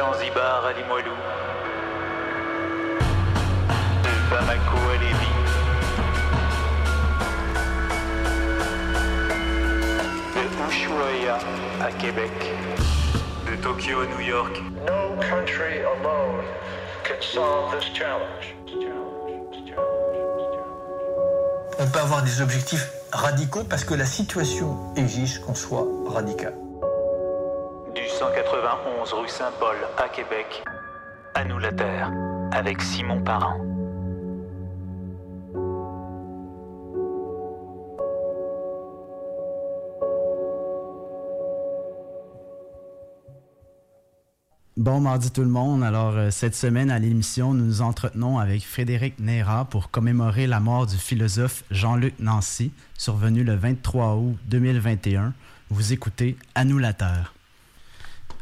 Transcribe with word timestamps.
Zanzibar 0.00 0.64
à 0.64 0.72
Limoilou, 0.72 1.12
de 4.02 4.30
Bamako 4.30 4.78
à 4.88 4.96
Lévis, 4.96 5.36
de 10.36 10.42
Ushuaia 10.70 11.38
à 11.82 11.92
Québec, 11.92 12.32
de 13.46 13.56
Tokyo 13.56 14.00
à 14.00 14.06
New 14.06 14.20
York. 14.26 14.62
No 14.86 15.20
country 15.20 15.84
alone 15.84 16.46
can 17.04 17.20
solve 17.20 17.78
this 17.78 17.90
challenge. 17.92 18.56
On 21.78 21.86
peut 21.86 22.00
avoir 22.00 22.22
des 22.22 22.40
objectifs 22.40 22.90
radicaux 23.12 23.64
parce 23.68 23.84
que 23.84 23.92
la 23.92 24.06
situation 24.06 24.78
exige 24.96 25.40
qu'on 25.40 25.54
soit 25.54 25.86
radical. 26.06 26.54
Du 28.20 28.26
191 28.26 29.14
rue 29.14 29.28
Saint-Paul 29.28 29.76
à 29.96 30.06
Québec, 30.10 30.62
à 31.34 31.42
nous 31.42 31.58
la 31.58 31.72
terre, 31.72 32.12
avec 32.52 32.82
Simon 32.82 33.22
Parent. 33.22 33.56
Bon 44.76 45.00
mardi 45.00 45.30
tout 45.30 45.40
le 45.40 45.48
monde. 45.48 45.82
Alors 45.82 46.14
euh, 46.14 46.30
cette 46.30 46.54
semaine 46.54 46.90
à 46.90 46.98
l'émission, 46.98 47.54
nous 47.54 47.64
nous 47.64 47.80
entretenons 47.80 48.38
avec 48.38 48.62
Frédéric 48.62 49.18
Neyra 49.18 49.64
pour 49.64 49.90
commémorer 49.90 50.46
la 50.46 50.60
mort 50.60 50.84
du 50.86 50.98
philosophe 50.98 51.64
Jean-Luc 51.70 52.18
Nancy, 52.18 52.70
survenu 52.98 53.44
le 53.44 53.54
23 53.54 54.16
août 54.16 54.36
2021. 54.44 55.32
Vous 55.70 55.94
écoutez 55.94 56.36
À 56.54 56.66
nous 56.66 56.76
la 56.76 56.92
terre. 56.92 57.32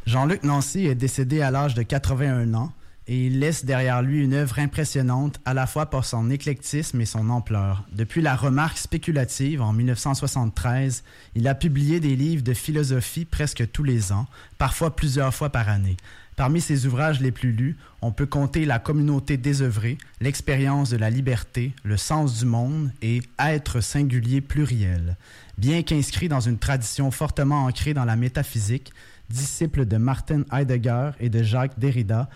Jean-Luc 0.08 0.42
Nancy 0.42 0.86
est 0.86 0.94
décédé 0.94 1.42
à 1.42 1.50
l'âge 1.50 1.74
de 1.74 1.82
81 1.82 2.54
ans 2.54 2.72
et 3.08 3.26
il 3.26 3.40
laisse 3.40 3.66
derrière 3.66 4.00
lui 4.00 4.24
une 4.24 4.32
œuvre 4.32 4.58
impressionnante 4.58 5.38
à 5.44 5.52
la 5.52 5.66
fois 5.66 5.90
par 5.90 6.06
son 6.06 6.30
éclectisme 6.30 6.98
et 7.02 7.04
son 7.04 7.28
ampleur. 7.28 7.84
Depuis 7.92 8.22
la 8.22 8.34
remarque 8.34 8.78
spéculative 8.78 9.60
en 9.60 9.74
1973, 9.74 11.04
il 11.34 11.46
a 11.46 11.54
publié 11.54 12.00
des 12.00 12.16
livres 12.16 12.42
de 12.42 12.54
philosophie 12.54 13.26
presque 13.26 13.70
tous 13.70 13.84
les 13.84 14.10
ans, 14.10 14.24
parfois 14.56 14.96
plusieurs 14.96 15.34
fois 15.34 15.50
par 15.50 15.68
année. 15.68 15.98
Parmi 16.36 16.62
ses 16.62 16.86
ouvrages 16.86 17.20
les 17.20 17.32
plus 17.32 17.52
lus, 17.52 17.76
on 18.00 18.12
peut 18.12 18.24
compter 18.24 18.64
La 18.64 18.78
communauté 18.78 19.36
désœuvrée, 19.36 19.98
L'expérience 20.20 20.88
de 20.88 20.96
la 20.96 21.10
liberté, 21.10 21.74
Le 21.82 21.98
sens 21.98 22.38
du 22.38 22.46
monde 22.46 22.92
et 23.02 23.20
Être 23.38 23.80
singulier 23.80 24.40
pluriel. 24.40 25.18
Bien 25.58 25.82
qu'inscrit 25.82 26.28
dans 26.28 26.40
une 26.40 26.58
tradition 26.58 27.10
fortement 27.10 27.64
ancrée 27.64 27.92
dans 27.92 28.04
la 28.04 28.14
métaphysique, 28.14 28.92
disciple 29.30 29.84
de 29.84 29.96
Martin 29.96 30.44
Heidegger 30.52 31.10
et 31.20 31.28
de 31.28 31.42
Jacques 31.42 31.78
Derrida, 31.78 32.28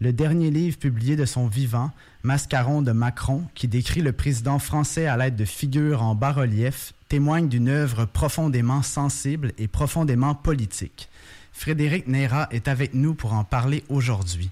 le 0.00 0.12
dernier 0.12 0.50
livre 0.50 0.78
publié 0.78 1.16
de 1.16 1.24
son 1.24 1.48
vivant, 1.48 1.90
Mascaron 2.22 2.82
de 2.82 2.92
Macron, 2.92 3.44
qui 3.54 3.68
décrit 3.68 4.00
le 4.00 4.12
président 4.12 4.58
français 4.58 5.06
à 5.06 5.16
l'aide 5.16 5.36
de 5.36 5.44
figures 5.44 6.02
en 6.02 6.14
bas-relief, 6.14 6.94
témoigne 7.08 7.48
d'une 7.48 7.68
œuvre 7.68 8.04
profondément 8.04 8.82
sensible 8.82 9.52
et 9.58 9.66
profondément 9.66 10.34
politique. 10.34 11.08
Frédéric 11.52 12.06
Neyra 12.06 12.48
est 12.52 12.68
avec 12.68 12.94
nous 12.94 13.14
pour 13.14 13.32
en 13.32 13.42
parler 13.42 13.82
aujourd'hui. 13.88 14.50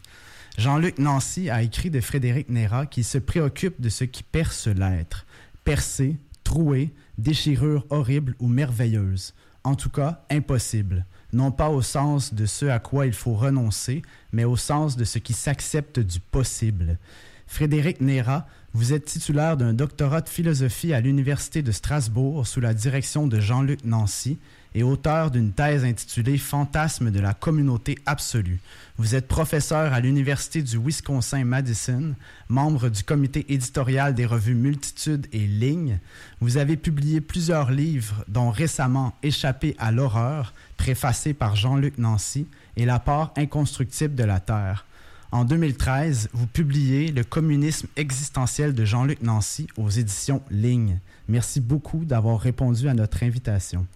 Jean-Luc 0.58 0.98
Nancy 0.98 1.50
a 1.50 1.62
écrit 1.62 1.90
de 1.90 2.00
Frédéric 2.00 2.48
Neyra 2.48 2.86
qui 2.86 3.04
se 3.04 3.18
préoccupe 3.18 3.80
de 3.80 3.88
ce 3.88 4.04
qui 4.04 4.22
perce 4.22 4.66
l'être. 4.66 5.26
Percé, 5.64 6.16
troué, 6.42 6.92
déchirure 7.18 7.86
horrible 7.90 8.34
ou 8.40 8.48
merveilleuse. 8.48 9.34
En 9.64 9.74
tout 9.74 9.90
cas, 9.90 10.24
impossible 10.30 11.04
non 11.32 11.50
pas 11.50 11.68
au 11.68 11.82
sens 11.82 12.34
de 12.34 12.46
ce 12.46 12.66
à 12.66 12.78
quoi 12.78 13.06
il 13.06 13.12
faut 13.12 13.34
renoncer, 13.34 14.02
mais 14.32 14.44
au 14.44 14.56
sens 14.56 14.96
de 14.96 15.04
ce 15.04 15.18
qui 15.18 15.32
s'accepte 15.32 16.00
du 16.00 16.20
possible. 16.20 16.98
Frédéric 17.46 18.00
Neyra, 18.00 18.46
vous 18.74 18.92
êtes 18.92 19.06
titulaire 19.06 19.56
d'un 19.56 19.72
doctorat 19.72 20.20
de 20.20 20.28
philosophie 20.28 20.92
à 20.92 21.00
l'Université 21.00 21.62
de 21.62 21.72
Strasbourg 21.72 22.46
sous 22.46 22.60
la 22.60 22.74
direction 22.74 23.26
de 23.26 23.40
Jean-Luc 23.40 23.84
Nancy 23.84 24.38
et 24.74 24.82
auteur 24.82 25.30
d'une 25.30 25.52
thèse 25.52 25.84
intitulée 25.84 26.36
Fantasme 26.36 27.10
de 27.10 27.18
la 27.18 27.32
communauté 27.32 27.96
absolue. 28.04 28.60
Vous 28.98 29.14
êtes 29.14 29.26
professeur 29.26 29.94
à 29.94 30.00
l'Université 30.00 30.60
du 30.60 30.76
Wisconsin-Madison, 30.76 32.14
membre 32.50 32.90
du 32.90 33.02
comité 33.02 33.46
éditorial 33.48 34.14
des 34.14 34.26
revues 34.26 34.54
Multitude 34.54 35.26
et 35.32 35.46
Ligne. 35.46 35.98
Vous 36.42 36.58
avez 36.58 36.76
publié 36.76 37.22
plusieurs 37.22 37.70
livres, 37.70 38.22
dont 38.28 38.50
récemment 38.50 39.14
Échappé 39.22 39.74
à 39.78 39.92
l'horreur, 39.92 40.52
préfacé 40.76 41.34
par 41.34 41.56
Jean-Luc 41.56 41.98
Nancy, 41.98 42.46
et 42.76 42.84
La 42.84 42.98
part 42.98 43.32
inconstructible 43.36 44.14
de 44.14 44.24
la 44.24 44.40
Terre. 44.40 44.86
En 45.32 45.44
2013, 45.44 46.30
vous 46.32 46.46
publiez 46.46 47.10
Le 47.10 47.24
communisme 47.24 47.88
existentiel 47.96 48.74
de 48.74 48.84
Jean-Luc 48.84 49.22
Nancy 49.22 49.66
aux 49.76 49.90
éditions 49.90 50.42
Ligne. 50.50 51.00
Merci 51.28 51.60
beaucoup 51.60 52.04
d'avoir 52.04 52.38
répondu 52.38 52.88
à 52.88 52.94
notre 52.94 53.22
invitation. 53.22 53.86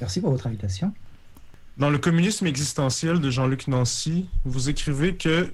Merci 0.00 0.20
pour 0.20 0.30
votre 0.30 0.46
invitation. 0.46 0.92
Dans 1.76 1.90
le 1.90 1.98
communisme 1.98 2.46
existentiel 2.46 3.20
de 3.20 3.30
Jean-Luc 3.30 3.68
Nancy, 3.68 4.28
vous 4.44 4.70
écrivez 4.70 5.16
que 5.16 5.52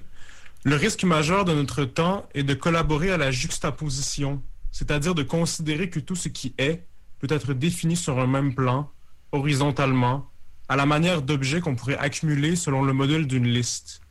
le 0.63 0.75
risque 0.75 1.03
majeur 1.03 1.43
de 1.43 1.53
notre 1.53 1.83
temps 1.83 2.25
est 2.33 2.43
de 2.43 2.53
collaborer 2.53 3.11
à 3.11 3.17
la 3.17 3.31
juxtaposition, 3.31 4.41
c'est-à-dire 4.71 5.15
de 5.15 5.23
considérer 5.23 5.89
que 5.89 5.99
tout 5.99 6.15
ce 6.15 6.29
qui 6.29 6.53
est 6.57 6.85
peut 7.19 7.27
être 7.29 7.53
défini 7.53 7.97
sur 7.97 8.19
un 8.19 8.27
même 8.27 8.55
plan, 8.55 8.89
horizontalement, 9.33 10.29
à 10.69 10.77
la 10.77 10.85
manière 10.85 11.21
d'objets 11.21 11.59
qu'on 11.59 11.75
pourrait 11.75 11.97
accumuler 11.97 12.55
selon 12.55 12.83
le 12.83 12.93
modèle 12.93 13.27
d'une 13.27 13.47
liste. 13.47 14.01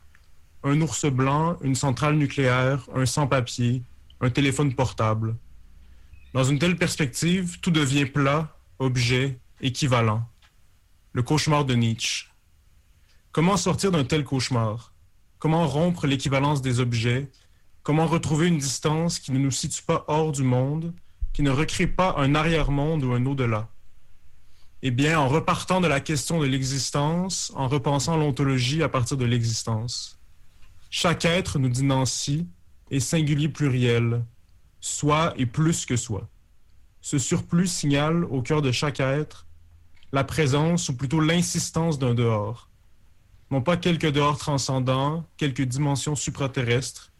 Un 0.63 0.79
ours 0.81 1.05
blanc, 1.05 1.57
une 1.61 1.75
centrale 1.75 2.15
nucléaire, 2.15 2.87
un 2.93 3.05
sans-papier, 3.05 3.81
un 4.21 4.29
téléphone 4.29 4.75
portable. 4.75 5.35
Dans 6.33 6.43
une 6.43 6.59
telle 6.59 6.75
perspective, 6.75 7.59
tout 7.61 7.71
devient 7.71 8.05
plat, 8.05 8.55
objet, 8.79 9.39
équivalent. 9.61 10.27
Le 11.13 11.23
cauchemar 11.23 11.65
de 11.65 11.73
Nietzsche. 11.73 12.27
Comment 13.31 13.57
sortir 13.57 13.91
d'un 13.91 14.03
tel 14.03 14.23
cauchemar? 14.23 14.93
Comment 15.39 15.67
rompre 15.67 16.05
l'équivalence 16.05 16.61
des 16.61 16.79
objets? 16.79 17.31
Comment 17.81 18.07
retrouver 18.07 18.47
une 18.47 18.57
distance 18.57 19.19
qui 19.19 19.31
ne 19.31 19.39
nous 19.39 19.51
situe 19.51 19.83
pas 19.83 20.05
hors 20.07 20.31
du 20.31 20.43
monde, 20.43 20.93
qui 21.33 21.43
ne 21.43 21.49
recrée 21.49 21.87
pas 21.87 22.15
un 22.17 22.35
arrière-monde 22.35 23.03
ou 23.03 23.13
un 23.13 23.25
au-delà? 23.25 23.69
Eh 24.85 24.91
bien, 24.91 25.17
en 25.17 25.29
repartant 25.29 25.79
de 25.79 25.87
la 25.87 26.01
question 26.01 26.41
de 26.41 26.45
l'existence, 26.45 27.53
en 27.55 27.69
repensant 27.69 28.17
l'ontologie 28.17 28.83
à 28.83 28.89
partir 28.89 29.15
de 29.15 29.23
l'existence. 29.23 30.19
Chaque 30.89 31.23
être, 31.23 31.57
nous 31.57 31.69
dit 31.69 31.85
Nancy, 31.85 32.49
est 32.91 32.99
singulier 32.99 33.47
pluriel, 33.47 34.25
soi 34.81 35.33
et 35.37 35.45
plus 35.45 35.85
que 35.85 35.95
soi. 35.95 36.27
Ce 36.99 37.17
surplus 37.17 37.67
signale 37.67 38.25
au 38.25 38.41
cœur 38.41 38.61
de 38.61 38.73
chaque 38.73 38.99
être 38.99 39.47
la 40.11 40.25
présence 40.25 40.89
ou 40.89 40.97
plutôt 40.97 41.21
l'insistance 41.21 41.97
d'un 41.97 42.13
dehors. 42.13 42.69
Non 43.51 43.61
pas 43.61 43.77
quelques 43.77 44.11
dehors 44.11 44.37
transcendants, 44.37 45.25
quelques 45.37 45.61
dimensions 45.61 46.17
supraterrestres, 46.17 47.13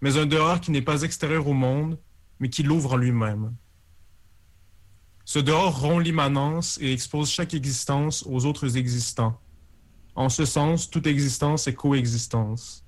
mais 0.00 0.16
un 0.16 0.26
dehors 0.26 0.60
qui 0.60 0.70
n'est 0.70 0.80
pas 0.80 1.02
extérieur 1.02 1.48
au 1.48 1.54
monde, 1.54 1.98
mais 2.38 2.50
qui 2.50 2.62
l'ouvre 2.62 2.92
en 2.92 2.96
lui-même. 2.96 3.52
Ce 5.30 5.38
dehors 5.38 5.80
rompt 5.80 6.02
l'immanence 6.02 6.76
et 6.82 6.92
expose 6.92 7.30
chaque 7.30 7.54
existence 7.54 8.24
aux 8.26 8.46
autres 8.46 8.76
existants. 8.76 9.40
En 10.16 10.28
ce 10.28 10.44
sens, 10.44 10.90
toute 10.90 11.06
existence 11.06 11.68
est 11.68 11.74
coexistence. 11.74 12.84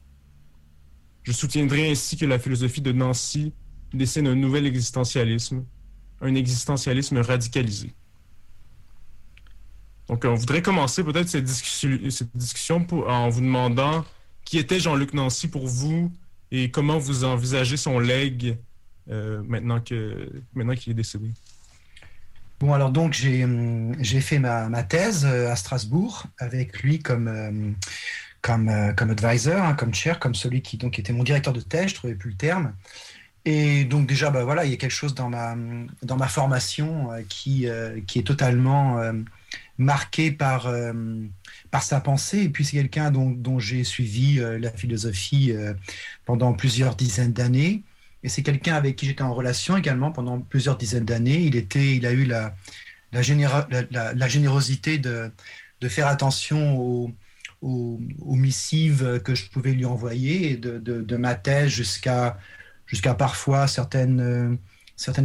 Je 1.23 1.31
soutiendrai 1.31 1.89
ainsi 1.89 2.17
que 2.17 2.27
la 2.27 2.41
philosophie 2.41 2.81
de 2.81 2.91
Nancy 2.91 3.53
dessine 3.93 4.27
un 4.27 4.35
nouvel 4.35 4.67
existentialisme, 4.67 5.65
un 6.21 6.35
existentialisme 6.35 7.19
radicalisé. 7.19 7.95
Donc, 10.09 10.25
on 10.25 10.35
voudrait 10.35 10.63
commencer 10.63 11.05
peut-être 11.05 11.29
cette 11.29 11.45
discussion, 11.45 12.85
en 13.07 13.29
vous 13.29 13.41
demandant 13.41 14.05
qui 14.45 14.59
était 14.59 14.81
Jean-Luc 14.81 15.15
Nancy 15.15 15.47
pour 15.47 15.69
vous 15.69 16.11
et 16.51 16.73
comment 16.73 16.99
vous 16.99 17.23
envisagez 17.23 17.77
son 17.77 18.01
legs 18.01 18.59
euh, 19.11 19.45
maintenant 19.47 19.81
qu'il 19.81 20.43
maintenant 20.53 20.75
qu'il 20.75 20.91
est 20.91 20.97
décédé. 20.97 21.31
Bon, 22.63 22.73
alors 22.73 22.93
donc 22.93 23.13
j'ai 23.13 23.45
hum, 23.45 23.93
fait 24.03 24.39
ma, 24.39 24.83
thèse 24.85 25.27
euh, 25.27 25.51
à 25.51 25.57
Strasbourg 25.57 26.25
avec 26.39 26.83
lui 26.83 27.01
comme, 27.01 27.29
euh, 27.29 27.73
comme, 28.41 28.95
comme 28.97 29.11
advisor, 29.11 29.61
hein, 29.61 29.75
comme 29.75 29.93
chair, 29.93 30.19
comme 30.19 30.35
celui 30.35 30.63
qui 30.63 30.79
donc 30.79 30.99
était 30.99 31.13
mon 31.13 31.25
directeur 31.25 31.53
de 31.53 31.61
thèse, 31.61 31.89
je 31.89 31.93
ne 31.93 31.97
trouvais 31.97 32.15
plus 32.15 32.31
le 32.31 32.37
terme. 32.37 32.75
Et 33.45 33.85
donc 33.85 34.07
déjà, 34.07 34.31
bah, 34.31 34.45
voilà, 34.45 34.65
il 34.65 34.71
y 34.71 34.75
a 34.75 34.77
quelque 34.77 34.93
chose 34.93 35.15
dans 35.15 35.29
ma, 35.29 35.57
dans 36.03 36.17
ma 36.17 36.29
formation 36.29 37.11
qui, 37.29 37.67
qui 38.07 38.19
est 38.21 38.27
totalement 38.27 39.03
marqué 39.79 40.31
par, 40.31 40.67
euh, 40.67 40.93
par 41.71 41.83
sa 41.83 42.01
pensée. 42.01 42.43
Et 42.45 42.49
puis 42.49 42.65
c'est 42.65 42.77
quelqu'un 42.77 43.11
dont, 43.11 43.31
dont 43.31 43.59
j'ai 43.59 43.85
suivi 43.85 44.41
euh, 44.41 44.59
la 44.59 44.71
philosophie 44.71 45.53
euh, 45.53 45.75
pendant 46.25 46.53
plusieurs 46.53 46.97
dizaines 46.97 47.33
d'années. 47.33 47.83
Et 48.23 48.29
c'est 48.29 48.43
quelqu'un 48.43 48.75
avec 48.75 48.97
qui 48.97 49.07
j'étais 49.07 49.23
en 49.23 49.35
relation 49.35 49.77
également 49.77 50.13
pendant 50.13 50.41
plusieurs 50.41 50.77
dizaines 50.77 51.05
d'années. 51.05 51.43
Il, 51.43 51.57
il 51.75 52.07
a 52.07 52.13
eu 52.13 52.25
la, 52.25 52.55
générosité 54.29 54.99
de, 54.99 55.33
faire 55.89 56.07
attention 56.07 56.79
aux, 57.61 57.99
missives 58.23 59.21
que 59.25 59.35
je 59.35 59.49
pouvais 59.51 59.73
lui 59.73 59.85
envoyer, 59.85 60.57
de, 60.57 61.17
ma 61.17 61.35
thèse 61.35 61.71
jusqu'à 61.71 62.39
parfois 63.19 63.67
certaines, 63.67 64.59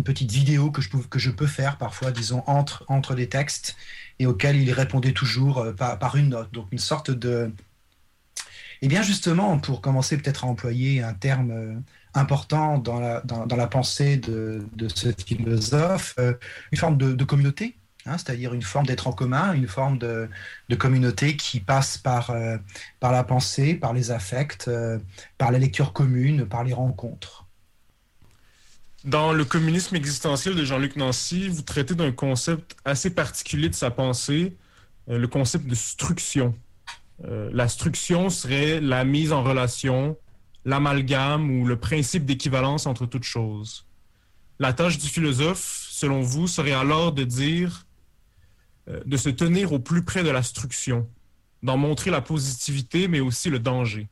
petites 0.03 0.31
vidéos 0.31 0.71
que 0.71 0.81
je, 0.81 1.29
peux 1.29 1.47
faire, 1.47 1.77
parfois, 1.77 2.11
disons, 2.11 2.43
entre, 2.47 2.83
entre 2.88 3.13
des 3.13 3.29
textes, 3.29 3.75
et 4.19 4.25
auxquelles 4.25 4.57
il 4.57 4.71
répondait 4.71 5.13
toujours 5.13 5.67
par, 5.77 6.00
par 6.00 6.15
une 6.15 6.29
note. 6.29 6.51
Donc 6.51 6.67
une 6.71 6.79
sorte 6.79 7.11
de... 7.11 7.51
Eh 8.81 8.88
bien 8.88 9.01
justement, 9.01 9.57
pour 9.59 9.81
commencer 9.81 10.17
peut-être 10.17 10.45
à 10.45 10.47
employer 10.47 11.01
un 11.01 11.13
terme 11.13 11.83
important 12.17 12.77
dans 12.77 12.99
la, 12.99 13.67
pensée 13.67 14.17
de, 14.17 14.61
ce 14.93 15.09
philosophe, 15.11 16.15
une 16.71 16.77
forme 16.77 16.97
de, 16.97 17.23
communauté, 17.23 17.77
Hein, 18.07 18.17
c'est-à-dire 18.17 18.53
une 18.53 18.61
forme 18.61 18.85
d'être 18.85 19.07
en 19.07 19.11
commun, 19.11 19.53
une 19.53 19.67
forme 19.67 19.97
de, 19.97 20.29
communauté 20.77 21.35
qui 21.35 21.59
passe 21.59 21.97
par, 21.97 22.29
euh, 22.29 22.57
par 22.99 23.11
la 23.11 23.23
pensée, 23.23 23.75
par 23.75 23.93
les 23.93 24.11
affects, 24.11 24.67
euh, 24.69 24.97
par 25.37 25.51
la 25.51 25.59
lecture 25.59 25.91
commune, 25.91 26.45
par 26.45 26.63
les 26.63 26.73
rencontres. 26.73 27.45
Dans 29.03 29.33
le 29.33 29.43
communisme 29.43 29.95
existentiel 29.95 30.55
de 30.55 30.63
Jean-Luc 30.63 30.95
Nancy, 30.95 31.49
vous 31.49 31.61
traitez 31.61 31.95
d'un 31.95 32.11
concept 32.11 32.77
assez 32.85 33.09
particulier 33.09 33.67
de 33.67 33.75
sa 33.75 33.91
pensée, 33.91 34.55
euh, 35.09 35.17
le 35.17 35.27
concept 35.27 35.67
de 35.67 35.75
struction. 35.75 36.55
la 37.23 37.67
struction 37.67 38.29
serait 38.29 38.79
la 38.79 39.03
mise 39.03 39.33
en 39.33 39.41
relation, 39.41 40.15
l'amalgame 40.67 41.49
ou 41.49 41.65
le 41.65 41.77
principe 41.77 42.25
d'équivalence 42.25 42.85
entre 42.85 43.05
toutes 43.05 43.23
choses. 43.23 43.85
La 44.59 44.73
tâche 44.73 44.97
du 44.97 45.07
philosophe, 45.07 45.87
selon 45.89 46.21
vous, 46.21 46.45
serait 46.45 46.73
alors 46.73 47.13
de 47.13 47.23
dire 47.23 47.85
euh, 48.89 49.01
de 49.05 49.17
se 49.17 49.29
tenir 49.29 49.71
au 49.71 49.79
plus 49.79 50.03
près 50.03 50.23
de 50.23 50.29
la 50.29 50.43
struction, 50.43 51.07
d'en 51.63 51.77
montrer 51.77 52.11
la 52.11 52.21
positivité, 52.21 53.07
mais 53.07 53.21
aussi 53.21 53.49
le 53.49 53.59
danger. 53.59 54.09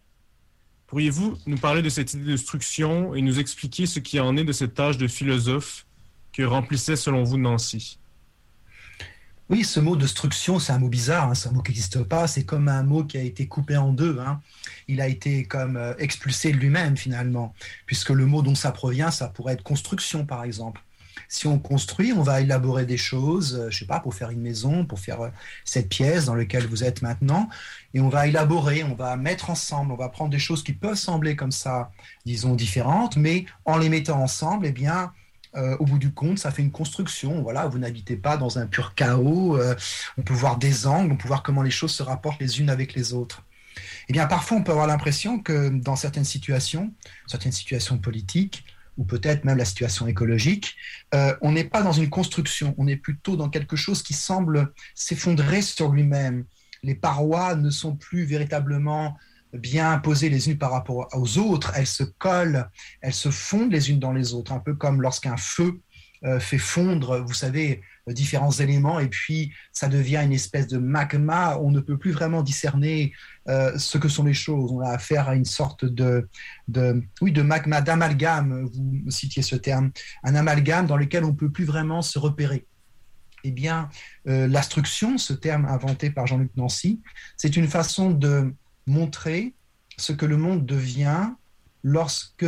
Pourriez-vous 0.87 1.37
nous 1.45 1.57
parler 1.57 1.81
de 1.81 1.89
cette 1.89 2.13
idée 2.13 2.31
de 2.31 2.37
struction 2.37 3.13
et 3.15 3.21
nous 3.21 3.39
expliquer 3.39 3.85
ce 3.85 3.99
qui 3.99 4.19
en 4.19 4.37
est 4.37 4.45
de 4.45 4.53
cette 4.53 4.75
tâche 4.75 4.97
de 4.97 5.07
philosophe 5.07 5.85
que 6.31 6.43
remplissait 6.43 6.95
selon 6.95 7.23
vous 7.23 7.37
Nancy? 7.37 7.99
Oui, 9.49 9.63
ce 9.63 9.79
mot 9.79 9.95
de 9.95 10.07
struction, 10.07 10.59
c'est 10.59 10.73
un 10.73 10.79
mot 10.79 10.89
bizarre, 10.89 11.29
hein, 11.29 11.35
c'est 11.35 11.49
un 11.49 11.51
mot 11.51 11.61
qui 11.61 11.71
n'existe 11.71 12.03
pas, 12.03 12.27
c'est 12.27 12.45
comme 12.45 12.67
un 12.67 12.83
mot 12.83 13.03
qui 13.03 13.17
a 13.17 13.21
été 13.21 13.47
coupé 13.47 13.77
en 13.77 13.91
deux. 13.91 14.17
Hein. 14.19 14.41
Il 14.87 15.01
a 15.01 15.07
été 15.07 15.45
comme 15.45 15.77
euh, 15.77 15.93
expulsé 15.99 16.51
de 16.51 16.57
lui-même 16.57 16.97
finalement, 16.97 17.53
puisque 17.85 18.09
le 18.09 18.25
mot 18.25 18.41
dont 18.41 18.55
ça 18.55 18.71
provient, 18.71 19.11
ça 19.11 19.27
pourrait 19.27 19.53
être 19.53 19.63
construction 19.63 20.25
par 20.25 20.43
exemple 20.43 20.81
si 21.27 21.47
on 21.47 21.59
construit, 21.59 22.13
on 22.13 22.21
va 22.21 22.41
élaborer 22.41 22.85
des 22.85 22.97
choses, 22.97 23.55
euh, 23.55 23.69
je 23.69 23.79
sais 23.79 23.85
pas, 23.85 23.99
pour 23.99 24.13
faire 24.13 24.29
une 24.29 24.41
maison, 24.41 24.85
pour 24.85 24.99
faire 24.99 25.21
euh, 25.21 25.29
cette 25.63 25.89
pièce 25.89 26.25
dans 26.25 26.35
laquelle 26.35 26.67
vous 26.67 26.83
êtes 26.83 27.01
maintenant, 27.01 27.49
et 27.93 27.99
on 27.99 28.09
va 28.09 28.27
élaborer, 28.27 28.83
on 28.83 28.95
va 28.95 29.15
mettre 29.15 29.49
ensemble, 29.49 29.91
on 29.91 29.95
va 29.97 30.09
prendre 30.09 30.31
des 30.31 30.39
choses 30.39 30.63
qui 30.63 30.73
peuvent 30.73 30.95
sembler 30.95 31.35
comme 31.35 31.51
ça, 31.51 31.91
disons 32.25 32.55
différentes, 32.55 33.17
mais 33.17 33.45
en 33.65 33.77
les 33.77 33.89
mettant 33.89 34.21
ensemble, 34.21 34.67
eh 34.67 34.71
bien, 34.71 35.11
euh, 35.57 35.77
au 35.79 35.85
bout 35.85 35.99
du 35.99 36.13
compte, 36.13 36.39
ça 36.39 36.51
fait 36.51 36.61
une 36.61 36.71
construction. 36.71 37.41
Voilà, 37.41 37.67
vous 37.67 37.77
n'habitez 37.77 38.15
pas 38.15 38.37
dans 38.37 38.57
un 38.57 38.67
pur 38.67 38.95
chaos. 38.95 39.59
on 40.17 40.21
peut 40.21 40.33
voir 40.33 40.57
des 40.57 40.87
angles, 40.87 41.13
on 41.13 41.17
peut 41.17 41.27
voir 41.27 41.43
comment 41.43 41.61
les 41.61 41.71
choses 41.71 41.91
se 41.91 42.03
rapportent 42.03 42.39
les 42.39 42.59
unes 42.59 42.69
avec 42.69 42.93
les 42.93 43.13
autres. 43.13 43.43
Eh 44.07 44.13
bien, 44.13 44.27
parfois, 44.27 44.57
on 44.57 44.63
peut 44.63 44.71
avoir 44.71 44.87
l'impression 44.87 45.39
que 45.39 45.69
dans 45.69 45.95
certaines 45.95 46.25
situations, 46.25 46.93
certaines 47.27 47.51
situations 47.51 47.97
politiques, 47.97 48.63
ou 48.97 49.03
peut-être 49.03 49.43
même 49.43 49.57
la 49.57 49.65
situation 49.65 50.07
écologique, 50.07 50.75
euh, 51.13 51.35
on 51.41 51.51
n'est 51.51 51.65
pas 51.65 51.81
dans 51.81 51.91
une 51.91 52.09
construction, 52.09 52.73
on 52.77 52.87
est 52.87 52.95
plutôt 52.95 53.35
dans 53.35 53.49
quelque 53.49 53.75
chose 53.75 54.03
qui 54.03 54.13
semble 54.13 54.71
s'effondrer 54.93 55.61
sur 55.61 55.91
lui-même. 55.91 56.45
Les 56.83 56.95
parois 56.95 57.55
ne 57.55 57.69
sont 57.69 57.95
plus 57.95 58.23
véritablement 58.23 59.17
bien 59.57 59.97
posées 59.99 60.29
les 60.29 60.49
unes 60.49 60.57
par 60.57 60.71
rapport 60.71 61.07
aux 61.13 61.37
autres, 61.37 61.71
elles 61.75 61.87
se 61.87 62.03
collent, 62.03 62.69
elles 63.01 63.13
se 63.13 63.29
fondent 63.29 63.71
les 63.71 63.89
unes 63.89 63.99
dans 63.99 64.13
les 64.13 64.33
autres, 64.33 64.51
un 64.51 64.59
peu 64.59 64.75
comme 64.75 65.01
lorsqu'un 65.01 65.37
feu 65.37 65.79
euh, 66.23 66.39
fait 66.39 66.57
fondre, 66.57 67.23
vous 67.25 67.33
savez, 67.33 67.81
différents 68.07 68.51
éléments 68.51 68.99
et 68.99 69.07
puis 69.07 69.51
ça 69.71 69.87
devient 69.87 70.21
une 70.23 70.33
espèce 70.33 70.67
de 70.67 70.77
magma. 70.77 71.57
On 71.59 71.71
ne 71.71 71.79
peut 71.79 71.97
plus 71.97 72.11
vraiment 72.11 72.41
discerner 72.41 73.13
euh, 73.47 73.77
ce 73.77 73.97
que 73.97 74.07
sont 74.07 74.23
les 74.23 74.33
choses. 74.33 74.71
On 74.71 74.79
a 74.79 74.89
affaire 74.89 75.29
à 75.29 75.35
une 75.35 75.45
sorte 75.45 75.85
de, 75.85 76.27
oui, 77.21 77.31
de 77.31 77.41
magma, 77.41 77.81
d'amalgame. 77.81 78.69
Vous 78.73 79.11
citiez 79.11 79.43
ce 79.43 79.55
terme, 79.55 79.91
un 80.23 80.35
amalgame 80.35 80.87
dans 80.87 80.97
lequel 80.97 81.25
on 81.25 81.33
peut 81.33 81.51
plus 81.51 81.65
vraiment 81.65 82.01
se 82.01 82.17
repérer. 82.17 82.65
Eh 83.43 83.51
bien, 83.51 83.89
euh, 84.27 84.47
l'instruction, 84.47 85.19
ce 85.19 85.33
terme 85.33 85.65
inventé 85.65 86.09
par 86.09 86.25
Jean-Luc 86.25 86.51
Nancy, 86.55 87.01
c'est 87.37 87.55
une 87.55 87.67
façon 87.67 88.09
de 88.09 88.51
montrer 88.87 89.53
ce 89.97 90.11
que 90.11 90.25
le 90.25 90.37
monde 90.37 90.65
devient 90.65 91.29
lorsque 91.83 92.45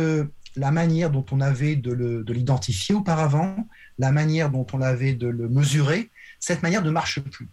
la 0.56 0.70
manière 0.70 1.10
dont 1.10 1.24
on 1.30 1.40
avait 1.40 1.76
de 1.76 2.32
l'identifier 2.32 2.94
auparavant, 2.94 3.68
la 3.98 4.12
manière 4.12 4.50
dont 4.50 4.66
on 4.72 4.80
avait 4.80 5.14
de 5.14 5.28
le 5.28 5.48
mesurer, 5.48 6.10
cette 6.40 6.62
manière 6.62 6.82
ne 6.82 6.90
marche 6.90 7.20
plus. 7.20 7.48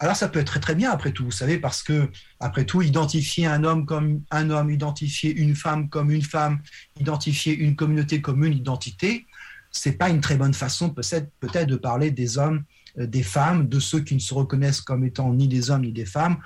Alors 0.00 0.14
ça 0.14 0.28
peut 0.28 0.38
être 0.38 0.46
très 0.46 0.60
très 0.60 0.74
bien 0.76 0.92
après 0.92 1.10
tout, 1.10 1.24
vous 1.24 1.32
savez, 1.32 1.58
parce 1.58 1.82
que 1.82 2.08
après 2.38 2.64
tout, 2.64 2.82
identifier 2.82 3.46
un 3.46 3.64
homme 3.64 3.84
comme 3.84 4.22
un 4.30 4.50
homme, 4.50 4.70
identifier 4.70 5.34
une 5.34 5.56
femme 5.56 5.88
comme 5.88 6.10
une 6.10 6.22
femme, 6.22 6.60
identifier 7.00 7.54
une 7.54 7.74
communauté 7.74 8.20
comme 8.20 8.44
une 8.44 8.52
identité, 8.52 9.26
c'est 9.72 9.92
pas 9.92 10.08
une 10.08 10.20
très 10.20 10.36
bonne 10.36 10.54
façon 10.54 10.90
peut-être 10.90 11.30
peut 11.40 11.66
de 11.66 11.76
parler 11.76 12.10
des 12.10 12.38
hommes, 12.38 12.62
euh, 12.98 13.06
des 13.06 13.24
femmes, 13.24 13.68
de 13.68 13.80
ceux 13.80 14.00
qui 14.00 14.14
ne 14.14 14.20
se 14.20 14.32
reconnaissent 14.32 14.80
comme 14.80 15.04
étant 15.04 15.32
ni 15.32 15.48
des 15.48 15.70
hommes 15.70 15.82
ni 15.82 15.92
des 15.92 16.06
femmes, 16.06 16.38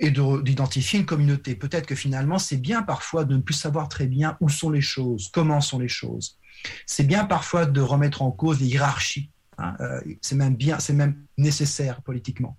et 0.00 0.10
d'identifier 0.10 0.98
une 0.98 1.06
communauté. 1.06 1.54
Peut-être 1.54 1.86
que 1.86 1.94
finalement, 1.94 2.38
c'est 2.38 2.56
bien 2.56 2.82
parfois 2.82 3.24
de 3.24 3.36
ne 3.36 3.42
plus 3.42 3.54
savoir 3.54 3.88
très 3.88 4.06
bien 4.06 4.36
où 4.40 4.48
sont 4.48 4.70
les 4.70 4.80
choses, 4.80 5.30
comment 5.32 5.60
sont 5.60 5.78
les 5.78 5.88
choses. 5.88 6.38
C'est 6.86 7.04
bien 7.04 7.26
parfois 7.26 7.66
de 7.66 7.80
remettre 7.80 8.22
en 8.22 8.30
cause 8.30 8.60
les 8.60 8.66
hiérarchies. 8.66 9.30
Hein, 9.58 9.76
euh, 9.80 10.00
c'est 10.22 10.36
même 10.36 10.56
bien, 10.56 10.78
c'est 10.78 10.94
même 10.94 11.22
nécessaire 11.36 12.00
politiquement. 12.00 12.56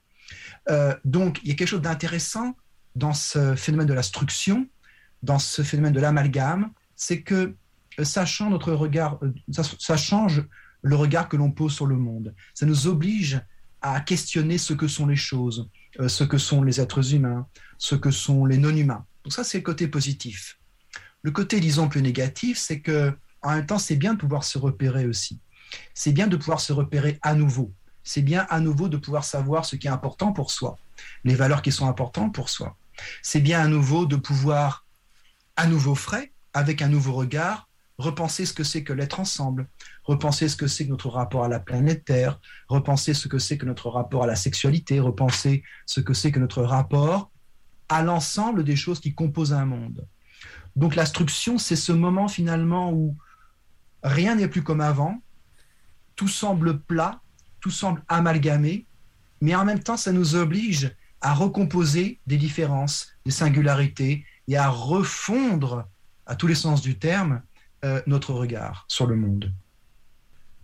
Euh, 0.70 0.96
donc, 1.04 1.40
il 1.44 1.50
y 1.50 1.52
a 1.52 1.56
quelque 1.56 1.68
chose 1.68 1.82
d'intéressant 1.82 2.56
dans 2.96 3.14
ce 3.14 3.56
phénomène 3.56 3.88
de 3.88 3.94
la 3.94 4.04
struction, 4.04 4.68
dans 5.24 5.40
ce 5.40 5.64
phénomène 5.64 5.94
de 5.94 6.00
l'amalgame, 6.00 6.72
c'est 6.96 7.24
que 7.24 7.56
euh, 8.00 8.04
ça 8.04 8.26
change 8.26 8.52
notre 8.52 8.74
regard, 8.74 9.20
ça 9.50 9.98
change 9.98 10.44
le 10.84 10.96
regard 10.96 11.28
que 11.28 11.38
l'on 11.38 11.52
pose 11.52 11.74
sur 11.74 11.88
le 11.88 11.98
monde. 11.98 12.36
Ça 12.54 12.68
nous 12.68 12.86
oblige 12.86 13.42
à 13.82 14.00
questionner 14.00 14.60
ce 14.60 14.74
que 14.74 14.88
sont 14.88 15.08
les 15.08 15.16
choses, 15.16 15.70
ce 16.08 16.24
que 16.24 16.38
sont 16.38 16.64
les 16.64 16.80
êtres 16.80 17.14
humains, 17.14 17.48
ce 17.78 17.96
que 17.96 18.12
sont 18.12 18.46
les 18.46 18.58
non-humains. 18.58 19.06
Donc 19.24 19.34
ça, 19.34 19.44
c'est 19.44 19.60
le 19.60 19.64
côté 19.64 19.88
positif. 19.88 20.58
Le 21.24 21.32
côté, 21.32 21.60
disons, 21.60 21.88
plus 21.88 22.02
négatif, 22.02 22.58
c'est 22.58 22.80
que 22.80 23.14
en 23.42 23.56
même 23.56 23.66
temps, 23.66 23.80
c'est 23.80 23.96
bien 23.96 24.14
de 24.14 24.20
pouvoir 24.20 24.44
se 24.44 24.58
repérer 24.58 25.06
aussi. 25.06 25.40
C'est 25.94 26.12
bien 26.12 26.28
de 26.28 26.38
pouvoir 26.38 26.60
se 26.60 26.74
repérer 26.74 27.20
à 27.22 27.34
nouveau. 27.34 27.74
C'est 28.04 28.22
bien 28.22 28.46
à 28.50 28.60
nouveau 28.60 28.90
de 28.90 28.98
pouvoir 28.98 29.24
savoir 29.24 29.66
ce 29.66 29.76
qui 29.76 29.88
est 29.88 29.92
important 29.92 30.32
pour 30.32 30.52
soi, 30.52 30.78
les 31.24 31.36
valeurs 31.36 31.62
qui 31.62 31.72
sont 31.72 31.88
importantes 31.88 32.34
pour 32.34 32.50
soi. 32.50 32.76
C'est 33.22 33.40
bien 33.40 33.60
à 33.60 33.68
nouveau 33.68 34.06
de 34.06 34.16
pouvoir, 34.16 34.86
à 35.56 35.68
nouveau 35.68 35.96
frais, 35.96 36.32
avec 36.54 36.82
un 36.82 36.88
nouveau 36.88 37.14
regard, 37.14 37.68
repenser 38.02 38.46
ce 38.46 38.54
que 38.54 38.64
c'est 38.64 38.84
que 38.84 38.94
l'être 38.94 39.20
ensemble, 39.20 39.68
repenser 40.04 40.50
ce 40.50 40.56
que 40.56 40.68
c'est 40.68 40.86
que 40.86 40.92
notre 40.92 41.10
rapport 41.10 41.44
à 41.44 41.48
la 41.48 41.60
planète 41.60 42.06
Terre, 42.06 42.40
repenser 42.68 43.14
ce 43.14 43.28
que 43.28 43.40
c'est 43.40 43.58
que 43.58 43.66
notre 43.66 43.90
rapport 43.90 44.24
à 44.24 44.28
la 44.28 44.36
sexualité, 44.36 45.00
repenser 45.00 45.64
ce 45.86 46.02
que 46.02 46.14
c'est 46.14 46.32
que 46.32 46.40
notre 46.40 46.64
rapport 46.64 47.32
à 47.90 48.02
l'ensemble 48.02 48.64
des 48.64 48.76
choses 48.76 49.00
qui 49.00 49.14
composent 49.14 49.54
un 49.54 49.66
monde. 49.66 50.06
Donc 50.76 50.96
l'instruction, 50.96 51.58
c'est 51.58 51.76
ce 51.76 51.92
moment 51.92 52.28
finalement 52.28 52.92
où 52.92 53.16
rien 54.04 54.36
n'est 54.36 54.48
plus 54.48 54.64
comme 54.64 54.82
avant, 54.82 55.22
tout 56.16 56.28
semble 56.28 56.80
plat, 56.80 57.22
tout 57.60 57.72
semble 57.72 58.04
amalgamé, 58.08 58.86
mais 59.42 59.56
en 59.56 59.66
même 59.66 59.82
temps, 59.82 59.98
ça 59.98 60.12
nous 60.12 60.36
oblige 60.36 60.96
à 61.20 61.34
recomposer 61.34 62.20
des 62.26 62.38
différences, 62.38 63.10
des 63.26 63.32
singularités, 63.32 64.26
et 64.48 64.58
à 64.58 64.70
refondre, 64.70 65.88
à 66.26 66.36
tous 66.36 66.48
les 66.48 66.56
sens 66.56 66.82
du 66.82 66.98
terme, 66.98 67.42
euh, 67.84 68.00
notre 68.06 68.34
regard 68.34 68.86
sur 68.88 69.08
le 69.08 69.16
monde. 69.16 69.52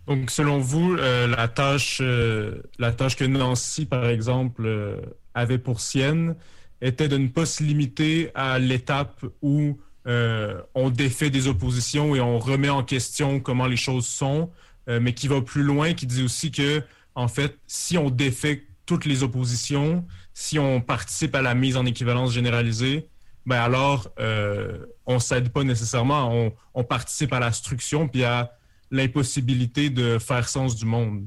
Donc, 0.06 0.30
selon 0.30 0.58
vous, 0.60 0.94
euh, 0.94 1.26
la, 1.26 1.48
tâche, 1.48 1.98
euh, 2.00 2.62
la 2.78 2.92
tâche 2.92 3.16
que 3.16 3.24
Nancy, 3.24 3.86
par 3.86 4.06
exemple, 4.06 5.02
avait 5.34 5.58
pour 5.58 5.80
sienne 5.80 6.36
était 6.80 7.08
de 7.08 7.18
ne 7.18 7.26
pas 7.26 7.44
se 7.44 7.64
limiter 7.64 8.30
à 8.34 8.58
l'étape 8.58 9.24
où 9.42 9.78
on 10.74 10.88
défait 10.88 11.28
des 11.28 11.48
oppositions 11.48 12.16
et 12.16 12.20
on 12.20 12.38
remet 12.38 12.70
en 12.70 12.82
question 12.82 13.40
comment 13.40 13.66
les 13.66 13.76
choses 13.76 14.06
sont, 14.06 14.50
mais 14.86 15.12
qui 15.12 15.28
va 15.28 15.42
plus 15.42 15.62
loin, 15.62 15.92
qui 15.92 16.06
dit 16.06 16.22
aussi 16.22 16.50
que, 16.50 16.82
en 17.14 17.28
fait, 17.28 17.58
si 17.66 17.98
on 17.98 18.08
défait 18.08 18.64
toutes 18.86 19.04
les 19.04 19.22
oppositions, 19.22 20.06
si 20.32 20.58
on 20.58 20.80
participe 20.80 21.34
à 21.34 21.42
la 21.42 21.54
mise 21.54 21.76
en 21.76 21.84
équivalence 21.84 22.32
généralisée, 22.32 23.10
ben 23.48 23.60
alors 23.62 24.10
euh, 24.20 24.84
on 25.06 25.18
s'aide 25.18 25.48
pas 25.48 25.64
nécessairement, 25.64 26.52
on, 26.74 26.84
participe 26.84 27.32
à 27.32 27.40
la 27.40 27.50
struction 27.50 28.06
puis 28.06 28.22
à 28.22 28.52
l'impossibilité 28.90 29.88
de 29.88 30.18
faire 30.18 30.48
sens 30.48 30.76
du 30.76 30.84
monde. 30.84 31.24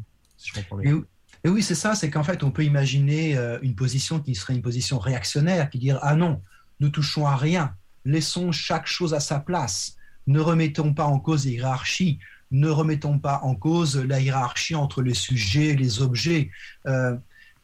Et 1.44 1.50
oui, 1.50 1.64
c'est 1.64 1.76
ça, 1.76 1.96
c'est 1.96 2.12
qu'en 2.12 2.24
fait, 2.24 2.44
on 2.44 2.52
peut 2.52 2.64
imaginer 2.64 3.36
euh, 3.36 3.58
une 3.64 3.74
position 3.74 4.20
qui 4.20 4.36
serait 4.36 4.54
une 4.54 4.62
position 4.62 5.00
réactionnaire, 5.00 5.72
qui 5.72 5.80
dirait 5.80 6.00
Ah 6.04 6.16
non, 6.16 6.40
ne 6.80 6.90
touchons 6.90 7.26
à 7.26 7.36
rien, 7.36 7.74
laissons 8.06 8.52
chaque 8.52 8.86
chose 8.86 9.16
à 9.16 9.20
sa 9.20 9.40
place, 9.40 9.98
ne 10.28 10.40
remettons 10.40 10.94
pas 10.94 11.06
en 11.06 11.20
cause 11.20 11.48
les 11.48 11.54
hiérarchies, 11.54 12.20
ne 12.52 12.70
remettons 12.70 13.18
pas 13.18 13.40
en 13.42 13.56
cause 13.56 13.98
la 13.98 14.20
hiérarchie 14.20 14.76
entre 14.76 15.02
les 15.02 15.16
sujets 15.16 15.70
et 15.70 15.76
les 15.76 16.04
objets. 16.04 16.52
Euh, 16.86 17.16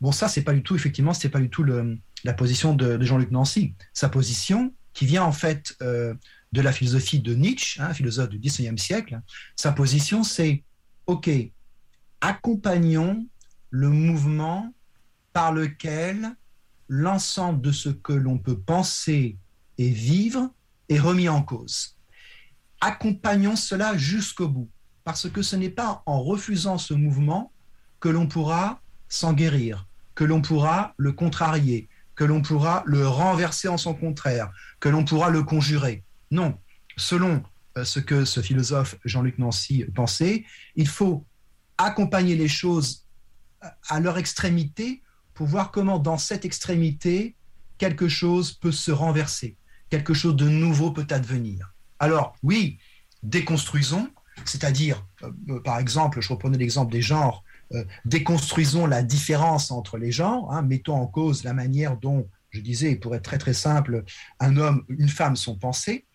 bon, 0.02 0.12
ça, 0.12 0.28
c'est 0.28 0.44
pas 0.44 0.54
du 0.54 0.64
tout, 0.64 0.76
effectivement, 0.76 1.14
c'est 1.14 1.30
pas 1.30 1.42
du 1.42 1.50
tout 1.52 1.62
le, 1.62 2.00
la 2.28 2.34
position 2.34 2.74
de, 2.74 3.02
Jean-Luc 3.02 3.32
Nancy. 3.32 3.74
Sa 3.94 4.10
position, 4.10 4.74
qui 4.92 5.06
vient 5.06 5.24
en 5.24 5.32
fait 5.32 5.78
euh, 5.82 6.14
de 6.52 6.60
la 6.60 6.74
philosophie 6.74 7.22
de 7.22 7.34
Nietzsche, 7.34 7.82
hein, 7.82 7.94
philosophe 7.94 8.28
du 8.28 8.38
XIXe 8.38 8.80
siècle, 8.82 9.22
sa 9.56 9.72
position, 9.72 10.26
c'est 10.26 10.62
OK, 11.06 11.30
accompagnons 12.20 13.26
le 13.70 13.88
mouvement 13.88 14.74
par 15.32 15.54
lequel 15.54 16.36
l'ensemble 16.90 17.62
de 17.62 17.72
ce 17.72 17.88
que 17.88 18.12
l'on 18.12 18.38
peut 18.38 18.60
penser 18.60 19.38
et 19.78 19.90
vivre 19.90 20.54
est 20.90 21.00
remis 21.00 21.30
en 21.30 21.42
cause. 21.42 21.96
Accompagnons 22.82 23.56
cela 23.56 23.96
jusqu'au 23.96 24.50
bout, 24.50 24.70
parce 25.06 25.30
que 25.30 25.42
ce 25.42 25.56
n'est 25.56 25.70
pas 25.70 26.04
en 26.06 26.22
refusant 26.22 26.78
ce 26.78 26.94
mouvement 26.94 27.54
que 28.02 28.10
l'on 28.10 28.28
pourra 28.28 28.82
s'en 29.08 29.32
guérir, 29.32 29.88
que 30.14 30.26
l'on 30.26 30.42
pourra 30.42 30.94
le 30.98 31.14
contrarier, 31.14 31.88
que 32.18 32.26
l'on 32.26 32.42
pourra 32.42 32.84
le 32.86 33.08
renverser 33.08 33.70
en 33.70 33.78
son 33.78 33.94
contraire, 33.94 34.52
que 34.82 34.90
l'on 34.90 35.06
pourra 35.06 35.30
le 35.30 35.44
conjurer. 35.44 36.04
Non, 36.32 36.58
selon 36.98 37.44
euh, 37.78 37.86
ce 37.86 38.02
que 38.02 38.26
ce 38.26 38.42
philosophe 38.42 38.96
Jean-Luc 39.06 39.38
Nancy 39.38 39.86
pensait, 39.96 40.44
il 40.76 40.90
faut 40.90 41.24
accompagner 41.78 42.36
les 42.36 42.50
choses 42.50 43.06
à 43.88 44.00
leur 44.00 44.18
extrémité 44.18 45.02
pour 45.34 45.48
voir 45.48 45.72
comment 45.72 46.00
dans 46.00 46.18
cette 46.18 46.44
extrémité, 46.44 47.36
quelque 47.78 48.08
chose 48.10 48.54
peut 48.54 48.72
se 48.72 48.92
renverser, 48.92 49.56
quelque 49.90 50.16
chose 50.16 50.36
de 50.36 50.50
nouveau 50.50 50.92
peut 50.92 51.08
advenir. 51.12 51.74
Alors 52.00 52.36
oui, 52.42 52.80
déconstruisons, 53.22 54.10
c'est-à-dire, 54.46 55.06
euh, 55.22 55.32
euh, 55.50 55.60
par 55.62 55.78
exemple, 55.78 56.22
je 56.22 56.30
reprenais 56.30 56.58
l'exemple 56.58 56.92
des 56.92 57.02
genres, 57.02 57.44
euh, 57.74 57.84
déconstruisons 58.06 58.86
la 58.86 59.04
différence 59.04 59.72
entre 59.72 59.98
les 59.98 60.12
genres, 60.12 60.52
hein, 60.54 60.62
mettons 60.62 60.96
en 60.96 61.08
cause 61.08 61.44
la 61.44 61.54
manière 61.54 61.98
dont, 61.98 62.30
je 62.52 62.62
disais, 62.62 62.96
pour 62.96 63.14
être 63.16 63.24
très 63.24 63.38
très 63.38 63.54
simple, 63.54 64.04
un 64.40 64.56
homme, 64.56 64.86
une 64.88 65.10
femme 65.10 65.36
sont 65.36 65.58
pensés, 65.58 66.06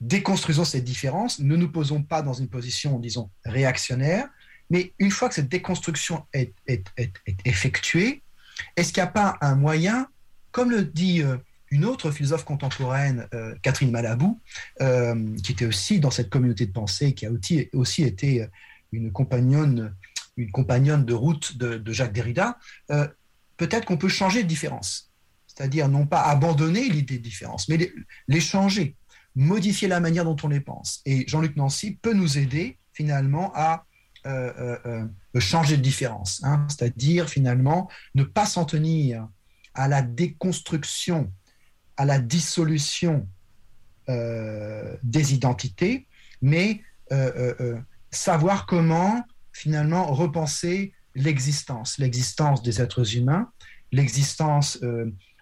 déconstruisons 0.00 0.64
cette 0.64 0.84
différence, 0.84 1.40
ne 1.40 1.56
nous 1.56 1.70
posons 1.70 2.02
pas 2.02 2.22
dans 2.22 2.34
une 2.34 2.48
position, 2.48 3.00
disons, 3.00 3.30
réactionnaire, 3.44 4.28
mais 4.70 4.92
une 4.98 5.10
fois 5.10 5.28
que 5.28 5.34
cette 5.34 5.48
déconstruction 5.48 6.24
est, 6.32 6.54
est, 6.66 6.84
est, 6.96 7.12
effectuée, 7.44 8.22
est-ce 8.76 8.92
qu'il 8.92 9.02
n'y 9.02 9.08
a 9.08 9.12
pas 9.12 9.36
un 9.40 9.56
moyen, 9.56 10.06
comme 10.52 10.70
le 10.70 10.84
dit 10.84 11.22
euh, 11.22 11.36
une 11.70 11.84
autre 11.84 12.12
philosophe 12.12 12.44
contemporaine, 12.44 13.26
euh, 13.34 13.56
Catherine 13.62 13.90
Malabou, 13.90 14.40
qui 15.42 15.52
était 15.52 15.66
aussi 15.66 15.98
dans 15.98 16.12
cette 16.12 16.30
communauté 16.30 16.66
de 16.66 16.72
pensée, 16.72 17.12
qui 17.12 17.26
a 17.26 17.30
aussi, 17.32 17.68
aussi 17.72 18.04
été 18.04 18.46
une 18.92 19.10
compagnonne, 19.12 19.94
une 20.36 20.50
compagnonne 20.50 21.04
de 21.04 21.14
route 21.14 21.56
de, 21.56 21.92
Jacques 21.92 22.12
Derrida, 22.12 22.58
euh, 22.90 23.08
peut-être 23.56 23.86
qu'on 23.86 23.96
peut 23.96 24.08
changer 24.08 24.42
de 24.42 24.48
différence. 24.48 25.10
C'est-à-dire 25.46 25.88
non 25.88 26.06
pas 26.06 26.22
abandonner 26.22 26.88
l'idée 26.88 27.18
de 27.18 27.22
différence, 27.22 27.68
mais 27.68 27.92
les, 28.28 28.40
changer, 28.40 28.94
modifier 29.34 29.88
la 29.88 30.00
manière 30.00 30.24
dont 30.24 30.36
on 30.42 30.48
les 30.48 30.60
pense. 30.60 31.00
Et 31.06 31.26
Jean-Luc 31.26 31.56
Nancy 31.56 31.98
peut 32.02 32.12
nous 32.12 32.36
aider 32.36 32.78
finalement 32.92 33.52
à 33.54 33.86
euh, 34.26 34.76
euh, 34.84 35.40
changer 35.40 35.76
de 35.76 35.82
différence, 35.82 36.42
hein, 36.44 36.66
c'est-à-dire 36.68 37.28
finalement 37.28 37.88
ne 38.14 38.24
pas 38.24 38.44
s'en 38.44 38.64
tenir 38.64 39.28
à 39.74 39.88
la 39.88 40.02
déconstruction, 40.02 41.32
à 41.96 42.04
la 42.04 42.18
dissolution 42.18 43.26
des 44.08 45.34
identités, 45.34 46.06
mais 46.40 46.80
savoir 48.12 48.66
comment 48.66 49.26
finalement 49.56 50.12
repenser 50.12 50.92
l'existence, 51.14 51.98
l'existence 51.98 52.62
des 52.62 52.80
êtres 52.80 53.16
humains, 53.16 53.50
l'existence 53.92 54.78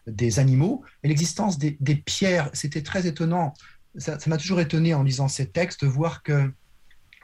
des 0.06 0.38
animaux 0.38 0.84
et 1.02 1.08
l'existence 1.08 1.58
des, 1.58 1.76
des, 1.80 1.96
pierres. 1.96 2.50
C'était 2.52 2.82
très 2.82 3.06
étonnant. 3.06 3.54
Ça 3.98 4.18
m'a 4.26 4.36
toujours 4.36 4.60
étonné 4.60 4.94
en 4.94 5.02
lisant 5.02 5.28
ces 5.28 5.48
textes 5.50 5.84
de 5.84 5.88
voir 5.88 6.22
que 6.22 6.52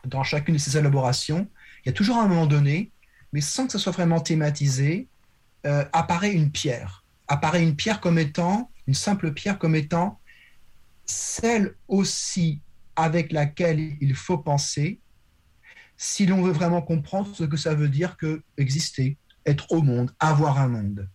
dans 0.04 0.24
chacune 0.24 0.54
de 0.54 0.60
ces 0.60 0.76
élaborations, 0.76 1.48
il 1.84 1.88
y 1.88 1.90
a 1.90 1.92
toujours 1.92 2.18
un 2.18 2.26
moment 2.26 2.46
donné, 2.46 2.90
mais 3.32 3.40
sans 3.40 3.66
que 3.66 3.72
ce 3.72 3.78
soit 3.78 3.92
vraiment 3.92 4.20
thématisé, 4.20 5.08
euh, 5.66 5.84
apparaît 5.92 6.32
une 6.32 6.50
pierre. 6.50 7.04
Apparaît 7.28 7.62
une 7.62 7.76
pierre 7.76 8.00
comme 8.00 8.18
étant, 8.18 8.70
une 8.86 8.94
simple 8.94 9.32
pierre 9.32 9.58
comme 9.58 9.76
étant 9.76 10.18
celle 11.04 11.74
aussi 11.88 12.60
avec 12.96 13.32
laquelle 13.32 13.96
il 14.00 14.14
faut 14.14 14.38
penser 14.38 15.00
si 16.02 16.24
l'on 16.24 16.40
veut 16.40 16.52
vraiment 16.52 16.80
comprendre 16.80 17.28
ce 17.34 17.44
que 17.44 17.58
ça 17.58 17.74
veut 17.74 17.90
dire 17.90 18.16
que 18.16 18.40
exister, 18.56 19.18
être 19.44 19.70
au 19.70 19.82
monde, 19.82 20.10
avoir 20.18 20.58
un 20.58 20.68
monde. 20.68 21.06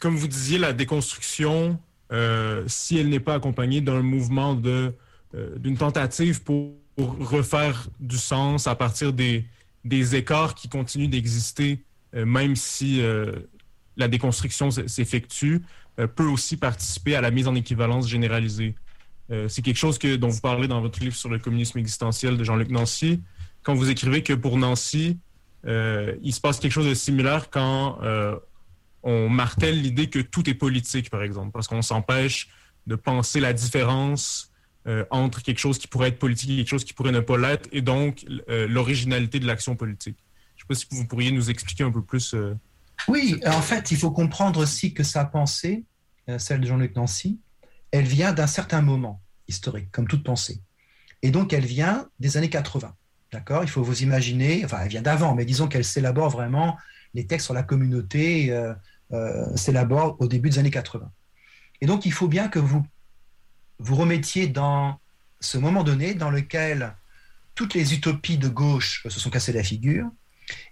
Comme 0.00 0.16
vous 0.16 0.26
disiez, 0.26 0.58
la 0.58 0.72
déconstruction, 0.72 1.78
euh, 2.10 2.64
si 2.66 2.98
elle 2.98 3.10
n'est 3.10 3.20
pas 3.20 3.34
accompagnée 3.34 3.80
d'un 3.80 4.02
mouvement 4.02 4.56
de, 4.56 4.92
euh, 5.36 5.56
d'une 5.58 5.76
tentative 5.76 6.42
pour 6.42 6.74
refaire 6.96 7.88
du 8.00 8.18
sens 8.18 8.66
à 8.66 8.74
partir 8.74 9.12
des, 9.12 9.46
des 9.84 10.16
écarts 10.16 10.56
qui 10.56 10.68
continuent 10.68 11.08
d'exister, 11.08 11.84
euh, 12.16 12.26
même 12.26 12.56
si 12.56 13.00
la 13.96 14.08
déconstruction 14.08 14.72
s'effectue, 14.72 15.62
peut 16.16 16.26
aussi 16.26 16.56
participer 16.56 17.14
à 17.14 17.20
la 17.20 17.30
mise 17.30 17.46
en 17.46 17.54
équivalence 17.54 18.08
généralisée. 18.08 18.74
C'est 19.48 19.62
quelque 19.62 19.76
chose 19.76 19.98
dont 19.98 20.28
vous 20.28 20.40
parlez 20.40 20.66
dans 20.66 20.80
votre 20.80 21.00
livre 21.00 21.14
sur 21.14 21.28
le 21.28 21.38
communisme 21.38 21.78
existentiel 21.78 22.36
de 22.36 22.42
Jean-Luc 22.44 22.70
Nancy, 22.70 23.20
quand 23.68 23.74
vous 23.74 23.90
écrivez 23.90 24.22
que 24.22 24.32
pour 24.32 24.56
Nancy, 24.56 25.18
il 25.66 26.32
se 26.32 26.40
passe 26.40 26.58
quelque 26.58 26.72
chose 26.72 26.88
de 26.88 26.94
similaire 26.94 27.50
quand 27.50 27.98
on 29.02 29.28
martèle 29.28 29.80
l'idée 29.80 30.08
que 30.08 30.20
tout 30.20 30.48
est 30.48 30.54
politique, 30.54 31.10
par 31.10 31.22
exemple, 31.22 31.50
parce 31.52 31.68
qu'on 31.68 31.82
s'empêche 31.82 32.48
de 32.86 32.96
penser 32.96 33.40
la 33.40 33.52
différence 33.52 34.50
euh, 34.86 35.04
entre 35.10 35.42
quelque 35.42 35.58
chose 35.58 35.78
qui 35.78 35.86
pourrait 35.86 36.08
être 36.08 36.18
politique 36.18 36.50
et 36.50 36.56
quelque 36.56 36.68
chose 36.68 36.84
qui 36.84 36.94
pourrait 36.94 37.12
ne 37.12 37.20
pas 37.20 37.36
l'être, 37.36 37.68
et 37.72 37.82
donc 37.82 38.24
euh, 38.48 38.66
l'originalité 38.66 39.38
de 39.38 39.46
l'action 39.46 39.76
politique. 39.76 40.16
Je 40.56 40.64
ne 40.64 40.64
sais 40.64 40.66
pas 40.68 40.74
si 40.74 40.86
vous 40.90 41.06
pourriez 41.06 41.30
nous 41.30 41.50
expliquer 41.50 41.84
un 41.84 41.90
peu 41.90 42.02
plus. 42.02 42.34
Euh... 42.34 42.54
Oui, 43.06 43.38
en 43.46 43.60
fait, 43.60 43.90
il 43.90 43.98
faut 43.98 44.10
comprendre 44.10 44.60
aussi 44.60 44.94
que 44.94 45.02
sa 45.02 45.24
pensée, 45.24 45.84
euh, 46.28 46.38
celle 46.38 46.60
de 46.60 46.66
Jean-Luc 46.66 46.96
Nancy, 46.96 47.38
elle 47.90 48.06
vient 48.06 48.32
d'un 48.32 48.46
certain 48.46 48.80
moment 48.80 49.20
historique, 49.46 49.90
comme 49.92 50.08
toute 50.08 50.24
pensée. 50.24 50.62
Et 51.22 51.30
donc, 51.30 51.52
elle 51.52 51.66
vient 51.66 52.08
des 52.18 52.36
années 52.36 52.50
80. 52.50 52.94
D'accord? 53.32 53.62
Il 53.62 53.68
faut 53.68 53.82
vous 53.82 54.02
imaginer, 54.02 54.64
enfin, 54.64 54.78
elle 54.82 54.88
vient 54.88 55.02
d'avant, 55.02 55.34
mais 55.34 55.44
disons 55.44 55.68
qu'elle 55.68 55.84
s'élabore 55.84 56.30
vraiment, 56.30 56.78
les 57.14 57.26
textes 57.26 57.44
sur 57.46 57.54
la 57.54 57.62
communauté 57.62 58.50
euh, 58.52 58.74
euh, 59.12 59.54
s'élaborent 59.56 60.16
au 60.18 60.28
début 60.28 60.50
des 60.50 60.58
années 60.58 60.70
80. 60.70 61.10
Et 61.80 61.86
donc, 61.86 62.06
il 62.06 62.12
faut 62.12 62.28
bien 62.28 62.48
que 62.48 62.58
vous 62.58 62.84
vous 63.78 63.94
remettiez 63.94 64.48
dans 64.48 64.98
ce 65.40 65.58
moment 65.58 65.84
donné 65.84 66.14
dans 66.14 66.30
lequel 66.30 66.94
toutes 67.54 67.74
les 67.74 67.94
utopies 67.94 68.38
de 68.38 68.48
gauche 68.48 69.06
se 69.08 69.20
sont 69.20 69.30
cassées 69.30 69.52
la 69.52 69.62
figure, 69.62 70.08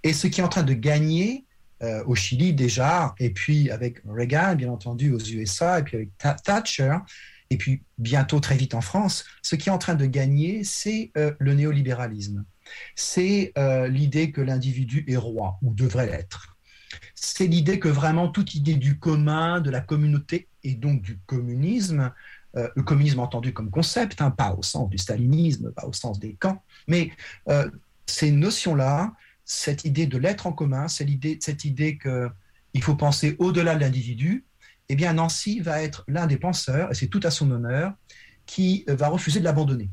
et 0.02 0.12
ce 0.12 0.26
qui 0.26 0.40
est 0.40 0.44
en 0.44 0.48
train 0.48 0.62
de 0.62 0.72
gagner 0.72 1.44
euh, 1.82 2.02
au 2.06 2.14
Chili 2.14 2.54
déjà, 2.54 3.14
et 3.18 3.30
puis 3.30 3.70
avec 3.70 4.00
Reagan, 4.06 4.54
bien 4.54 4.70
entendu, 4.70 5.12
aux 5.12 5.18
USA, 5.18 5.80
et 5.80 5.82
puis 5.82 5.96
avec 5.96 6.10
Thatcher, 6.42 6.96
et 7.50 7.56
puis 7.56 7.82
bientôt 7.98 8.40
très 8.40 8.56
vite 8.56 8.74
en 8.74 8.80
France, 8.80 9.24
ce 9.42 9.56
qui 9.56 9.68
est 9.68 9.72
en 9.72 9.78
train 9.78 9.94
de 9.94 10.06
gagner, 10.06 10.64
c'est 10.64 11.10
euh, 11.16 11.32
le 11.38 11.54
néolibéralisme. 11.54 12.44
C'est 12.94 13.52
euh, 13.56 13.88
l'idée 13.88 14.32
que 14.32 14.40
l'individu 14.40 15.04
est 15.08 15.16
roi, 15.16 15.58
ou 15.62 15.72
devrait 15.72 16.06
l'être. 16.06 16.56
C'est 17.14 17.46
l'idée 17.46 17.78
que 17.78 17.88
vraiment 17.88 18.28
toute 18.28 18.54
idée 18.54 18.74
du 18.74 18.98
commun, 18.98 19.60
de 19.60 19.70
la 19.70 19.80
communauté, 19.80 20.48
et 20.64 20.74
donc 20.74 21.02
du 21.02 21.18
communisme, 21.26 22.12
euh, 22.56 22.68
le 22.74 22.82
communisme 22.82 23.20
entendu 23.20 23.52
comme 23.52 23.70
concept, 23.70 24.20
hein, 24.20 24.30
pas 24.30 24.54
au 24.54 24.62
sens 24.62 24.88
du 24.90 24.98
stalinisme, 24.98 25.72
pas 25.72 25.86
au 25.86 25.92
sens 25.92 26.18
des 26.18 26.34
camps, 26.34 26.62
mais 26.88 27.10
ces 28.06 28.30
notions-là, 28.30 29.12
cette 29.44 29.84
idée 29.84 30.06
de 30.06 30.18
l'être 30.18 30.46
en 30.46 30.52
commun, 30.52 30.88
cette 30.88 31.64
idée 31.64 31.98
qu'il 31.98 32.82
faut 32.82 32.96
penser 32.96 33.36
au-delà 33.38 33.74
de 33.74 33.80
l'individu, 33.80 34.44
eh 34.88 34.96
bien 34.96 35.12
Nancy 35.12 35.60
va 35.60 35.82
être 35.82 36.04
l'un 36.08 36.26
des 36.26 36.36
penseurs, 36.36 36.90
et 36.90 36.94
c'est 36.94 37.08
tout 37.08 37.20
à 37.22 37.30
son 37.30 37.50
honneur, 37.50 37.92
qui 38.46 38.84
va 38.86 39.08
refuser 39.08 39.40
de 39.40 39.44
l'abandonner. 39.44 39.90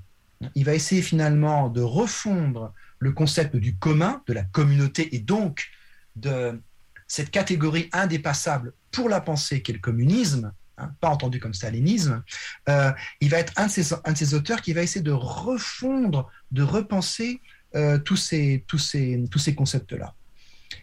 Il 0.56 0.66
va 0.66 0.76
essayer 0.76 1.02
finalement 1.02 1.70
de 1.70 1.82
refondre 1.82 2.74
le 3.00 3.12
concept 3.12 3.56
du 3.56 3.76
commun, 3.76 4.22
de 4.28 4.34
la 4.34 4.44
communauté, 4.44 5.16
et 5.16 5.20
donc 5.20 5.68
de 6.16 6.62
cette 7.08 7.32
catégorie 7.32 7.90
indépassable 7.92 8.74
pour 8.92 9.10
la 9.10 9.22
pensée 9.22 9.62
qu'est 9.62 9.74
le 9.74 9.80
communisme, 9.80 10.52
Hein, 10.80 10.92
pas 11.02 11.10
entendu 11.10 11.40
comme 11.40 11.54
stalinisme, 11.54 12.24
euh, 12.68 12.92
il 13.22 13.30
va 13.30 13.38
être 13.38 13.54
un 13.58 13.68
de, 13.68 13.72
ces, 14.16 14.34
auteurs 14.34 14.60
qui 14.62 14.74
va 14.74 14.82
essayer 14.82 15.04
de 15.04 15.12
refondre, 15.12 16.32
de 16.52 16.64
repenser 16.64 17.42
euh, 17.76 18.00
tous 18.00 18.16
ces, 18.16 18.64
tous 18.68 18.80
ces, 18.80 19.24
tous 19.30 19.38
ces 19.38 19.54
concepts-là. 19.54 20.16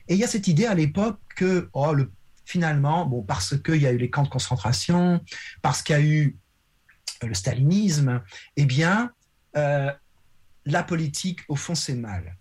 Et 0.06 0.14
il 0.14 0.20
y 0.20 0.24
a 0.24 0.28
cette 0.28 0.46
idée 0.46 0.66
à 0.66 0.74
l'époque 0.74 1.18
que 1.34 1.68
oh, 1.72 1.92
le, 1.92 2.08
finalement, 2.50 3.06
bon, 3.06 3.22
parce 3.22 3.56
qu'il 3.62 3.76
y 3.76 3.86
a 3.86 3.92
eu 3.92 3.98
les 3.98 4.10
camps 4.10 4.24
de 4.24 4.28
concentration, 4.28 5.20
parce 5.62 5.82
qu'il 5.82 5.94
y 5.94 5.98
a 5.98 6.02
eu 6.02 6.36
le 7.22 7.34
stalinisme, 7.34 8.22
eh 8.56 8.66
bien, 8.66 9.12
euh, 9.56 9.92
la 10.66 10.82
politique, 10.82 11.40
au 11.48 11.54
fond, 11.54 11.76
c'est 11.76 11.94
mal. 11.94 12.36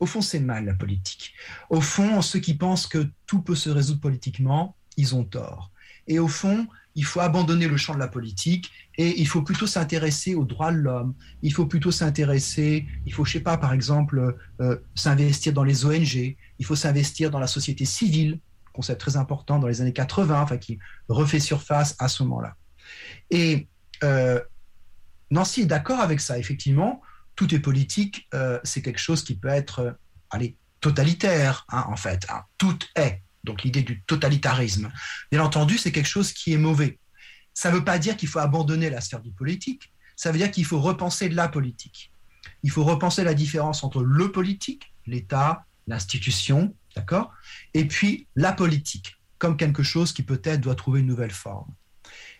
Au 0.00 0.06
fond, 0.06 0.20
c'est 0.20 0.40
mal, 0.40 0.66
la 0.66 0.74
politique. 0.74 1.32
Au 1.70 1.80
fond, 1.80 2.20
ceux 2.20 2.40
qui 2.40 2.54
pensent 2.54 2.86
que 2.86 3.08
tout 3.26 3.40
peut 3.40 3.54
se 3.54 3.70
résoudre 3.70 4.00
politiquement, 4.00 4.76
ils 4.98 5.14
ont 5.14 5.24
tort. 5.24 5.70
Et 6.06 6.18
au 6.18 6.28
fond, 6.28 6.66
il 6.94 7.04
faut 7.04 7.20
abandonner 7.20 7.66
le 7.66 7.78
champ 7.78 7.94
de 7.94 7.98
la 7.98 8.08
politique 8.08 8.70
et 8.98 9.18
il 9.18 9.26
faut 9.26 9.42
plutôt 9.42 9.66
s'intéresser 9.66 10.34
aux 10.34 10.44
droits 10.44 10.72
de 10.72 10.76
l'homme. 10.76 11.14
Il 11.42 11.54
faut 11.54 11.66
plutôt 11.66 11.90
s'intéresser, 11.90 12.86
il 13.06 13.14
faut, 13.14 13.24
je 13.24 13.32
sais 13.32 13.40
pas, 13.40 13.56
par 13.56 13.72
exemple, 13.72 14.36
euh, 14.60 14.76
s'investir 14.94 15.54
dans 15.54 15.64
les 15.64 15.86
ONG, 15.86 16.36
il 16.58 16.64
faut 16.66 16.76
s'investir 16.76 17.30
dans 17.30 17.40
la 17.40 17.46
société 17.46 17.86
civile, 17.86 18.38
concept 18.74 19.00
très 19.00 19.16
important 19.16 19.58
dans 19.58 19.68
les 19.68 19.80
années 19.80 19.92
80, 19.92 20.42
enfin 20.42 20.58
qui 20.58 20.78
refait 21.08 21.40
surface 21.40 21.94
à 21.98 22.08
ce 22.08 22.22
moment-là. 22.24 22.56
Et 23.30 23.68
euh, 24.02 24.40
Nancy 25.30 25.62
est 25.62 25.66
d'accord 25.66 26.00
avec 26.00 26.20
ça. 26.20 26.38
Effectivement, 26.38 27.00
tout 27.36 27.54
est 27.54 27.60
politique, 27.60 28.28
euh, 28.34 28.60
c'est 28.64 28.82
quelque 28.82 29.00
chose 29.00 29.24
qui 29.24 29.36
peut 29.36 29.48
être, 29.48 29.96
allez, 30.30 30.56
totalitaire, 30.80 31.64
hein, 31.70 31.84
en 31.88 31.96
fait. 31.96 32.26
Hein. 32.28 32.42
Tout 32.58 32.78
est 32.96 33.22
donc 33.44 33.62
l'idée 33.62 33.82
du 33.82 34.02
totalitarisme. 34.02 34.90
Bien 35.30 35.42
entendu, 35.42 35.78
c'est 35.78 35.92
quelque 35.92 36.08
chose 36.08 36.32
qui 36.32 36.52
est 36.52 36.58
mauvais. 36.58 36.98
Ça 37.52 37.70
ne 37.70 37.76
veut 37.76 37.84
pas 37.84 37.98
dire 37.98 38.16
qu'il 38.16 38.28
faut 38.28 38.40
abandonner 38.40 38.90
la 38.90 39.00
sphère 39.00 39.20
du 39.20 39.30
politique, 39.30 39.92
ça 40.16 40.32
veut 40.32 40.38
dire 40.38 40.50
qu'il 40.50 40.64
faut 40.64 40.80
repenser 40.80 41.28
la 41.28 41.48
politique. 41.48 42.10
Il 42.62 42.70
faut 42.70 42.84
repenser 42.84 43.24
la 43.24 43.34
différence 43.34 43.84
entre 43.84 44.02
le 44.02 44.32
politique, 44.32 44.92
l'État, 45.06 45.64
l'institution, 45.86 46.74
d'accord, 46.94 47.32
et 47.74 47.86
puis 47.86 48.26
la 48.36 48.52
politique, 48.52 49.16
comme 49.38 49.56
quelque 49.56 49.82
chose 49.82 50.12
qui 50.12 50.22
peut-être 50.22 50.60
doit 50.60 50.74
trouver 50.74 51.00
une 51.00 51.06
nouvelle 51.06 51.32
forme. 51.32 51.72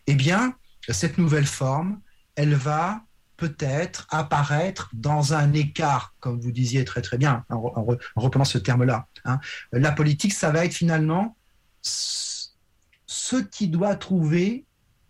Eh 0.06 0.14
bien, 0.14 0.54
cette 0.88 1.18
nouvelle 1.18 1.46
forme, 1.46 2.00
elle 2.36 2.54
va 2.54 3.02
peut-être 3.36 4.06
apparaître 4.10 4.90
dans 4.92 5.34
un 5.34 5.52
écart, 5.52 6.14
comme 6.20 6.40
vous 6.40 6.52
disiez 6.52 6.84
très 6.84 7.02
très 7.02 7.18
bien, 7.18 7.44
en, 7.48 7.86
reprenant 8.16 8.44
ce 8.44 8.58
terme-là. 8.58 9.08
Hein. 9.24 9.40
La 9.72 9.92
politique, 9.92 10.32
ça 10.32 10.50
va 10.50 10.64
être 10.64 10.74
finalement 10.74 11.36
ce 11.82 13.36
qui 13.50 13.68
doit 13.68 13.96
trouver 13.96 14.64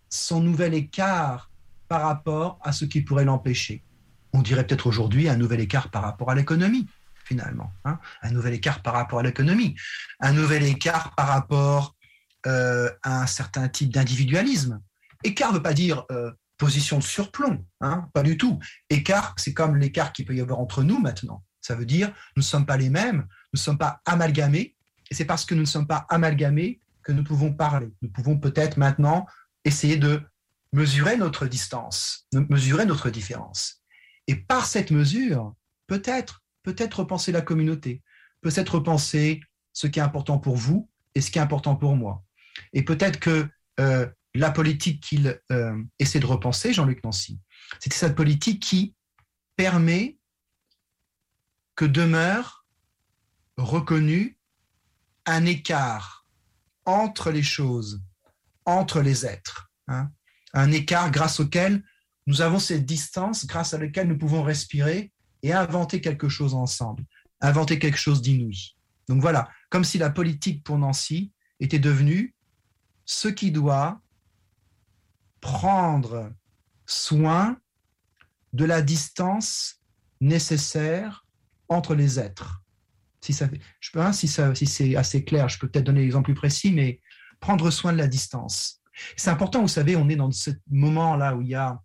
son 0.09 0.41
nouvel 0.41 0.75
écart 0.75 1.51
par 1.89 2.03
rapport 2.03 2.59
à 2.63 2.73
ce 2.73 2.85
qui 2.85 3.03
pourrait 3.03 3.25
l'empêcher. 3.25 3.83
On 4.33 4.43
dirait 4.43 4.67
peut-être 4.67 4.87
aujourd'hui 4.87 5.29
un 5.29 5.37
nouvel 5.37 5.61
écart 5.61 5.91
par 5.91 6.03
rapport 6.03 6.31
à 6.31 6.35
l'économie, 6.35 6.87
finalement. 7.25 7.73
Hein. 7.85 7.99
un 8.23 8.31
nouvel 8.31 8.55
écart 8.55 8.83
par 8.83 8.95
rapport 8.95 9.19
à 9.19 9.23
l'économie. 9.23 9.75
Un 10.21 10.33
nouvel 10.33 10.65
écart 10.65 11.15
par 11.15 11.29
rapport 11.29 11.97
euh, 12.47 12.91
à 13.03 13.23
un 13.23 13.27
certain 13.27 13.69
type 13.69 13.91
d'individualisme. 13.91 14.81
Écart 15.23 15.51
ne 15.51 15.57
veut 15.57 15.63
pas 15.63 15.73
dire 15.73 16.05
euh, 16.11 16.31
position 16.59 16.99
de 16.99 17.03
surplomb, 17.03 17.65
hein, 17.81 18.09
pas 18.13 18.23
du 18.23 18.37
tout. 18.37 18.59
Écart, 18.91 19.35
c'est 19.39 19.55
comme 19.55 19.77
l'écart 19.77 20.13
qu'il 20.13 20.27
peut 20.27 20.35
y 20.35 20.41
avoir 20.41 20.61
entre 20.61 20.83
nous 20.83 20.99
maintenant. 20.99 21.43
Ça 21.61 21.75
veut 21.75 21.87
dire 21.87 22.09
nous 22.37 22.43
ne 22.43 22.47
sommes 22.47 22.67
pas 22.67 22.77
les 22.77 22.91
mêmes, 22.91 23.19
nous 23.19 23.55
ne 23.55 23.59
sommes 23.59 23.79
pas 23.79 24.01
amalgamés, 24.05 24.77
et 25.11 25.15
c'est 25.15 25.25
parce 25.25 25.45
que 25.45 25.55
nous 25.55 25.63
ne 25.63 25.67
sommes 25.67 25.87
pas 25.87 26.07
amalgamés 26.11 26.81
que 27.03 27.13
nous 27.13 27.25
pouvons 27.25 27.53
parler. 27.53 27.93
Nous 28.03 28.11
pouvons 28.11 28.39
peut-être 28.39 28.77
maintenant 28.77 29.27
essayer 29.65 29.97
de 29.97 30.23
mesurer 30.73 31.17
notre 31.17 31.47
distance, 31.47 32.27
mesurer 32.33 32.85
notre 32.85 33.09
différence. 33.09 33.83
Et 34.27 34.37
par 34.37 34.67
cette 34.67 34.91
mesure, 34.91 35.55
peut-être, 35.87 36.44
peut-être 36.65 37.01
repenser 37.01 37.31
la 37.31 37.43
communauté, 37.43 38.03
peut-être 38.41 38.75
repenser 38.77 39.41
ce 39.73 39.87
qui 39.87 40.01
est 40.01 40.03
important 40.03 40.39
pour 40.39 40.57
vous 40.57 40.91
et 41.15 41.21
ce 41.21 41.31
qui 41.31 41.39
est 41.39 41.43
important 41.43 41.77
pour 41.77 41.95
moi. 41.95 42.25
Et 42.73 42.83
peut-être 42.83 43.21
que 43.21 43.49
euh, 43.79 44.09
la 44.35 44.51
politique 44.51 45.01
qu'il 45.01 45.41
euh, 45.53 45.83
essaie 46.01 46.19
de 46.19 46.27
repenser, 46.27 46.73
Jean-Luc 46.73 47.05
Nancy, 47.05 47.39
c'était 47.79 47.97
cette 47.97 48.17
politique 48.17 48.61
qui 48.61 48.95
permet 49.57 50.19
que 51.77 51.85
demeure 51.85 52.67
reconnu 53.57 54.39
un 55.27 55.47
écart 55.47 56.27
entre 56.85 57.31
les 57.31 57.43
choses, 57.43 58.03
entre 58.65 59.01
les 59.01 59.25
êtres. 59.25 59.71
Hein. 59.87 60.11
un 60.55 60.73
écart 60.73 61.11
grâce 61.11 61.41
auquel 61.41 61.85
nous 62.27 62.41
avons 62.41 62.59
cette 62.59 62.87
distance, 62.87 63.47
grâce 63.47 63.75
à 63.75 63.79
laquelle 63.79 64.09
nous 64.09 64.17
pouvons 64.17 64.43
respirer 64.43 65.13
et 65.45 65.53
inventer 65.53 66.01
quelque 66.01 66.29
chose 66.29 66.55
ensemble, 66.55 67.05
inventer 67.41 67.79
quelque 67.79 67.99
chose 67.99 68.23
d'inouï. 68.23 68.75
Donc 69.09 69.21
voilà, 69.21 69.51
comme 69.69 69.85
si 69.85 69.99
la 69.99 70.09
politique 70.09 70.65
pour 70.65 70.79
Nancy 70.79 71.33
était 71.61 71.79
devenue 71.79 72.35
ce 73.05 73.29
qui 73.29 73.53
doit 73.53 74.01
prendre 75.43 76.33
soin 76.87 77.59
de 78.55 78.65
la 78.65 78.81
distance 78.81 79.83
nécessaire 80.23 81.27
entre 81.69 81.95
les 81.95 82.19
êtres. 82.19 82.63
Si 83.21 83.35
ça, 83.35 83.49
je 83.81 83.99
hein, 83.99 84.13
si, 84.13 84.27
ça, 84.27 84.55
si 84.55 84.65
c'est 84.65 84.97
assez 84.97 85.25
clair, 85.25 85.51
je 85.51 85.59
peux 85.59 85.69
peut-être 85.69 85.85
donner 85.85 86.01
l'exemple 86.01 86.33
plus 86.33 86.35
précis, 86.35 86.73
mais 86.73 87.01
prendre 87.41 87.71
soin 87.71 87.93
de 87.93 87.99
la 87.99 88.07
distance. 88.07 88.81
C'est 89.17 89.31
important, 89.31 89.61
vous 89.61 89.69
savez, 89.69 89.97
on 89.97 90.09
est 90.09 90.17
dans 90.17 90.31
ce 90.31 90.51
moment-là 90.71 91.37
où 91.37 91.43
il 91.43 91.49
y 91.49 91.55
a 91.55 91.79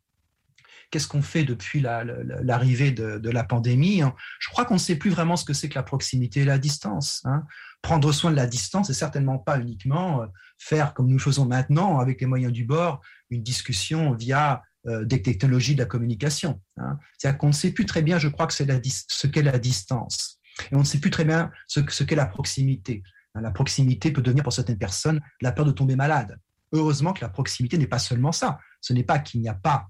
qu'est-ce 0.92 1.08
qu'on 1.08 1.22
fait 1.22 1.44
depuis 1.44 1.80
l'arrivée 1.82 2.92
de, 2.92 3.30
la 3.30 3.44
pandémie 3.44 4.02
hein. 4.02 4.16
Je 4.40 4.50
crois 4.50 4.66
qu'on 4.66 4.76
ne 4.76 4.80
sait 4.80 4.96
plus 4.96 5.10
vraiment 5.10 5.36
ce 5.36 5.46
que 5.46 5.54
c'est 5.54 5.70
que 5.70 5.76
la 5.76 5.84
proximité 5.84 6.42
et 6.42 6.46
la 6.46 6.58
distance. 6.58 7.22
Hein. 7.26 7.44
Prendre 7.82 8.12
soin 8.12 8.32
de 8.32 8.36
la 8.36 8.48
distance, 8.48 8.88
c'est 8.88 8.94
certainement 8.94 9.38
pas 9.38 9.60
uniquement 9.60 10.24
euh, 10.24 10.26
faire 10.58 10.94
comme 10.94 11.08
nous 11.08 11.20
faisons 11.20 11.46
maintenant 11.46 12.00
avec 12.00 12.20
les 12.22 12.28
moyens 12.28 12.52
du 12.52 12.66
bord, 12.66 13.02
une 13.30 13.44
discussion 13.44 14.14
via 14.14 14.64
euh, 14.88 15.06
des 15.06 15.22
technologies 15.22 15.76
de 15.76 15.80
la 15.80 15.86
communication. 15.86 16.62
Hein. 16.78 16.98
C'est-à-dire 17.18 17.38
qu'on 17.38 17.48
ne 17.48 17.54
sait 17.54 17.72
plus 17.72 17.86
très 17.86 18.02
bien, 18.02 18.18
je 18.18 18.28
crois, 18.28 18.48
ce 18.50 19.28
qu'est 19.28 19.44
la 19.44 19.60
distance. 19.60 20.40
Et 20.72 20.76
on 20.76 20.80
ne 20.80 20.84
sait 20.84 21.00
plus 21.00 21.12
très 21.12 21.26
bien 21.26 21.52
ce, 21.68 21.80
qu'est 21.82 22.16
la 22.16 22.26
proximité. 22.26 23.04
La 23.36 23.52
proximité 23.52 24.12
peut 24.12 24.22
devenir 24.22 24.44
pour 24.44 24.54
certaines 24.54 24.78
personnes 24.78 25.22
la 25.42 25.52
peur 25.52 25.66
de 25.66 25.72
tomber 25.72 25.96
malade. 25.96 26.40
Heureusement 26.72 27.14
que 27.14 27.22
la 27.22 27.30
proximité 27.30 27.78
n'est 27.78 27.88
pas 27.88 28.00
seulement 28.00 28.32
ça. 28.32 28.60
Ce 28.82 28.94
n'est 28.94 29.04
pas 29.04 29.20
qu'il 29.20 29.42
n'y 29.42 29.50
a 29.50 29.54
pas 29.54 29.88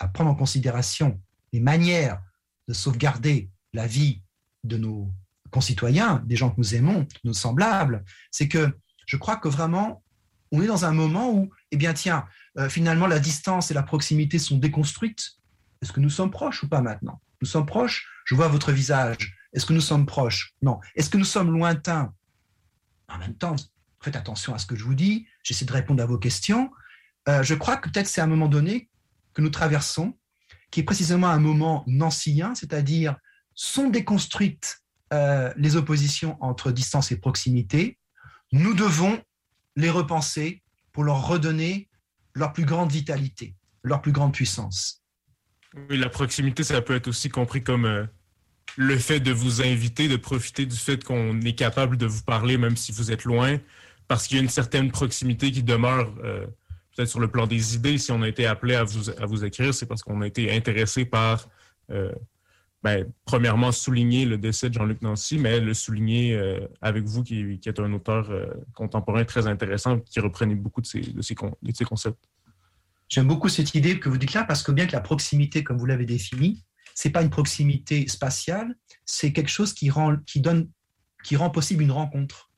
à 0.00 0.08
prendre 0.08 0.30
en 0.30 0.34
considération 0.34 1.20
les 1.52 1.60
manières 1.60 2.20
de 2.66 2.74
sauvegarder 2.74 3.50
la 3.72 3.86
vie 3.86 4.22
de 4.64 4.76
nos 4.76 5.12
concitoyens, 5.50 6.22
des 6.26 6.36
gens 6.36 6.50
que 6.50 6.56
nous 6.58 6.74
aimons, 6.74 7.06
nos 7.24 7.32
semblables, 7.32 8.04
c'est 8.30 8.48
que 8.48 8.76
je 9.06 9.16
crois 9.16 9.36
que 9.36 9.48
vraiment, 9.48 10.02
on 10.52 10.62
est 10.62 10.66
dans 10.66 10.84
un 10.84 10.92
moment 10.92 11.32
où, 11.32 11.50
eh 11.70 11.76
bien, 11.76 11.92
tiens, 11.92 12.26
euh, 12.58 12.68
finalement, 12.68 13.06
la 13.06 13.18
distance 13.18 13.70
et 13.70 13.74
la 13.74 13.82
proximité 13.82 14.38
sont 14.38 14.58
déconstruites. 14.58 15.32
Est-ce 15.82 15.92
que 15.92 16.00
nous 16.00 16.10
sommes 16.10 16.30
proches 16.30 16.62
ou 16.62 16.68
pas 16.68 16.80
maintenant? 16.80 17.20
Nous 17.40 17.48
sommes 17.48 17.66
proches? 17.66 18.08
Je 18.24 18.34
vois 18.34 18.48
votre 18.48 18.72
visage. 18.72 19.36
Est-ce 19.52 19.66
que 19.66 19.72
nous 19.72 19.80
sommes 19.80 20.06
proches? 20.06 20.54
Non. 20.62 20.80
Est-ce 20.94 21.10
que 21.10 21.18
nous 21.18 21.24
sommes 21.24 21.50
lointains? 21.50 22.12
En 23.08 23.18
même 23.18 23.34
temps, 23.34 23.56
faites 24.00 24.16
attention 24.16 24.54
à 24.54 24.58
ce 24.58 24.66
que 24.66 24.76
je 24.76 24.84
vous 24.84 24.94
dis. 24.94 25.26
J'essaie 25.42 25.64
de 25.64 25.72
répondre 25.72 26.02
à 26.02 26.06
vos 26.06 26.18
questions. 26.18 26.70
Euh, 27.28 27.42
je 27.42 27.54
crois 27.54 27.76
que 27.76 27.88
peut-être 27.88 28.06
c'est 28.06 28.20
à 28.20 28.24
un 28.24 28.28
moment 28.28 28.48
donné 28.48 28.89
que 29.34 29.42
nous 29.42 29.50
traversons, 29.50 30.16
qui 30.70 30.80
est 30.80 30.84
précisément 30.84 31.28
un 31.28 31.38
moment 31.38 31.84
nancien, 31.86 32.54
c'est-à-dire 32.54 33.16
sont 33.54 33.90
déconstruites 33.90 34.82
euh, 35.12 35.52
les 35.56 35.76
oppositions 35.76 36.36
entre 36.40 36.70
distance 36.70 37.12
et 37.12 37.16
proximité. 37.16 37.98
Nous 38.52 38.74
devons 38.74 39.20
les 39.76 39.90
repenser 39.90 40.62
pour 40.92 41.04
leur 41.04 41.26
redonner 41.26 41.88
leur 42.34 42.52
plus 42.52 42.64
grande 42.64 42.90
vitalité, 42.90 43.54
leur 43.82 44.02
plus 44.02 44.12
grande 44.12 44.32
puissance. 44.32 45.02
Oui, 45.88 45.98
la 45.98 46.08
proximité, 46.08 46.62
ça 46.62 46.80
peut 46.80 46.94
être 46.94 47.08
aussi 47.08 47.28
compris 47.28 47.62
comme 47.62 47.84
euh, 47.84 48.06
le 48.76 48.98
fait 48.98 49.20
de 49.20 49.32
vous 49.32 49.62
inviter, 49.62 50.08
de 50.08 50.16
profiter 50.16 50.66
du 50.66 50.76
fait 50.76 51.02
qu'on 51.04 51.40
est 51.40 51.54
capable 51.54 51.96
de 51.96 52.06
vous 52.06 52.22
parler 52.22 52.58
même 52.58 52.76
si 52.76 52.92
vous 52.92 53.12
êtes 53.12 53.24
loin, 53.24 53.58
parce 54.08 54.26
qu'il 54.26 54.36
y 54.36 54.40
a 54.40 54.42
une 54.42 54.48
certaine 54.48 54.90
proximité 54.90 55.52
qui 55.52 55.62
demeure 55.62 56.12
euh, 56.24 56.46
peut-être 56.94 57.08
sur 57.08 57.20
le 57.20 57.28
plan 57.28 57.46
des 57.46 57.74
idées. 57.74 57.98
Si 57.98 58.12
on 58.12 58.22
a 58.22 58.28
été 58.28 58.46
appelé 58.46 58.74
à 58.74 58.84
vous, 58.84 59.10
à 59.10 59.26
vous 59.26 59.44
écrire, 59.44 59.72
c'est 59.74 59.86
parce 59.86 60.02
qu'on 60.02 60.20
a 60.22 60.26
été 60.26 60.54
intéressé 60.54 61.04
par, 61.04 61.48
euh, 61.90 62.12
ben, 62.82 63.06
premièrement, 63.24 63.72
souligner 63.72 64.24
le 64.24 64.38
décès 64.38 64.68
de 64.68 64.74
Jean-Luc 64.74 65.02
Nancy, 65.02 65.38
mais 65.38 65.60
le 65.60 65.74
souligner 65.74 66.40
avec 66.80 67.04
vous, 67.04 67.22
qui, 67.22 67.60
est 67.64 67.80
un 67.80 67.92
auteur 67.92 68.30
contemporain 68.74 69.24
très 69.24 69.46
intéressant, 69.46 70.00
qui 70.00 70.18
reprenait 70.20 70.54
beaucoup 70.54 70.80
de 70.80 70.86
ces, 70.86 71.00
de 71.00 71.84
concepts. 71.84 72.24
J'aime 73.10 73.26
beaucoup 73.26 73.48
cette 73.48 73.74
idée 73.74 73.98
que 73.98 74.08
vous 74.08 74.18
dites 74.18 74.32
là, 74.32 74.44
parce 74.44 74.62
que 74.62 74.70
bien 74.70 74.86
que 74.86 74.92
la 74.92 75.00
proximité, 75.00 75.64
comme 75.64 75.76
vous 75.76 75.86
l'avez 75.86 76.06
définie, 76.06 76.64
c'est 76.94 77.10
pas 77.10 77.22
une 77.22 77.30
proximité 77.30 78.06
spatiale, 78.08 78.74
c'est 79.04 79.32
quelque 79.32 79.50
chose 79.50 79.72
qui 79.72 79.90
rend, 79.90 80.16
qui 80.26 80.40
donne, 80.40 80.68
qui 81.24 81.34
rend 81.34 81.50
possible 81.50 81.82
une 81.82 81.92
rencontre. 81.92 82.49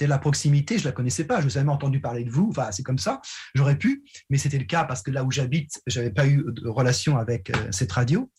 C'était 0.00 0.08
la 0.08 0.18
proximité, 0.18 0.78
je 0.78 0.86
la 0.86 0.92
connaissais 0.92 1.24
pas, 1.24 1.34
je 1.34 1.40
n'avais 1.40 1.50
jamais 1.50 1.70
entendu 1.70 2.00
parler 2.00 2.24
de 2.24 2.30
vous, 2.30 2.48
enfin 2.48 2.72
c'est 2.72 2.82
comme 2.82 2.96
ça, 2.96 3.20
j'aurais 3.54 3.76
pu, 3.76 4.02
mais 4.30 4.38
c'était 4.38 4.56
le 4.56 4.64
cas 4.64 4.84
parce 4.84 5.02
que 5.02 5.10
là 5.10 5.24
où 5.24 5.30
j'habite, 5.30 5.82
j'avais 5.86 6.08
pas 6.08 6.26
eu 6.26 6.42
de 6.46 6.68
relation 6.68 7.18
avec 7.18 7.50
euh, 7.50 7.68
cette 7.70 7.92
radio. 7.92 8.30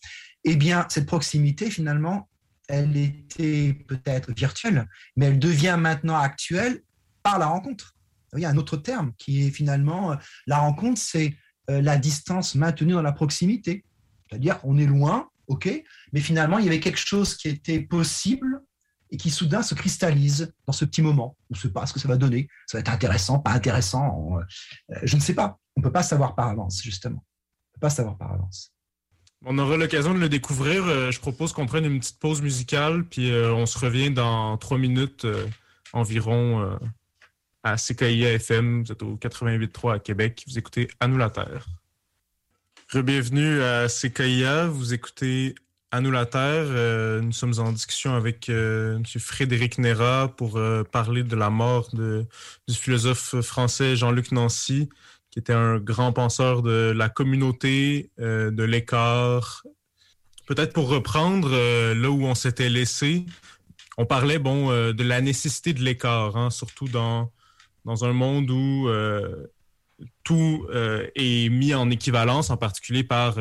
Eh 0.42 0.56
bien, 0.56 0.86
cette 0.88 1.06
proximité 1.06 1.70
finalement 1.70 2.28
elle 2.66 2.96
était 2.96 3.74
peut-être 3.86 4.32
virtuelle, 4.32 4.88
mais 5.14 5.26
elle 5.26 5.38
devient 5.38 5.76
maintenant 5.78 6.16
actuelle 6.16 6.82
par 7.22 7.38
la 7.38 7.46
rencontre. 7.46 7.94
Il 8.34 8.40
y 8.40 8.44
a 8.44 8.50
un 8.50 8.56
autre 8.56 8.76
terme 8.76 9.12
qui 9.16 9.46
est 9.46 9.50
finalement 9.50 10.16
la 10.48 10.58
rencontre, 10.58 11.00
c'est 11.00 11.36
la 11.68 11.96
distance 11.96 12.56
maintenue 12.56 12.94
dans 12.94 13.02
la 13.02 13.12
proximité. 13.12 13.84
C'est-à-dire, 14.28 14.58
on 14.64 14.78
est 14.78 14.86
loin, 14.86 15.28
ok, 15.46 15.70
mais 16.12 16.20
finalement, 16.20 16.58
il 16.58 16.64
y 16.64 16.68
avait 16.68 16.80
quelque 16.80 16.98
chose 16.98 17.36
qui 17.36 17.48
était 17.48 17.80
possible 17.80 18.62
et 19.12 19.18
qui 19.18 19.30
soudain 19.30 19.62
se 19.62 19.74
cristallise 19.74 20.52
dans 20.66 20.72
ce 20.72 20.86
petit 20.86 21.02
moment. 21.02 21.36
On 21.50 21.54
ne 21.54 21.58
sait 21.58 21.68
pas 21.68 21.86
ce 21.86 21.92
que 21.92 22.00
ça 22.00 22.08
va 22.08 22.16
donner. 22.16 22.48
Ça 22.66 22.78
va 22.78 22.80
être 22.80 22.90
intéressant, 22.90 23.38
pas 23.38 23.52
intéressant. 23.52 24.38
Euh, 24.38 24.96
je 25.02 25.14
ne 25.16 25.20
sais 25.20 25.34
pas. 25.34 25.58
On 25.76 25.80
ne 25.80 25.84
peut 25.84 25.92
pas 25.92 26.02
savoir 26.02 26.34
par 26.34 26.48
avance, 26.48 26.82
justement. 26.82 27.22
On 27.22 27.68
ne 27.68 27.74
peut 27.74 27.80
pas 27.80 27.90
savoir 27.90 28.16
par 28.16 28.32
avance. 28.32 28.72
On 29.44 29.58
aura 29.58 29.76
l'occasion 29.76 30.14
de 30.14 30.18
le 30.18 30.30
découvrir. 30.30 30.86
Euh, 30.86 31.10
je 31.10 31.20
propose 31.20 31.52
qu'on 31.52 31.66
prenne 31.66 31.84
une 31.84 32.00
petite 32.00 32.18
pause 32.20 32.40
musicale, 32.40 33.04
puis 33.04 33.30
euh, 33.30 33.52
on 33.52 33.66
se 33.66 33.78
revient 33.78 34.10
dans 34.10 34.56
trois 34.56 34.78
minutes 34.78 35.26
environ 35.92 36.78
à 37.62 37.76
CKIA 37.76 38.32
FM. 38.32 38.84
Vous 38.84 38.92
êtes 38.92 39.02
au 39.02 39.16
88.3 39.16 39.96
à 39.96 39.98
Québec. 39.98 40.42
Vous 40.46 40.58
écoutez 40.58 40.88
À 41.00 41.06
nous 41.06 41.18
la 41.18 41.28
Terre. 41.28 41.66
Bienvenue 42.94 43.62
à 43.62 43.88
CKIA. 43.88 44.68
Vous 44.68 44.94
écoutez 44.94 45.54
à 45.92 46.00
nous 46.00 46.10
la 46.10 46.24
Terre. 46.24 46.64
Euh, 46.68 47.20
nous 47.20 47.32
sommes 47.32 47.52
en 47.58 47.70
discussion 47.70 48.14
avec 48.14 48.48
euh, 48.48 48.96
M. 48.96 49.04
Frédéric 49.04 49.76
Nera 49.76 50.28
pour 50.34 50.56
euh, 50.56 50.84
parler 50.84 51.22
de 51.22 51.36
la 51.36 51.50
mort 51.50 51.90
du 51.94 52.74
philosophe 52.74 53.42
français 53.42 53.94
Jean-Luc 53.94 54.32
Nancy, 54.32 54.88
qui 55.30 55.38
était 55.38 55.52
un 55.52 55.76
grand 55.76 56.14
penseur 56.14 56.62
de 56.62 56.94
la 56.96 57.10
communauté, 57.10 58.10
de 58.18 58.62
l'écart. 58.62 59.64
Peut-être 60.46 60.72
pour 60.72 60.88
reprendre 60.88 61.50
là 61.94 62.10
où 62.10 62.24
on 62.24 62.34
s'était 62.34 62.68
laissé, 62.68 63.24
on 63.96 64.04
parlait 64.04 64.38
bon 64.38 64.68
de 64.68 65.02
la 65.02 65.22
nécessité 65.22 65.72
de 65.72 65.80
l'écart, 65.80 66.36
hein, 66.36 66.50
surtout 66.50 66.88
dans, 66.88 67.30
dans 67.86 68.04
un 68.04 68.12
monde 68.12 68.50
où 68.50 68.90
tout 70.22 70.66
est 71.14 71.48
mis 71.48 71.72
en 71.72 71.88
équivalence, 71.90 72.50
en 72.50 72.58
particulier 72.58 73.04
par 73.04 73.36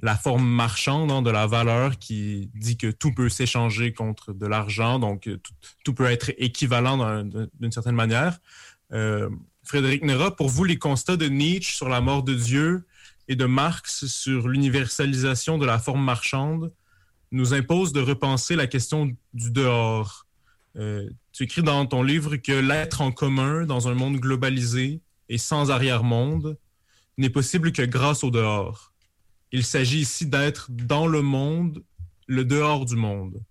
la 0.00 0.16
forme 0.16 0.46
marchande 0.46 1.10
hein, 1.10 1.22
de 1.22 1.30
la 1.30 1.46
valeur 1.46 1.98
qui 1.98 2.50
dit 2.54 2.76
que 2.76 2.90
tout 2.90 3.12
peut 3.12 3.28
s'échanger 3.28 3.92
contre 3.92 4.32
de 4.32 4.46
l'argent, 4.46 4.98
donc 4.98 5.28
euh, 5.28 5.40
tout, 5.84 5.94
peut 5.94 6.06
être 6.06 6.32
équivalent 6.38 7.24
d'une 7.60 7.72
certaine 7.72 7.94
manière. 7.94 8.38
Euh, 8.92 9.28
Frédéric 9.64 10.04
Nera, 10.04 10.34
pour 10.34 10.48
vous, 10.48 10.64
les 10.64 10.78
constats 10.78 11.16
de 11.16 11.26
Nietzsche 11.26 11.76
sur 11.76 11.88
la 11.88 12.00
mort 12.00 12.22
de 12.22 12.34
Dieu 12.34 12.84
et 13.28 13.36
de 13.36 13.44
Marx 13.44 14.06
sur 14.06 14.48
l'universalisation 14.48 15.58
de 15.58 15.66
la 15.66 15.78
forme 15.78 16.04
marchande 16.04 16.72
nous 17.30 17.54
imposent 17.54 17.92
de 17.92 18.00
repenser 18.00 18.56
la 18.56 18.66
question 18.66 19.16
du 19.32 19.50
dehors. 19.50 20.26
Euh, 20.76 21.08
tu 21.32 21.44
écris 21.44 21.62
dans 21.62 21.86
ton 21.86 22.02
livre 22.02 22.36
que 22.36 22.52
l'être 22.52 23.00
en 23.00 23.12
commun 23.12 23.64
dans 23.64 23.88
un 23.88 23.94
monde 23.94 24.16
globalisé 24.16 25.00
et 25.28 25.38
sans 25.38 25.70
arrière-monde 25.70 26.58
n'est 27.18 27.30
possible 27.30 27.72
que 27.72 27.82
grâce 27.82 28.24
au 28.24 28.30
dehors. 28.30 28.91
Il 29.52 29.64
s'agit 29.64 30.00
ici 30.00 30.26
d'être 30.26 30.70
dans 30.70 31.06
le 31.06 31.20
monde, 31.20 31.84
le 32.26 32.44
dehors 32.44 32.86
du 32.86 32.96
monde. 32.96 33.42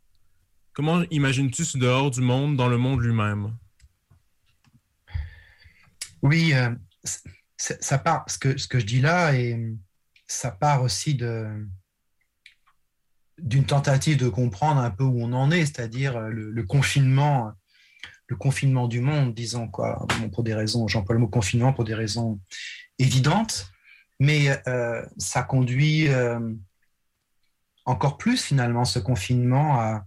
Comment 0.74 1.04
imagines-tu 1.12 1.64
ce 1.64 1.78
dehors 1.78 2.10
du 2.10 2.22
monde 2.22 2.58
dans 2.58 2.68
le 2.68 2.78
monde 2.78 3.02
lui-même? 3.02 3.56
Oui, 6.24 6.54
euh, 6.54 6.72
ça 7.56 7.98
part, 8.00 8.26
ce 8.28 8.38
que, 8.38 8.58
ce 8.58 8.68
que 8.68 8.80
je 8.80 8.86
dis 8.86 9.02
là, 9.02 9.36
et 9.36 9.76
ça 10.28 10.52
part 10.52 10.82
aussi 10.82 11.14
de, 11.14 11.48
d'une 13.38 13.66
tentative 13.66 14.18
de 14.18 14.30
comprendre 14.30 14.82
un 14.82 14.92
peu 14.92 15.04
où 15.04 15.22
on 15.22 15.34
en 15.34 15.52
est, 15.52 15.66
c'est-à-dire 15.66 16.20
le, 16.20 16.64
confinement, 16.64 17.52
le 18.28 18.36
confinement 18.36 18.88
du 18.88 19.02
monde, 19.02 19.34
disons 19.34 19.68
quoi, 19.68 20.08
pour 20.34 20.44
des 20.44 20.54
raisons, 20.54 20.88
j'emploie 20.88 21.16
le 21.16 21.22
mot 21.22 21.28
confinement 21.28 21.74
pour 21.74 21.84
des 21.84 21.96
raisons 21.96 22.40
évidentes, 22.98 23.72
mais 24.22 24.56
euh, 24.68 25.04
ça 25.18 25.42
conduit 25.42 26.08
euh, 26.10 26.54
encore 27.86 28.20
plus 28.20 28.40
finalement 28.40 28.86
ce 28.86 29.00
confinement 29.00 29.80
à, 29.80 30.06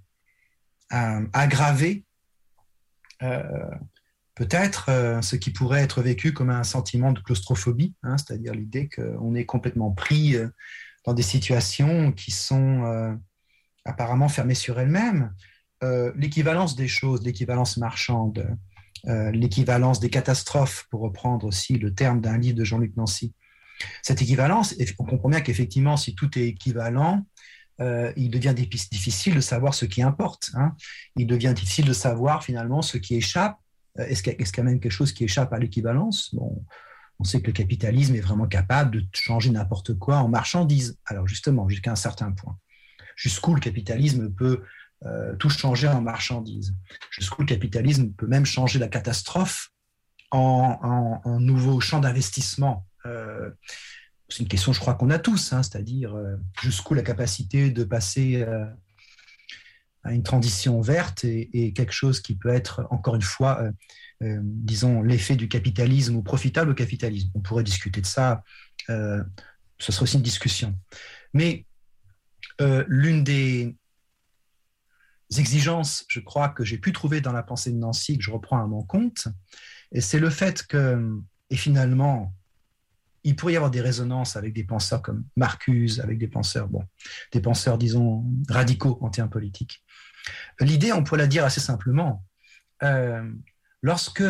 aggraver 1.32 2.04
euh, 3.24 3.42
peut-être 4.36 5.18
ce 5.20 5.34
qui 5.34 5.50
pourrait 5.50 5.82
être 5.82 6.00
vécu 6.00 6.32
comme 6.32 6.50
un 6.50 6.62
sentiment 6.62 7.10
de 7.10 7.18
claustrophobie, 7.18 7.96
hein, 8.04 8.16
c'est-à-dire 8.16 8.52
l'idée 8.54 8.88
qu'on 8.88 9.34
est 9.34 9.46
complètement 9.46 9.90
pris 9.90 10.36
dans 11.04 11.14
des 11.14 11.22
situations 11.22 12.12
qui 12.12 12.30
sont 12.30 13.18
apparemment 13.84 14.28
fermées 14.28 14.54
sur 14.54 14.78
elles-mêmes. 14.78 15.34
l'équivalence 16.14 16.76
des 16.76 16.86
choses, 16.86 17.24
l'équivalence 17.24 17.76
marchande, 17.78 18.46
l'équivalence 19.04 19.98
des 19.98 20.10
catastrophes, 20.10 20.86
pour 20.90 21.00
reprendre 21.00 21.46
aussi 21.46 21.76
le 21.78 21.92
terme 21.92 22.20
d'un 22.20 22.38
livre 22.38 22.56
de 22.56 22.64
Jean-Luc 22.64 22.96
Nancy, 22.96 23.34
cette 24.02 24.22
équivalence, 24.22 24.74
on 24.98 25.04
comprend 25.04 25.28
bien 25.28 25.40
qu'effectivement, 25.40 25.96
si 25.96 26.14
tout 26.14 26.38
est 26.38 26.48
équivalent, 26.48 27.24
euh, 27.80 28.12
il 28.16 28.30
devient 28.30 28.54
difficile 28.54 29.34
de 29.34 29.40
savoir 29.40 29.74
ce 29.74 29.84
qui 29.84 30.02
importe. 30.02 30.50
Hein. 30.54 30.74
Il 31.16 31.26
devient 31.26 31.52
difficile 31.54 31.86
de 31.86 31.92
savoir 31.92 32.44
finalement 32.44 32.82
ce 32.82 32.98
qui 32.98 33.16
échappe. 33.16 33.58
Euh, 33.98 34.06
est-ce 34.06 34.22
qu'il 34.22 34.32
y, 34.32 34.60
a 34.60 34.62
même 34.62 34.80
quelque 34.80 34.92
chose 34.92 35.12
qui 35.12 35.24
échappe 35.24 35.52
à 35.52 35.58
l'équivalence? 35.58 36.34
Bon, 36.34 36.64
On 37.18 37.24
sait 37.24 37.40
que 37.40 37.48
le 37.48 37.52
capitalisme 37.52 38.14
est 38.14 38.20
vraiment 38.20 38.46
capable 38.46 38.92
de 38.92 39.04
changer 39.12 39.50
n'importe 39.50 39.94
quoi 39.94 40.18
en 40.18 40.28
marchandise. 40.28 40.98
Alors 41.06 41.26
justement, 41.26 41.68
jusqu'à 41.68 41.92
un 41.92 41.96
certain 41.96 42.32
point. 42.32 42.56
Jusqu'où 43.16 43.54
le 43.54 43.60
capitalisme 43.60 44.32
peut 44.32 44.62
euh, 45.04 45.34
tout 45.36 45.50
changer 45.50 45.88
en 45.88 46.00
marchandise? 46.00 46.74
Jusqu'où 47.10 47.42
le 47.42 47.46
capitalisme 47.46 48.12
peut 48.12 48.26
même 48.26 48.46
changer 48.46 48.78
la 48.78 48.88
catastrophe 48.88 49.70
en, 50.30 51.20
en 51.24 51.40
nouveau 51.40 51.80
champ 51.80 52.00
d'investissement? 52.00 52.86
Euh, 53.06 53.50
c'est 54.28 54.40
une 54.40 54.48
question, 54.48 54.72
je 54.72 54.80
crois, 54.80 54.94
qu'on 54.94 55.10
a 55.10 55.18
tous, 55.18 55.52
hein, 55.52 55.62
c'est-à-dire 55.62 56.14
euh, 56.14 56.36
jusqu'où 56.62 56.94
la 56.94 57.02
capacité 57.02 57.70
de 57.70 57.84
passer 57.84 58.42
euh, 58.42 58.64
à 60.02 60.12
une 60.12 60.22
transition 60.22 60.80
verte 60.80 61.24
et, 61.24 61.72
quelque 61.74 61.92
chose 61.92 62.20
qui 62.20 62.34
peut 62.34 62.48
être, 62.48 62.86
encore 62.90 63.14
une 63.14 63.22
fois, 63.22 63.70
disons, 64.20 65.02
l'effet 65.02 65.34
du 65.34 65.48
capitalisme 65.48 66.16
ou 66.16 66.22
profitable 66.22 66.72
au 66.72 66.74
capitalisme. 66.74 67.30
On 67.34 67.40
pourrait 67.40 67.64
discuter 67.64 68.02
de 68.02 68.06
ça, 68.06 68.44
ce 68.86 69.24
serait 69.78 70.02
aussi 70.02 70.16
une 70.16 70.22
discussion. 70.22 70.78
Mais 71.32 71.64
l'une 72.60 73.24
des 73.24 73.74
exigences, 75.38 76.04
je 76.08 76.20
crois, 76.20 76.50
que 76.50 76.64
j'ai 76.64 76.76
pu 76.76 76.92
trouver 76.92 77.22
dans 77.22 77.32
la 77.32 77.42
pensée 77.42 77.72
de 77.72 77.78
Nancy, 77.78 78.18
que 78.18 78.24
je 78.24 78.30
reprends 78.30 78.62
à 78.62 78.66
mon 78.66 78.82
compte, 78.82 79.28
c'est 79.98 80.18
le 80.18 80.28
fait 80.28 80.66
que, 80.66 81.18
et 81.48 81.56
finalement, 81.56 82.34
il 83.24 83.36
pourrait 83.36 83.54
y 83.54 83.56
avoir 83.56 83.70
des 83.70 83.80
résonances 83.80 84.36
avec 84.36 84.52
des 84.52 84.64
penseurs 84.64 85.02
comme 85.02 85.24
Marcuse, 85.36 86.00
avec 86.00 86.18
des 86.18 86.28
penseurs, 86.28 86.68
bon, 86.68 86.84
des 87.32 87.40
penseurs, 87.40 87.78
disons, 87.78 88.24
radicaux 88.48 88.98
en 89.00 89.08
termes 89.08 89.30
politiques. 89.30 89.82
L'idée, 90.60 90.92
on 90.92 91.02
pourrait 91.02 91.22
la 91.22 91.26
dire 91.26 91.44
assez 91.44 91.60
simplement, 91.60 92.24
euh, 92.82 93.28
lorsque, 93.82 94.24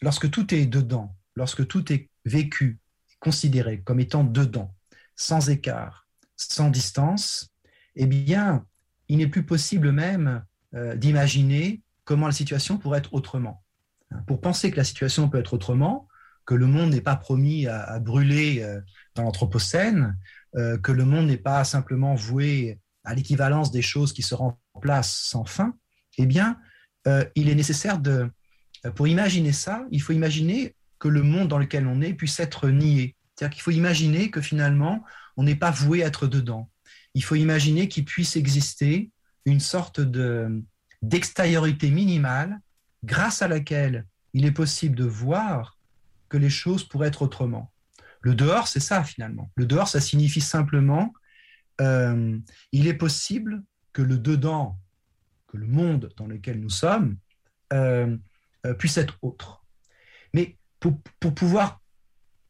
lorsque 0.00 0.30
tout 0.30 0.54
est 0.54 0.66
dedans, 0.66 1.16
lorsque 1.34 1.66
tout 1.66 1.92
est 1.92 2.08
vécu, 2.24 2.78
considéré 3.18 3.80
comme 3.82 4.00
étant 4.00 4.24
dedans, 4.24 4.74
sans 5.16 5.50
écart, 5.50 6.06
sans 6.36 6.70
distance, 6.70 7.52
eh 7.94 8.06
bien, 8.06 8.64
il 9.08 9.18
n'est 9.18 9.28
plus 9.28 9.44
possible 9.44 9.92
même 9.92 10.44
euh, 10.74 10.96
d'imaginer 10.96 11.82
comment 12.04 12.26
la 12.26 12.32
situation 12.32 12.78
pourrait 12.78 12.98
être 12.98 13.14
autrement. 13.14 13.62
Pour 14.26 14.40
penser 14.40 14.70
que 14.70 14.76
la 14.76 14.84
situation 14.84 15.28
peut 15.28 15.38
être 15.38 15.54
autrement, 15.54 16.08
que 16.44 16.54
le 16.54 16.66
monde 16.66 16.90
n'est 16.90 17.00
pas 17.00 17.16
promis 17.16 17.66
à, 17.66 17.98
brûler 17.98 18.62
euh, 18.62 18.80
dans 19.14 19.22
l'Anthropocène, 19.22 20.16
euh, 20.56 20.78
que 20.78 20.92
le 20.92 21.04
monde 21.04 21.26
n'est 21.26 21.36
pas 21.36 21.64
simplement 21.64 22.14
voué 22.14 22.80
à 23.04 23.14
l'équivalence 23.14 23.70
des 23.70 23.82
choses 23.82 24.12
qui 24.12 24.22
se 24.22 24.34
remplacent 24.34 25.16
sans 25.16 25.44
fin, 25.44 25.74
eh 26.18 26.26
bien, 26.26 26.58
euh, 27.06 27.24
il 27.34 27.48
est 27.48 27.54
nécessaire 27.54 27.98
de, 27.98 28.30
pour 28.94 29.08
imaginer 29.08 29.52
ça, 29.52 29.86
il 29.90 30.00
faut 30.00 30.12
imaginer 30.12 30.74
que 30.98 31.08
le 31.08 31.22
monde 31.22 31.48
dans 31.48 31.58
lequel 31.58 31.86
on 31.86 32.00
est 32.00 32.14
puisse 32.14 32.38
être 32.38 32.68
nié. 32.68 33.16
C'est-à-dire 33.34 33.54
qu'il 33.54 33.62
faut 33.62 33.70
imaginer 33.70 34.30
que 34.30 34.40
finalement, 34.40 35.02
on 35.36 35.42
n'est 35.42 35.56
pas 35.56 35.70
voué 35.70 36.04
à 36.04 36.06
être 36.06 36.26
dedans. 36.26 36.70
Il 37.14 37.24
faut 37.24 37.34
imaginer 37.34 37.88
qu'il 37.88 38.04
puisse 38.04 38.36
exister 38.36 39.10
une 39.44 39.60
sorte 39.60 40.00
de, 40.00 40.62
d'extériorité 41.02 41.90
minimale 41.90 42.60
grâce 43.04 43.42
à 43.42 43.48
laquelle 43.48 44.06
il 44.32 44.46
est 44.46 44.52
possible 44.52 44.96
de 44.96 45.04
voir 45.04 45.76
que 46.32 46.38
les 46.38 46.48
choses 46.48 46.82
pourraient 46.82 47.08
être 47.08 47.20
autrement. 47.20 47.70
Le 48.22 48.34
dehors, 48.34 48.66
c'est 48.66 48.80
ça 48.80 49.04
finalement. 49.04 49.50
Le 49.54 49.66
dehors, 49.66 49.86
ça 49.86 50.00
signifie 50.00 50.40
simplement, 50.40 51.12
euh, 51.82 52.38
il 52.72 52.86
est 52.86 52.94
possible 52.94 53.62
que 53.92 54.00
le 54.00 54.16
dedans, 54.16 54.78
que 55.46 55.58
le 55.58 55.66
monde 55.66 56.10
dans 56.16 56.26
lequel 56.26 56.58
nous 56.58 56.70
sommes, 56.70 57.18
euh, 57.74 58.16
euh, 58.64 58.72
puisse 58.72 58.96
être 58.96 59.18
autre. 59.20 59.62
Mais 60.32 60.56
pour, 60.80 61.02
pouvoir 61.34 61.82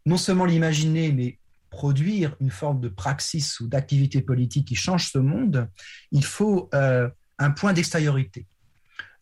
non 0.07 0.17
seulement 0.17 0.45
l'imaginer, 0.45 1.11
mais 1.11 1.41
produire 1.69 2.37
une 2.39 2.51
forme 2.51 2.81
de 2.81 2.89
praxis 2.89 3.59
ou 3.59 3.67
d'activité 3.67 4.23
politique 4.23 4.69
qui 4.69 4.77
change 4.77 5.11
ce 5.11 5.19
monde, 5.19 5.69
il 6.13 6.25
faut 6.25 6.71
euh, 6.73 7.11
un 7.39 7.51
point 7.51 7.73
d'extériorité. 7.73 8.47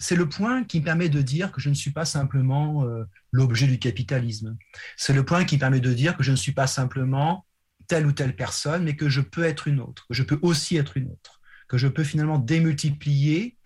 C'est 0.01 0.17
le 0.17 0.29
point 0.29 0.65
qui 0.65 0.81
permet 0.81 1.09
de 1.09 1.23
dire 1.23 1.53
que 1.53 1.61
je 1.61 1.69
ne 1.69 1.75
suis 1.75 1.93
pas 1.93 2.05
simplement 2.05 2.85
euh, 2.85 3.05
l'objet 3.31 3.69
du 3.69 3.79
capitalisme. 3.79 4.57
C'est 4.97 5.13
le 5.13 5.25
point 5.25 5.45
qui 5.45 5.59
permet 5.59 5.81
de 5.81 5.93
dire 5.93 6.17
que 6.17 6.25
je 6.25 6.33
ne 6.33 6.37
suis 6.37 6.53
pas 6.53 6.67
simplement 6.67 7.47
telle 7.87 8.07
ou 8.07 8.13
telle 8.13 8.35
personne, 8.35 8.85
mais 8.85 8.97
que 8.97 9.09
je 9.09 9.21
peux 9.21 9.45
être 9.45 9.69
une 9.69 9.81
autre, 9.81 10.07
que 10.09 10.15
je 10.15 10.23
peux 10.23 10.39
aussi 10.43 10.77
être 10.77 10.97
une 10.97 11.09
autre, 11.09 11.41
que 11.69 11.77
je 11.77 11.87
peux 11.87 12.05
finalement 12.05 12.39
démultiplier 12.39 13.57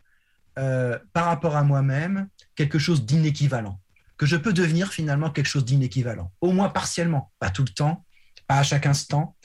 euh, 0.59 0.99
par 1.13 1.27
rapport 1.27 1.57
à 1.57 1.65
moi-même 1.65 2.29
quelque 2.55 2.79
chose 2.79 3.05
d'inéquivalent, 3.05 3.81
que 4.17 4.27
je 4.27 4.37
peux 4.37 4.53
devenir 4.53 4.93
finalement 4.93 5.31
quelque 5.31 5.49
chose 5.49 5.65
d'inéquivalent, 5.65 6.33
au 6.41 6.53
moins 6.53 6.69
partiellement, 6.69 7.33
pas 7.39 7.51
tout 7.51 7.65
le 7.65 7.71
temps, 7.71 8.05
pas 8.47 8.59
à 8.59 8.63
chaque 8.63 8.87
instant. 8.87 9.37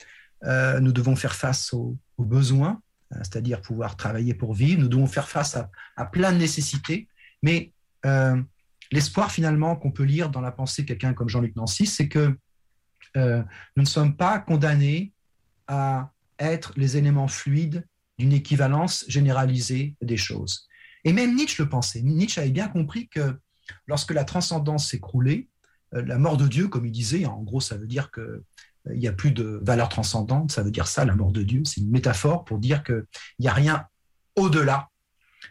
Euh, 0.44 0.80
nous 0.80 0.92
devons 0.92 1.16
faire 1.16 1.34
face 1.34 1.72
aux, 1.72 1.98
besoins, 2.18 2.80
c'est-à-dire 3.18 3.60
pouvoir 3.60 3.96
travailler 3.96 4.34
pour 4.34 4.54
vivre. 4.54 4.80
Nous 4.80 4.88
devons 4.88 5.06
faire 5.06 5.28
face 5.28 5.56
à, 5.96 6.04
plein 6.06 6.32
de 6.32 6.38
nécessités. 6.38 7.08
Mais 7.42 7.72
euh, 8.06 8.40
l'espoir 8.92 9.30
finalement 9.30 9.76
qu'on 9.76 9.90
peut 9.90 10.04
lire 10.04 10.30
dans 10.30 10.40
la 10.40 10.52
pensée 10.52 10.82
de 10.82 10.88
quelqu'un 10.88 11.14
comme 11.14 11.28
Jean-Luc 11.28 11.56
Nancy, 11.56 11.86
c'est 11.86 12.08
que 12.08 12.36
nous 13.16 13.44
ne 13.76 13.84
sommes 13.84 14.16
pas 14.16 14.38
condamnés 14.38 15.12
à 15.66 16.12
être 16.38 16.72
les 16.76 16.96
éléments 16.96 17.26
fluides 17.26 17.84
d'une 18.18 18.32
équivalence 18.32 19.04
généralisée 19.08 19.96
des 20.00 20.16
choses. 20.16 20.68
Et 21.04 21.12
même 21.12 21.34
Nietzsche 21.34 21.62
le 21.62 21.68
pensait. 21.68 22.02
Nietzsche 22.02 22.40
avait 22.40 22.50
bien 22.50 22.68
compris 22.68 23.08
que 23.08 23.36
lorsque 23.86 24.12
la 24.12 24.24
transcendance 24.24 24.88
s'écroulait, 24.90 25.48
la 25.92 26.18
mort 26.18 26.36
de 26.36 26.46
Dieu, 26.46 26.68
comme 26.68 26.86
il 26.86 26.92
disait, 26.92 27.26
en 27.26 27.42
gros, 27.42 27.60
ça 27.60 27.76
veut 27.76 27.86
dire 27.86 28.10
que 28.10 28.44
il 28.86 28.98
n'y 28.98 29.08
a 29.08 29.12
plus 29.12 29.30
de 29.30 29.60
valeur 29.62 29.88
transcendante, 29.88 30.52
ça 30.52 30.62
veut 30.62 30.70
dire 30.70 30.86
ça, 30.86 31.04
la 31.04 31.14
mort 31.14 31.32
de 31.32 31.42
Dieu, 31.42 31.62
c'est 31.64 31.80
une 31.80 31.90
métaphore 31.90 32.44
pour 32.44 32.58
dire 32.58 32.82
qu'il 32.82 33.04
n'y 33.38 33.48
a 33.48 33.52
rien 33.52 33.86
au-delà 34.36 34.88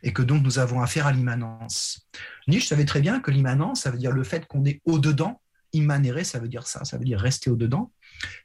et 0.03 0.13
que 0.13 0.21
donc 0.21 0.43
nous 0.43 0.59
avons 0.59 0.81
affaire 0.81 1.07
à 1.07 1.11
l'immanence. 1.11 2.07
Nietzsche 2.47 2.67
savait 2.67 2.85
très 2.85 3.01
bien 3.01 3.19
que 3.19 3.31
l'immanence, 3.31 3.81
ça 3.81 3.91
veut 3.91 3.97
dire 3.97 4.11
le 4.11 4.23
fait 4.23 4.45
qu'on 4.47 4.65
est 4.65 4.81
au-dedans, 4.85 5.41
immanere, 5.73 6.25
ça 6.25 6.39
veut 6.39 6.47
dire 6.47 6.65
ça, 6.67 6.85
ça 6.85 6.97
veut 6.97 7.05
dire 7.05 7.19
rester 7.19 7.49
au-dedans. 7.49 7.91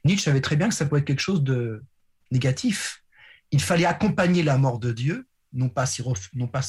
Nietzsche 0.03 0.23
savait 0.23 0.41
très 0.41 0.55
bien 0.55 0.69
que 0.69 0.75
ça 0.75 0.85
pouvait 0.85 1.01
être 1.01 1.07
quelque 1.07 1.19
chose 1.19 1.43
de 1.43 1.83
négatif. 2.31 3.03
Il 3.51 3.61
fallait 3.61 3.85
accompagner 3.85 4.43
la 4.43 4.57
mort 4.57 4.79
de 4.79 4.91
Dieu, 4.91 5.27
non 5.53 5.69
pas, 5.69 5.85
si, 5.85 6.03
non 6.33 6.47
pas 6.47 6.61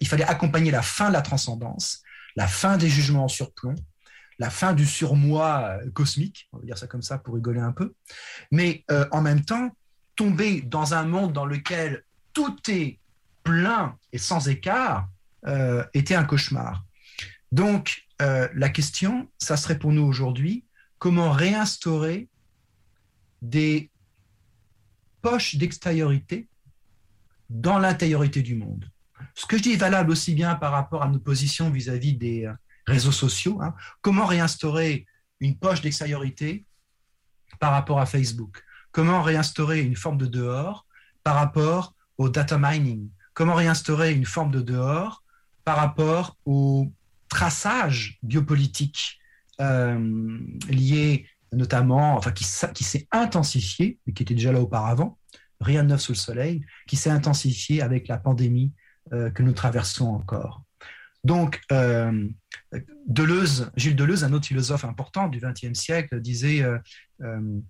il 0.00 0.08
fallait 0.08 0.24
accompagner 0.24 0.70
la 0.70 0.82
fin 0.82 1.08
de 1.08 1.14
la 1.14 1.22
transcendance, 1.22 2.02
la 2.36 2.46
fin 2.46 2.76
des 2.76 2.88
jugements 2.88 3.24
en 3.24 3.28
surplomb, 3.28 3.74
la 4.38 4.50
fin 4.50 4.72
du 4.72 4.86
surmoi 4.86 5.78
euh, 5.82 5.90
cosmique, 5.90 6.48
on 6.52 6.58
va 6.58 6.64
dire 6.64 6.78
ça 6.78 6.86
comme 6.86 7.02
ça 7.02 7.18
pour 7.18 7.34
rigoler 7.34 7.60
un 7.60 7.72
peu, 7.72 7.94
mais 8.50 8.84
euh, 8.90 9.06
en 9.10 9.20
même 9.20 9.44
temps, 9.44 9.70
tomber 10.16 10.62
dans 10.62 10.94
un 10.94 11.04
monde 11.04 11.32
dans 11.32 11.46
lequel 11.46 12.04
tout 12.32 12.56
est 12.68 12.98
plein 13.42 13.96
et 14.12 14.18
sans 14.18 14.48
écart 14.48 15.08
euh, 15.46 15.84
était 15.94 16.14
un 16.14 16.24
cauchemar. 16.24 16.84
Donc, 17.52 18.04
la 18.20 18.68
question, 18.68 19.30
ça 19.38 19.56
serait 19.56 19.78
pour 19.78 19.92
nous 19.92 20.02
aujourd'hui, 20.02 20.64
comment 20.98 21.30
réinstaurer 21.30 22.28
des 23.42 23.92
poches 25.22 25.54
d'extériorité 25.54 26.48
dans 27.48 27.78
l'intériorité 27.78 28.42
du 28.42 28.56
monde. 28.56 28.90
Ce 29.36 29.46
que 29.46 29.56
je 29.56 29.62
dis 29.62 29.72
est 29.74 29.76
valable 29.76 30.10
aussi 30.10 30.34
bien 30.34 30.56
par 30.56 30.72
rapport 30.72 31.04
à 31.04 31.08
nos 31.08 31.20
positions 31.20 31.70
vis-à-vis 31.70 32.14
des, 32.14 32.52
réseaux 32.88 33.12
sociaux. 33.12 33.60
Hein. 33.62 33.74
Comment 34.00 34.26
réinstaurer 34.26 35.06
une 35.40 35.56
poche 35.56 35.80
d'extériorité 35.80 36.64
par 37.60 37.72
rapport 37.72 38.00
à 38.00 38.06
Facebook? 38.06 38.64
Comment 38.90 39.22
réinstaurer 39.22 39.80
une 39.80 39.96
forme 39.96 40.18
de 40.18 40.26
dehors 40.26 40.86
par 41.22 41.36
rapport 41.36 41.94
au 42.16 42.28
data 42.28 42.58
mining? 42.58 43.10
Comment 43.34 43.54
réinstaurer 43.54 44.12
une 44.12 44.26
forme 44.26 44.50
de 44.50 44.62
dehors 44.62 45.22
par 45.64 45.76
rapport 45.76 46.36
au 46.44 46.92
traçage 47.28 48.18
biopolitique 48.22 49.20
euh, 49.60 50.38
lié 50.68 51.26
notamment, 51.52 52.16
enfin 52.16 52.30
qui, 52.32 52.44
s'est 52.44 53.08
intensifié, 53.10 53.98
et 54.06 54.12
qui 54.12 54.22
était 54.22 54.34
déjà 54.34 54.52
là 54.52 54.60
auparavant, 54.60 55.18
rien 55.60 55.82
de 55.82 55.88
neuf 55.88 56.00
sous 56.00 56.12
le 56.12 56.18
soleil, 56.18 56.64
qui 56.86 56.96
s'est 56.96 57.10
intensifié 57.10 57.82
avec 57.82 58.08
la 58.08 58.18
pandémie 58.18 58.72
euh, 59.12 59.30
que 59.30 59.42
nous 59.42 59.52
traversons 59.52 60.08
encore. 60.08 60.62
Donc, 61.24 61.60
euh, 61.72 62.28
Deleuze, 63.06 63.70
Gilles 63.76 63.96
Deleuze, 63.96 64.24
un 64.24 64.32
autre 64.32 64.46
philosophe 64.46 64.84
important 64.84 65.28
du 65.28 65.40
XXe 65.40 65.78
siècle, 65.78 66.20
disait, 66.20 66.62
euh, 66.62 66.78
euh, 67.22 67.60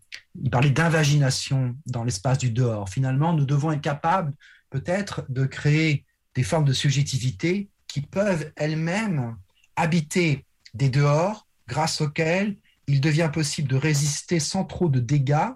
il 0.41 0.51
parlait 0.51 0.71
d'invagination 0.71 1.77
dans 1.87 2.05
l'espace 2.05 2.39
du 2.39 2.51
dehors. 2.51 2.89
Finalement, 2.89 3.33
nous 3.33 3.47
devons 3.47 3.73
être 3.73 3.81
capables 3.81 4.33
peut-être 4.71 5.25
de 5.29 5.47
créer 5.47 6.05
des 6.35 6.43
formes 6.43 6.67
de 6.67 6.73
subjectivité 6.73 7.71
qui 7.87 8.03
peuvent 8.03 8.53
elles-mêmes 8.57 9.37
habiter 9.77 10.45
des 10.75 10.91
dehors 10.91 11.47
grâce 11.67 12.01
auxquels 12.01 12.57
il 12.87 13.01
devient 13.01 13.31
possible 13.33 13.69
de 13.69 13.77
résister 13.77 14.41
sans 14.41 14.65
trop 14.65 14.89
de 14.89 15.01
dégâts 15.01 15.53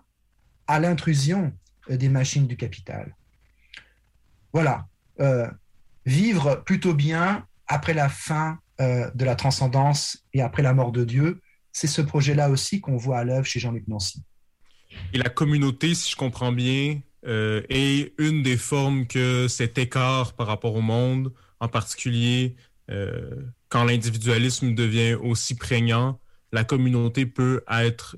à 0.67 0.81
l'intrusion 0.81 1.53
des 1.89 2.09
machines 2.09 2.47
du 2.47 2.57
capital. 2.57 3.15
Voilà. 4.53 4.87
vivre 6.05 6.57
plutôt 6.65 6.95
bien 6.95 7.47
après 7.73 7.95
la 7.95 8.11
fin 8.11 8.59
euh, 8.81 9.11
de 9.15 9.25
la 9.25 9.35
transcendance 9.35 10.25
et 10.35 10.43
après 10.43 10.63
la 10.63 10.75
mort 10.75 10.93
de 10.93 11.05
Dieu, 11.05 11.41
c'est 11.73 11.87
ce 11.87 12.03
projet-là 12.03 12.51
aussi 12.51 12.81
qu'on 12.81 12.99
voit 12.99 13.19
à 13.19 13.25
l'œuvre 13.25 13.47
chez 13.47 13.61
Jean-Luc 13.61 13.89
Nancy. 13.89 14.23
Et 15.15 15.19
la 15.19 15.31
communauté, 15.31 15.95
si 15.95 16.11
je 16.11 16.17
comprends 16.17 16.53
bien, 16.53 17.01
euh, 17.27 17.63
est 17.71 18.13
une 18.19 18.43
des 18.43 18.59
formes 18.59 19.07
que 19.07 19.49
cet 19.49 19.79
écart 19.79 20.35
par 20.35 20.49
rapport 20.49 20.75
au 20.75 20.83
monde, 20.83 21.33
en 21.61 21.69
particulier 21.69 22.57
euh, 22.91 23.43
quand 23.71 23.85
l'individualisme 23.85 24.75
devient 24.75 25.15
aussi 25.15 25.55
prégnant, 25.55 26.21
la 26.53 26.65
communauté 26.65 27.25
peut 27.25 27.65
être 27.71 28.17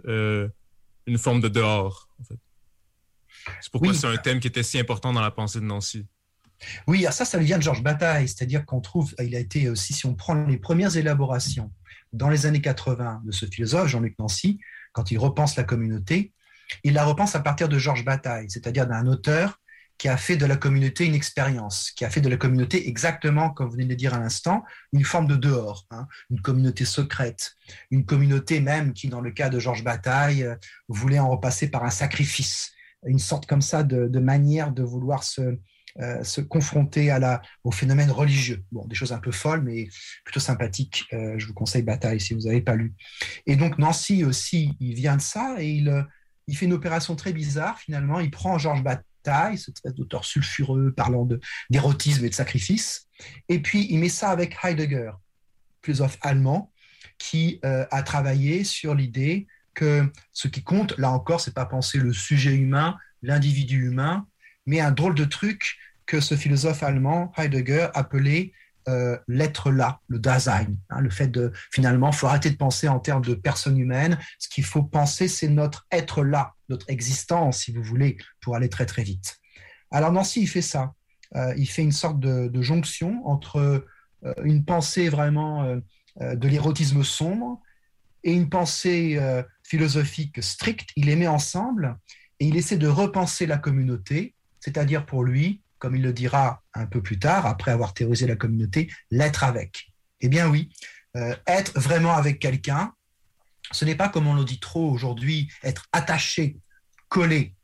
une 1.07 1.19
forme 1.19 1.41
de 1.41 1.47
dehors. 1.47 2.09
C'est 3.61 3.71
pourquoi 3.71 3.95
c'est 3.95 4.09
un 4.09 4.17
thème 4.17 4.41
qui 4.41 4.49
était 4.49 4.65
si 4.65 4.81
important 4.81 5.13
dans 5.13 5.21
la 5.21 5.31
pensée 5.31 5.61
de 5.61 5.65
Nancy. 5.65 6.07
Oui, 6.87 7.07
ça, 7.11 7.25
ça 7.25 7.39
vient 7.39 7.59
de 7.59 7.63
Georges 7.63 7.83
Bataille, 7.83 8.29
c'est-à-dire 8.29 8.65
qu'on 8.65 8.81
trouve, 8.81 9.15
il 9.23 9.35
a 9.35 9.39
été 9.39 9.69
aussi, 9.69 9.93
si 9.93 10.07
on 10.07 10.15
prend 10.15 10.35
les 10.35 10.59
premières 10.59 10.97
élaborations 10.97 11.71
dans 12.13 12.31
les 12.31 12.47
années 12.47 12.61
80 12.61 13.23
de 13.25 13.33
ce 13.33 13.47
philosophe, 13.47 13.89
Jean-Luc 13.89 14.19
Nancy, 14.19 14.61
quand 14.93 15.11
il 15.11 15.19
repense 15.19 15.57
la 15.57 15.65
communauté, 15.65 16.33
il 16.85 16.95
la 16.95 17.05
repense 17.05 17.35
à 17.35 17.41
partir 17.41 17.69
de 17.69 17.79
Georges 17.79 18.05
Bataille, 18.05 18.47
c'est-à-dire 18.49 18.87
d'un 18.87 19.07
auteur 19.07 19.61
qui 19.99 20.09
a 20.09 20.17
fait 20.17 20.37
de 20.37 20.47
la 20.47 20.57
communauté 20.57 21.07
une 21.07 21.15
expérience, 21.15 21.93
qui 21.93 22.05
a 22.05 22.11
fait 22.11 22.21
de 22.21 22.29
la 22.29 22.37
communauté 22.37 22.89
exactement, 22.89 23.51
comme 23.51 23.67
vous 23.67 23.75
venez 23.75 23.85
de 23.85 23.91
le 23.91 23.97
dire 23.97 24.15
à 24.15 24.19
l'instant, 24.19 24.65
une 24.93 25.05
forme 25.05 25.29
de 25.29 25.37
dehors, 25.37 25.87
hein, 25.91 26.09
une 26.31 26.41
communauté 26.41 26.85
secrète, 26.85 27.55
une 27.91 28.05
communauté 28.05 28.61
même 28.61 28.93
qui, 28.93 29.09
dans 29.09 29.21
le 29.21 29.31
cas 29.31 29.51
de 29.51 29.61
Georges 29.61 29.85
Bataille, 29.85 30.43
euh, 30.43 30.57
voulait 30.89 31.21
en 31.21 31.31
repasser 31.31 31.71
par 31.71 31.85
un 31.85 31.91
sacrifice, 31.91 32.73
une 33.07 33.21
sorte 33.21 33.47
comme 33.47 33.63
ça 33.63 33.83
de 33.83 34.19
manière 34.19 34.73
de 34.73 34.83
vouloir 34.83 35.23
se, 35.23 35.59
euh, 36.01 36.25
se 36.25 36.41
confronter 36.41 37.17
au 37.63 37.71
phénomène 37.71 38.11
religieux. 38.11 38.65
Bon, 38.73 38.85
des 38.87 38.97
choses 38.97 39.13
un 39.13 39.19
peu 39.19 39.31
folles, 39.31 39.63
mais 39.63 39.89
plutôt 40.25 40.41
sympathiques. 40.41 41.05
Euh, 41.13 41.39
je 41.39 41.47
vous 41.47 41.55
conseille 41.55 41.83
Bataille 41.83 42.21
si 42.21 42.35
vous 42.35 42.43
n'avez 42.43 42.63
pas 42.63 42.75
lu. 42.75 42.95
Et 43.47 43.55
donc 43.55 43.79
Nancy 43.79 44.25
aussi, 44.25 44.73
il 44.81 44.95
vient 44.95 45.17
de 45.17 45.23
ça 45.23 45.55
et 45.61 45.71
il, 45.71 45.89
euh, 45.89 46.03
il 46.49 46.57
fait 46.57 46.65
une 46.67 46.73
opération 46.73 47.15
très 47.15 47.33
bizarre 47.33 47.79
finalement. 47.79 48.19
Il 48.19 48.33
prend 48.33 48.59
Georges 48.59 48.83
Bataille, 48.83 49.57
ce 49.57 49.71
espèce 49.71 49.95
d'auteur 49.95 50.25
sulfureux 50.25 50.93
parlant 50.93 51.29
d'érotisme 51.71 52.25
et 52.25 52.29
de 52.29 52.35
sacrifice, 52.35 53.07
et 53.49 53.61
puis 53.61 53.87
il 53.89 54.01
met 54.01 54.09
ça 54.09 54.31
avec 54.31 54.57
Heidegger, 54.65 55.13
philosophe 55.83 56.19
allemand, 56.23 56.73
qui 57.19 57.61
a 57.63 58.03
travaillé 58.03 58.65
sur 58.65 58.95
l'idée 58.95 59.47
que 59.73 60.11
ce 60.33 60.49
qui 60.49 60.63
compte, 60.63 60.99
là 60.99 61.11
encore, 61.11 61.41
c'est 61.41 61.55
pas 61.55 61.65
penser 61.65 61.99
le 61.99 62.13
sujet 62.13 62.55
humain, 62.55 62.99
l'individu 63.23 63.87
humain, 63.87 64.27
mais 64.67 64.81
un 64.81 64.91
drôle 64.91 65.15
de 65.15 65.25
truc 65.25 65.77
que 66.07 66.21
ce 66.21 66.37
philosophe 66.37 66.83
allemand, 66.83 67.33
Heidegger, 67.37 67.89
appelait 67.95 68.53
euh, 68.87 69.17
l'être 69.29 69.71
là, 69.71 70.01
le 70.09 70.19
Dasein. 70.19 70.67
Hein, 70.91 71.01
le 71.01 71.09
fait 71.09 71.29
de, 71.29 71.53
finalement, 71.73 72.13
faut 72.13 72.27
arrêter 72.27 72.51
de 72.51 72.57
penser 72.57 72.87
en 72.89 73.01
termes 73.01 73.25
de 73.25 73.35
personne 73.35 73.79
humaine. 73.79 74.19
Ce 74.39 74.49
qu'il 74.49 74.65
faut 74.65 74.83
penser, 74.83 75.27
c'est 75.27 75.49
notre 75.49 75.87
être 75.91 76.23
là, 76.23 76.53
notre 76.69 76.91
existence, 76.91 77.61
si 77.61 77.73
vous 77.73 77.83
voulez, 77.83 78.19
pour 78.43 78.57
aller 78.57 78.69
très 78.69 78.85
très 78.85 79.03
vite. 79.03 79.39
Alors 79.91 80.13
Nancy, 80.13 80.43
il 80.43 80.49
fait 80.49 80.63
ça. 80.63 80.93
Euh, 81.35 81.55
il 81.57 81.67
fait 81.67 81.83
une 81.83 81.93
sorte 81.93 82.21
de, 82.21 82.63
jonction 82.63 83.27
entre 83.27 83.87
euh, 84.25 84.35
une 84.45 84.65
pensée 84.65 85.09
vraiment 85.09 85.81
de 86.21 86.49
l'érotisme 86.49 87.03
sombre 87.03 87.61
et 88.23 88.33
une 88.33 88.49
pensée 88.49 89.19
philosophique 89.63 90.43
stricte. 90.43 90.91
Il 90.97 91.07
les 91.07 91.17
met 91.17 91.27
ensemble 91.27 91.99
et 92.39 92.47
il 92.47 92.57
essaie 92.57 92.77
de 92.77 92.89
repenser 92.89 93.47
la 93.47 93.59
communauté 93.59 94.34
c'est-à-dire 94.65 95.05
pour 95.05 95.25
lui, 95.25 95.61
comme 95.79 95.95
il 95.95 96.01
le 96.01 96.15
dira 96.15 96.63
un 96.73 96.87
peu 96.87 97.03
plus 97.03 97.19
tard, 97.19 97.45
après 97.45 97.71
avoir 97.71 97.93
théorisé 97.93 98.27
la 98.27 98.35
communauté, 98.35 98.91
l'être 99.11 99.45
avec. 99.45 99.93
Eh 100.23 100.29
bien 100.29 100.49
oui, 100.49 100.71
euh, 101.17 101.37
être 101.47 101.79
vraiment 101.79 102.15
avec 102.15 102.39
quelqu'un, 102.39 102.95
Ce 103.73 103.85
n'est 103.85 103.95
pas, 103.95 104.09
comme 104.09 104.27
on 104.27 104.35
le 104.35 104.45
dit 104.45 104.61
trop 104.61 104.91
aujourd'hui, 104.91 105.51
être 105.63 105.87
attaché, 105.93 106.57
collé, 107.09 107.55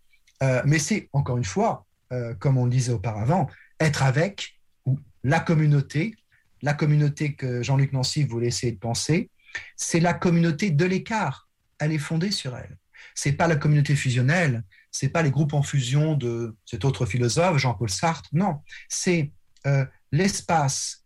euh, 0.42 0.62
mais 0.66 0.78
c'est, 0.78 1.08
encore 1.12 1.38
une 1.38 1.44
fois, 1.44 1.86
euh, 2.12 2.34
comme 2.34 2.58
on 2.58 2.64
le 2.64 2.70
disait 2.70 2.92
auparavant, 2.92 3.48
être 3.78 4.02
avec 4.02 4.58
ou 4.84 4.98
la 5.24 5.40
communauté, 5.40 6.14
la 6.60 6.74
communauté 6.74 7.34
que 7.34 7.62
Jean-Luc 7.62 7.92
Nancy 7.92 8.24
voulait 8.24 8.48
essayer 8.48 8.72
de 8.72 8.78
penser, 8.78 9.30
c'est 9.76 10.00
la 10.00 10.12
communauté 10.12 10.70
de 10.70 10.84
l'écart. 10.84 11.48
Elle 11.78 11.92
est 11.92 11.98
fondée 11.98 12.30
sur 12.30 12.56
elle. 12.56 12.76
C'est 13.14 13.32
pas 13.32 13.48
la 13.48 13.56
communauté 13.56 13.96
fusionnelle, 13.96 14.64
c'est 14.90 15.08
pas 15.08 15.22
les 15.22 15.30
groupes 15.30 15.54
en 15.54 15.62
fusion 15.62 16.14
de 16.14 16.56
cet 16.64 16.84
autre 16.84 17.06
philosophe, 17.06 17.58
Jean-Paul 17.58 17.90
Sartre. 17.90 18.28
Non, 18.32 18.60
c'est 18.88 19.32
euh, 19.66 19.84
l'espace 20.12 21.04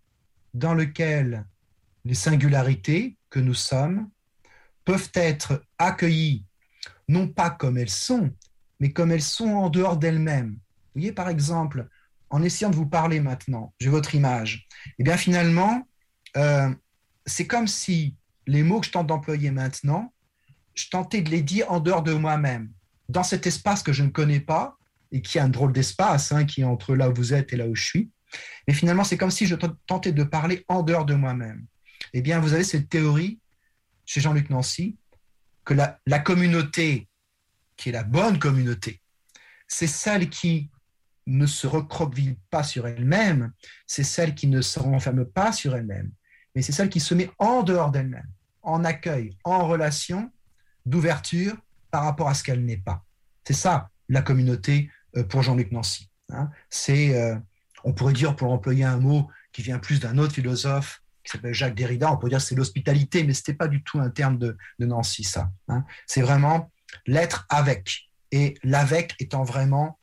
dans 0.55 0.75
lequel 0.75 1.47
les 2.05 2.14
singularités 2.14 3.16
que 3.31 3.40
nous 3.40 3.55
sommes 3.55 4.09
peuvent 4.85 5.11
être 5.14 5.64
accueillies, 5.79 6.44
non 7.09 7.29
pas 7.29 7.51
comme 7.51 7.79
elles 7.79 7.90
sont, 7.90 8.31
mais 8.81 8.92
comme 8.92 9.12
elles 9.12 9.23
sont 9.23 9.49
en 9.49 9.70
dehors 9.70 9.97
d'elles-mêmes. 9.97 10.51
Vous 10.51 11.01
voyez, 11.01 11.12
par 11.12 11.29
exemple, 11.29 11.88
en 12.31 12.42
essayant 12.42 12.70
de 12.70 12.77
vous 12.77 12.87
parler 12.87 13.20
maintenant, 13.20 13.75
j'ai 13.81 13.90
votre 13.90 14.14
image, 14.14 14.66
et 14.87 14.90
eh 15.01 15.03
bien 15.05 15.16
finalement, 15.16 15.87
euh, 16.37 16.73
c'est 17.27 17.47
comme 17.47 17.68
si 17.68 18.16
les 18.47 18.62
mots 18.62 18.81
que 18.81 18.87
je 18.87 18.92
tente 18.92 19.07
d'employer 19.07 19.51
maintenant, 19.51 20.12
je 20.75 20.88
tentais 20.90 21.23
de 21.23 21.31
les 21.31 21.42
dire 21.42 21.70
en 21.70 21.81
dehors 21.81 22.03
de 22.03 22.12
moi-même, 22.12 22.70
dans 23.09 23.23
cet 23.23 23.47
espace 23.47 23.83
que 23.83 23.93
je 23.93 24.03
ne 24.03 24.11
connais 24.11 24.40
pas, 24.40 24.77
et 25.12 25.23
qui 25.23 25.38
est 25.38 25.40
un 25.40 25.49
drôle 25.49 25.73
d'espace, 25.73 26.33
hein, 26.33 26.45
qui 26.45 26.62
est 26.62 26.64
entre 26.64 26.97
là 26.97 27.09
où 27.09 27.14
vous 27.14 27.35
êtes 27.35 27.53
et 27.53 27.57
là 27.57 27.69
où 27.69 27.75
je 27.75 27.85
suis. 27.85 28.11
Mais 28.67 28.75
finalement, 28.75 29.05
c'est 29.05 29.17
comme 29.17 29.31
si 29.31 29.47
je 29.47 29.55
tentais 29.87 30.12
de 30.12 30.25
parler 30.25 30.64
en 30.69 30.83
dehors 30.83 31.05
de 31.05 31.14
moi-même. 31.14 31.64
Eh 32.12 32.21
bien, 32.21 32.40
vous 32.40 32.53
avez 32.53 32.64
cette 32.64 32.88
théorie 32.88 33.38
chez 34.07 34.21
Jean-Luc 34.21 34.51
Nancy, 34.51 34.97
que 35.64 35.73
la, 35.73 35.99
la 36.07 36.19
communauté, 36.19 37.09
qui 37.77 37.88
est 37.88 37.93
la 37.93 38.03
bonne 38.03 38.38
communauté, 38.38 39.01
c'est 39.69 39.87
celle 39.87 40.29
qui 40.29 40.71
ne 41.27 41.47
se 41.47 41.67
recroqueville 41.67 42.37
pas 42.51 42.62
sur 42.62 42.87
elle-même, 42.87 43.53
c'est 43.87 44.05
celle 44.05 44.35
qui 44.35 44.47
ne 44.47 44.61
se 44.61 44.79
renferme 44.79 45.25
pas 45.25 45.53
sur 45.53 45.75
elle-même, 45.75 46.11
mais 46.55 46.62
c'est 46.62 46.73
celle 46.73 46.90
qui 46.90 47.01
se 47.01 47.14
met 47.14 47.31
en 47.38 47.62
dehors 47.62 47.90
d'elle-même, 47.90 48.29
en 48.62 48.85
accueil, 48.85 49.37
en 49.45 49.67
relation 49.67 50.31
d'ouverture 50.85 51.57
par 51.94 52.02
rapport 52.02 52.28
à 52.28 52.35
ce 52.35 52.42
qu'elle 52.42 52.64
n'est 52.64 52.76
pas. 52.76 53.04
C'est 53.44 53.54
ça 53.54 53.88
la 54.09 54.20
communauté 54.20 54.90
euh, 55.16 55.22
pour 55.22 55.44
Jean-Luc 55.44 55.70
Nancy. 55.70 56.11
Hein. 56.30 56.50
C'est, 56.68 57.14
euh, 57.14 57.37
on 57.85 57.92
pourrait 57.92 58.14
dire, 58.14 58.35
pour 58.35 58.50
employer 58.50 58.83
un 58.83 58.96
mot 58.96 59.30
qui 59.52 59.62
vient 59.62 59.78
plus 59.78 60.00
d'un 60.00 60.18
autre 60.18 60.35
philosophe 60.35 61.04
qui 61.22 61.30
s'appelle 61.30 61.54
Jacques 61.54 61.76
Derrida, 61.76 62.11
on 62.11 62.16
pourrait 62.16 62.30
dire 62.30 62.40
c'est 62.40 62.57
l'hospitalité, 62.57 63.22
mais 63.22 63.33
ce 63.33 63.42
n'était 63.42 63.54
pas 63.54 63.68
du 63.68 63.80
tout 63.85 64.00
un 64.00 64.11
terme 64.11 64.38
de, 64.38 64.57
Nancy, 64.80 65.22
ça. 65.22 65.52
Hein. 65.68 65.85
C'est 66.09 66.20
vraiment 66.20 66.72
l'être 67.07 67.46
avec. 67.48 68.11
Et 68.33 68.57
l'avec 68.64 69.14
étant 69.20 69.44
vraiment 69.44 69.96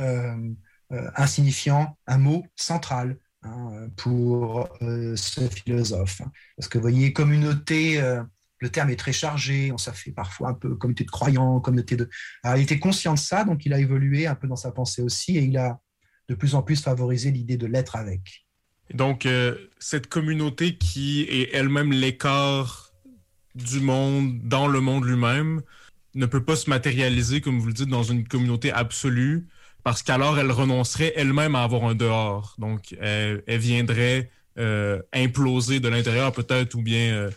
euh, 0.00 0.50
euh, 0.90 1.10
un 1.14 1.26
signifiant, 1.28 1.96
un 2.08 2.18
mot 2.18 2.44
central 2.56 3.18
hein, 3.44 3.86
pour 3.96 4.68
euh, 4.82 5.14
ce 5.14 5.48
philosophe. 5.48 6.22
Parce 6.56 6.66
que 6.68 6.76
vous 6.78 6.82
voyez, 6.82 7.12
communauté, 7.12 8.02
le 8.60 8.70
terme 8.70 8.90
est 8.90 8.96
très 8.96 9.12
chargé, 9.12 9.70
on 9.72 9.78
ça 9.78 9.92
fait 9.92 10.10
parfois 10.10 10.50
un 10.50 10.54
peu 10.54 10.74
communauté 10.74 11.04
de 11.04 11.10
croyants, 11.10 11.60
communauté 11.60 11.96
de. 11.96 12.08
Alors, 12.42 12.58
il 12.58 12.62
était 12.62 12.78
conscient 12.78 13.14
de 13.14 13.18
ça, 13.18 13.44
donc 13.44 13.64
il 13.66 13.72
a 13.72 13.78
évolué 13.78 14.26
un 14.26 14.34
peu 14.34 14.48
dans 14.48 14.56
sa 14.56 14.72
pensée 14.72 15.02
aussi, 15.02 15.36
et 15.36 15.42
il 15.42 15.56
a 15.56 15.80
de 16.28 16.34
plus 16.34 16.54
en 16.54 16.62
plus 16.62 16.82
favorisé 16.82 17.30
l'idée 17.30 17.56
de 17.56 17.66
l'être 17.66 17.96
avec. 17.96 18.46
Donc, 18.94 19.26
euh, 19.26 19.54
cette 19.78 20.08
communauté 20.08 20.76
qui 20.76 21.22
est 21.22 21.50
elle-même 21.52 21.92
l'écart 21.92 22.92
du 23.54 23.80
monde 23.80 24.40
dans 24.44 24.66
le 24.66 24.80
monde 24.80 25.04
lui-même 25.04 25.62
ne 26.14 26.26
peut 26.26 26.42
pas 26.42 26.56
se 26.56 26.70
matérialiser, 26.70 27.40
comme 27.40 27.58
vous 27.58 27.66
le 27.66 27.72
dites, 27.72 27.88
dans 27.88 28.02
une 28.02 28.26
communauté 28.26 28.72
absolue, 28.72 29.46
parce 29.84 30.02
qu'alors 30.02 30.38
elle 30.38 30.50
renoncerait 30.50 31.12
elle-même 31.16 31.54
à 31.54 31.62
avoir 31.62 31.84
un 31.84 31.94
dehors. 31.94 32.54
Donc, 32.58 32.96
elle, 33.00 33.42
viendrait 33.46 34.30
euh, 34.58 35.00
imploser 35.12 35.80
de 35.80 35.88
l'intérieur 35.88 36.32
peut-être, 36.32 36.74
ou 36.74 36.82
bien 36.82 37.12
euh, 37.14 37.30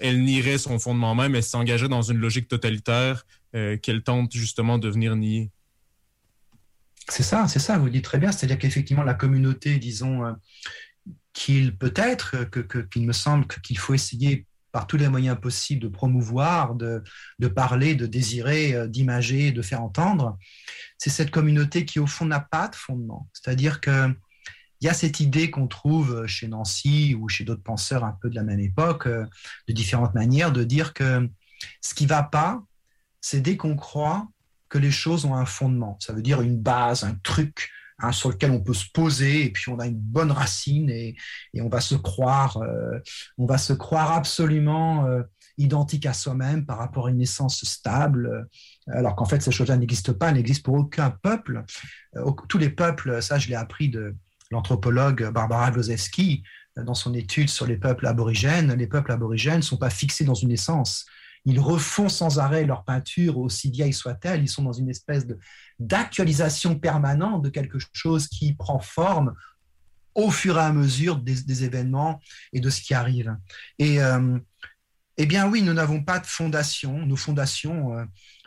elle 0.00 0.22
nierait 0.24 0.58
son 0.58 0.78
fondement 0.78 1.14
même, 1.14 1.34
elle 1.34 1.42
s'engagerait 1.42 1.88
dans 1.88 2.02
une 2.02 2.18
logique 2.18 2.48
totalitaire 2.48 3.26
qu'elle 3.52 4.02
tente 4.02 4.32
justement 4.32 4.78
de 4.78 4.88
venir 4.88 5.14
nier. 5.14 5.50
C'est 7.08 7.22
ça, 7.22 7.46
c'est 7.48 7.58
ça, 7.58 7.76
vous 7.78 7.84
le 7.84 7.90
dites 7.90 8.04
très 8.04 8.18
bien. 8.18 8.32
C'est-à-dire 8.32 8.58
qu'effectivement, 8.58 9.02
la 9.02 9.14
communauté, 9.14 9.78
disons, 9.78 10.34
qu'il 11.34 11.76
peut 11.76 11.92
être, 11.96 12.48
qu'il 12.50 12.64
que, 12.66 12.98
me 12.98 13.12
semble 13.12 13.46
qu'il 13.46 13.76
faut 13.76 13.92
essayer 13.92 14.46
par 14.72 14.86
tous 14.86 14.96
les 14.96 15.08
moyens 15.08 15.38
possibles 15.38 15.82
de 15.82 15.88
promouvoir, 15.88 16.74
de, 16.74 17.02
de 17.38 17.48
parler, 17.48 17.94
de 17.94 18.06
désirer, 18.06 18.74
euh, 18.74 18.88
d'imager, 18.88 19.52
de 19.52 19.62
faire 19.62 19.82
entendre, 19.82 20.36
c'est 20.98 21.10
cette 21.10 21.30
communauté 21.30 21.84
qui, 21.84 22.00
au 22.00 22.08
fond, 22.08 22.24
n'a 22.24 22.40
pas 22.40 22.66
de 22.66 22.74
fondement. 22.74 23.28
C'est-à-dire 23.32 23.80
qu'il 24.78 24.86
y 24.86 24.90
a 24.90 24.94
cette 24.94 25.20
idée 25.20 25.50
qu'on 25.50 25.66
trouve 25.66 26.26
chez 26.26 26.48
Nancy 26.48 27.16
ou 27.18 27.28
chez 27.28 27.44
d'autres 27.44 27.62
penseurs 27.62 28.04
un 28.04 28.16
peu 28.20 28.30
de 28.30 28.34
la 28.34 28.42
même 28.42 28.60
époque, 28.60 29.06
euh, 29.06 29.24
de 29.68 29.72
différentes 29.72 30.14
manières, 30.14 30.52
de 30.52 30.64
dire 30.64 30.94
que 30.94 31.28
ce 31.80 31.94
qui 31.94 32.04
ne 32.04 32.10
va 32.10 32.22
pas, 32.22 32.62
c'est 33.20 33.40
dès 33.40 33.56
qu'on 33.56 33.76
croit 33.76 34.28
que 34.68 34.78
les 34.78 34.90
choses 34.90 35.24
ont 35.24 35.34
un 35.34 35.46
fondement. 35.46 35.96
Ça 36.00 36.12
veut 36.12 36.22
dire 36.22 36.40
une 36.40 36.58
base, 36.58 37.04
un 37.04 37.14
truc, 37.22 37.70
Hein, 38.00 38.10
sur 38.10 38.30
lequel 38.30 38.50
on 38.50 38.60
peut 38.60 38.74
se 38.74 38.90
poser 38.92 39.44
et 39.44 39.50
puis 39.50 39.70
on 39.70 39.78
a 39.78 39.86
une 39.86 39.94
bonne 39.98 40.32
racine 40.32 40.90
et, 40.90 41.14
on 41.60 41.68
va 41.68 41.80
se 41.80 41.94
croire, 41.94 42.56
euh, 42.56 42.98
on 43.38 43.46
va 43.46 43.56
se 43.56 43.72
croire 43.72 44.12
absolument 44.12 45.06
euh, 45.06 45.22
identique 45.58 46.04
à 46.04 46.12
soi-même 46.12 46.66
par 46.66 46.78
rapport 46.78 47.06
à 47.06 47.10
une 47.10 47.20
essence 47.20 47.64
stable, 47.64 48.48
alors 48.88 49.14
qu'en 49.14 49.26
fait 49.26 49.40
ces 49.40 49.52
choses-là 49.52 49.76
n'existent 49.76 50.12
pas, 50.12 50.32
n'existent 50.32 50.64
pour 50.64 50.80
aucun 50.80 51.10
peuple. 51.10 51.64
Euh, 52.16 52.32
tous 52.48 52.58
les 52.58 52.70
peuples, 52.70 53.22
ça 53.22 53.38
je 53.38 53.48
l'ai 53.48 53.54
appris 53.54 53.88
de 53.90 54.16
l'anthropologue 54.50 55.30
Barbara 55.30 55.70
Glozewski 55.70 56.42
dans 56.76 56.94
son 56.94 57.14
étude 57.14 57.48
sur 57.48 57.66
les 57.66 57.76
peuples 57.76 58.06
aborigènes. 58.06 58.72
Les 58.74 58.86
peuples 58.86 59.12
aborigènes 59.12 59.58
ne 59.58 59.62
sont 59.62 59.76
pas 59.76 59.90
fixés 59.90 60.24
dans 60.24 60.34
une 60.34 60.50
essence 60.50 61.06
ils 61.44 61.60
refont 61.60 62.08
sans 62.08 62.38
arrêt 62.38 62.64
leur 62.64 62.84
peinture, 62.84 63.38
aussi 63.38 63.70
vieille 63.70 63.92
soit-elle. 63.92 64.42
Ils 64.42 64.48
sont 64.48 64.62
dans 64.62 64.72
une 64.72 64.88
espèce 64.88 65.26
d'actualisation 65.78 66.78
permanente 66.78 67.42
de 67.42 67.50
quelque 67.50 67.78
chose 67.92 68.28
qui 68.28 68.54
prend 68.54 68.78
forme 68.78 69.34
au 70.14 70.30
fur 70.30 70.56
et 70.56 70.62
à 70.62 70.72
mesure 70.72 71.16
des, 71.16 71.64
événements 71.64 72.20
et 72.52 72.60
de 72.60 72.70
ce 72.70 72.80
qui 72.80 72.94
arrive. 72.94 73.36
Et 73.78 74.00
euh, 74.00 74.38
eh 75.16 75.26
bien 75.26 75.48
oui, 75.48 75.62
nous 75.62 75.74
n'avons 75.74 76.02
pas 76.02 76.18
de 76.18 76.26
fondation. 76.26 77.04
Nos 77.04 77.16
fondations, 77.16 77.98
euh, 77.98 78.04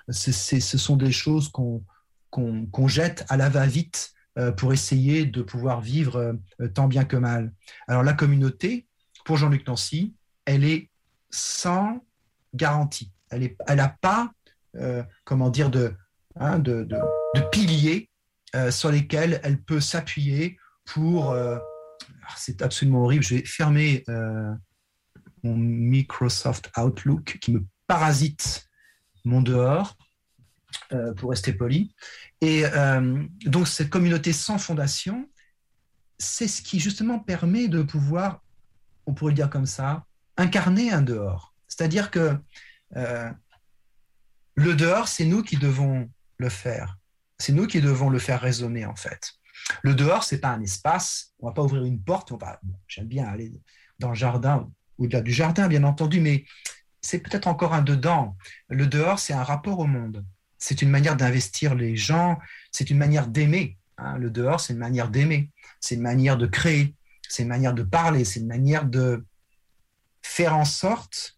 ce 0.09 0.77
sont 0.77 0.95
des 0.95 1.11
choses 1.11 1.49
qu'on 1.49 2.87
jette 2.87 3.25
à 3.29 3.37
la 3.37 3.49
va-vite 3.49 4.13
pour 4.55 4.71
essayer 4.71 5.25
de 5.25 5.41
pouvoir 5.41 5.81
vivre 5.81 6.37
tant 6.73 6.87
bien 6.87 7.05
que 7.05 7.17
mal. 7.17 7.53
Alors 7.87 8.03
la 8.03 8.13
communauté, 8.13 8.87
pour 9.25 9.37
Jean-Luc 9.37 9.67
Nancy, 9.67 10.15
elle 10.45 10.63
est 10.63 10.89
sans 11.29 12.01
garantie. 12.53 13.11
Elle 13.29 13.55
n'a 13.69 13.89
pas, 13.89 14.31
euh, 14.75 15.03
comment 15.25 15.49
dire, 15.49 15.69
de, 15.69 15.93
hein, 16.37 16.59
de, 16.59 16.83
de, 16.83 17.41
piliers 17.51 18.09
euh, 18.55 18.71
sur 18.71 18.89
lesquels 18.89 19.41
elle 19.43 19.61
peut 19.61 19.81
s'appuyer 19.81 20.57
pour... 20.85 21.31
Euh, 21.31 21.57
ah, 22.23 22.33
c'est 22.37 22.61
absolument 22.61 23.03
horrible, 23.03 23.23
je 23.23 23.35
vais 23.35 23.45
fermer 23.45 24.03
mon 25.43 25.55
Microsoft 25.55 26.71
Outlook 26.77 27.37
qui 27.41 27.51
me 27.51 27.65
parasite 27.85 28.69
mon 29.23 29.41
dehors, 29.41 29.97
pour 31.17 31.31
rester 31.31 31.53
poli. 31.53 31.95
Et 32.41 32.63
donc 33.45 33.67
cette 33.67 33.89
communauté 33.89 34.33
sans 34.33 34.57
fondation, 34.57 35.29
c'est 36.19 36.47
ce 36.47 36.61
qui 36.61 36.79
justement 36.79 37.19
permet 37.19 37.67
de 37.67 37.81
pouvoir, 37.81 38.41
on 39.05 39.13
pourrait 39.13 39.31
le 39.31 39.35
dire 39.35 39.49
comme 39.49 39.65
ça, 39.65 40.05
incarner 40.37 40.91
un 40.91 41.01
dehors. 41.01 41.53
C'est-à-dire 41.67 42.11
que 42.11 42.37
euh, 42.95 43.31
le 44.55 44.75
dehors, 44.75 45.07
c'est 45.07 45.25
nous 45.25 45.43
qui 45.43 45.57
devons 45.57 46.09
le 46.37 46.49
faire. 46.49 46.97
C'est 47.37 47.53
nous 47.53 47.67
qui 47.67 47.81
devons 47.81 48.09
le 48.09 48.19
faire 48.19 48.41
résonner, 48.41 48.85
en 48.85 48.95
fait. 48.95 49.33
Le 49.83 49.93
dehors, 49.93 50.23
c'est 50.23 50.39
pas 50.39 50.49
un 50.49 50.61
espace. 50.61 51.33
On 51.39 51.47
va 51.47 51.53
pas 51.53 51.63
ouvrir 51.63 51.83
une 51.83 52.01
porte. 52.01 52.31
On 52.31 52.37
va. 52.37 52.59
J'aime 52.87 53.07
bien 53.07 53.27
aller 53.27 53.53
dans 53.99 54.09
le 54.09 54.15
jardin, 54.15 54.71
au-delà 54.97 55.21
du 55.21 55.31
jardin, 55.31 55.67
bien 55.67 55.83
entendu, 55.83 56.21
mais 56.21 56.45
c'est 57.01 57.19
peut-être 57.19 57.47
encore 57.47 57.73
un 57.73 57.81
dedans. 57.81 58.37
Le 58.69 58.87
dehors, 58.87 59.19
c'est 59.19 59.33
un 59.33 59.43
rapport 59.43 59.79
au 59.79 59.87
monde. 59.87 60.25
C'est 60.59 60.81
une 60.81 60.89
manière 60.89 61.15
d'investir 61.15 61.75
les 61.75 61.95
gens. 61.95 62.39
C'est 62.71 62.89
une 62.89 62.97
manière 62.97 63.27
d'aimer. 63.27 63.77
Hein. 63.97 64.17
Le 64.17 64.29
dehors, 64.29 64.59
c'est 64.59 64.73
une 64.73 64.79
manière 64.79 65.09
d'aimer. 65.09 65.51
C'est 65.79 65.95
une 65.95 66.01
manière 66.01 66.37
de 66.37 66.47
créer. 66.47 66.95
C'est 67.27 67.43
une 67.43 67.49
manière 67.49 67.73
de 67.73 67.83
parler. 67.83 68.25
C'est 68.25 68.39
une 68.39 68.47
manière 68.47 68.85
de 68.85 69.25
faire 70.21 70.55
en 70.55 70.65
sorte 70.65 71.37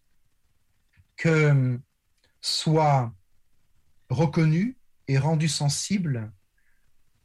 que 1.16 1.78
soit 2.40 3.12
reconnu 4.08 4.76
et 5.08 5.18
rendu 5.18 5.48
sensible 5.48 6.32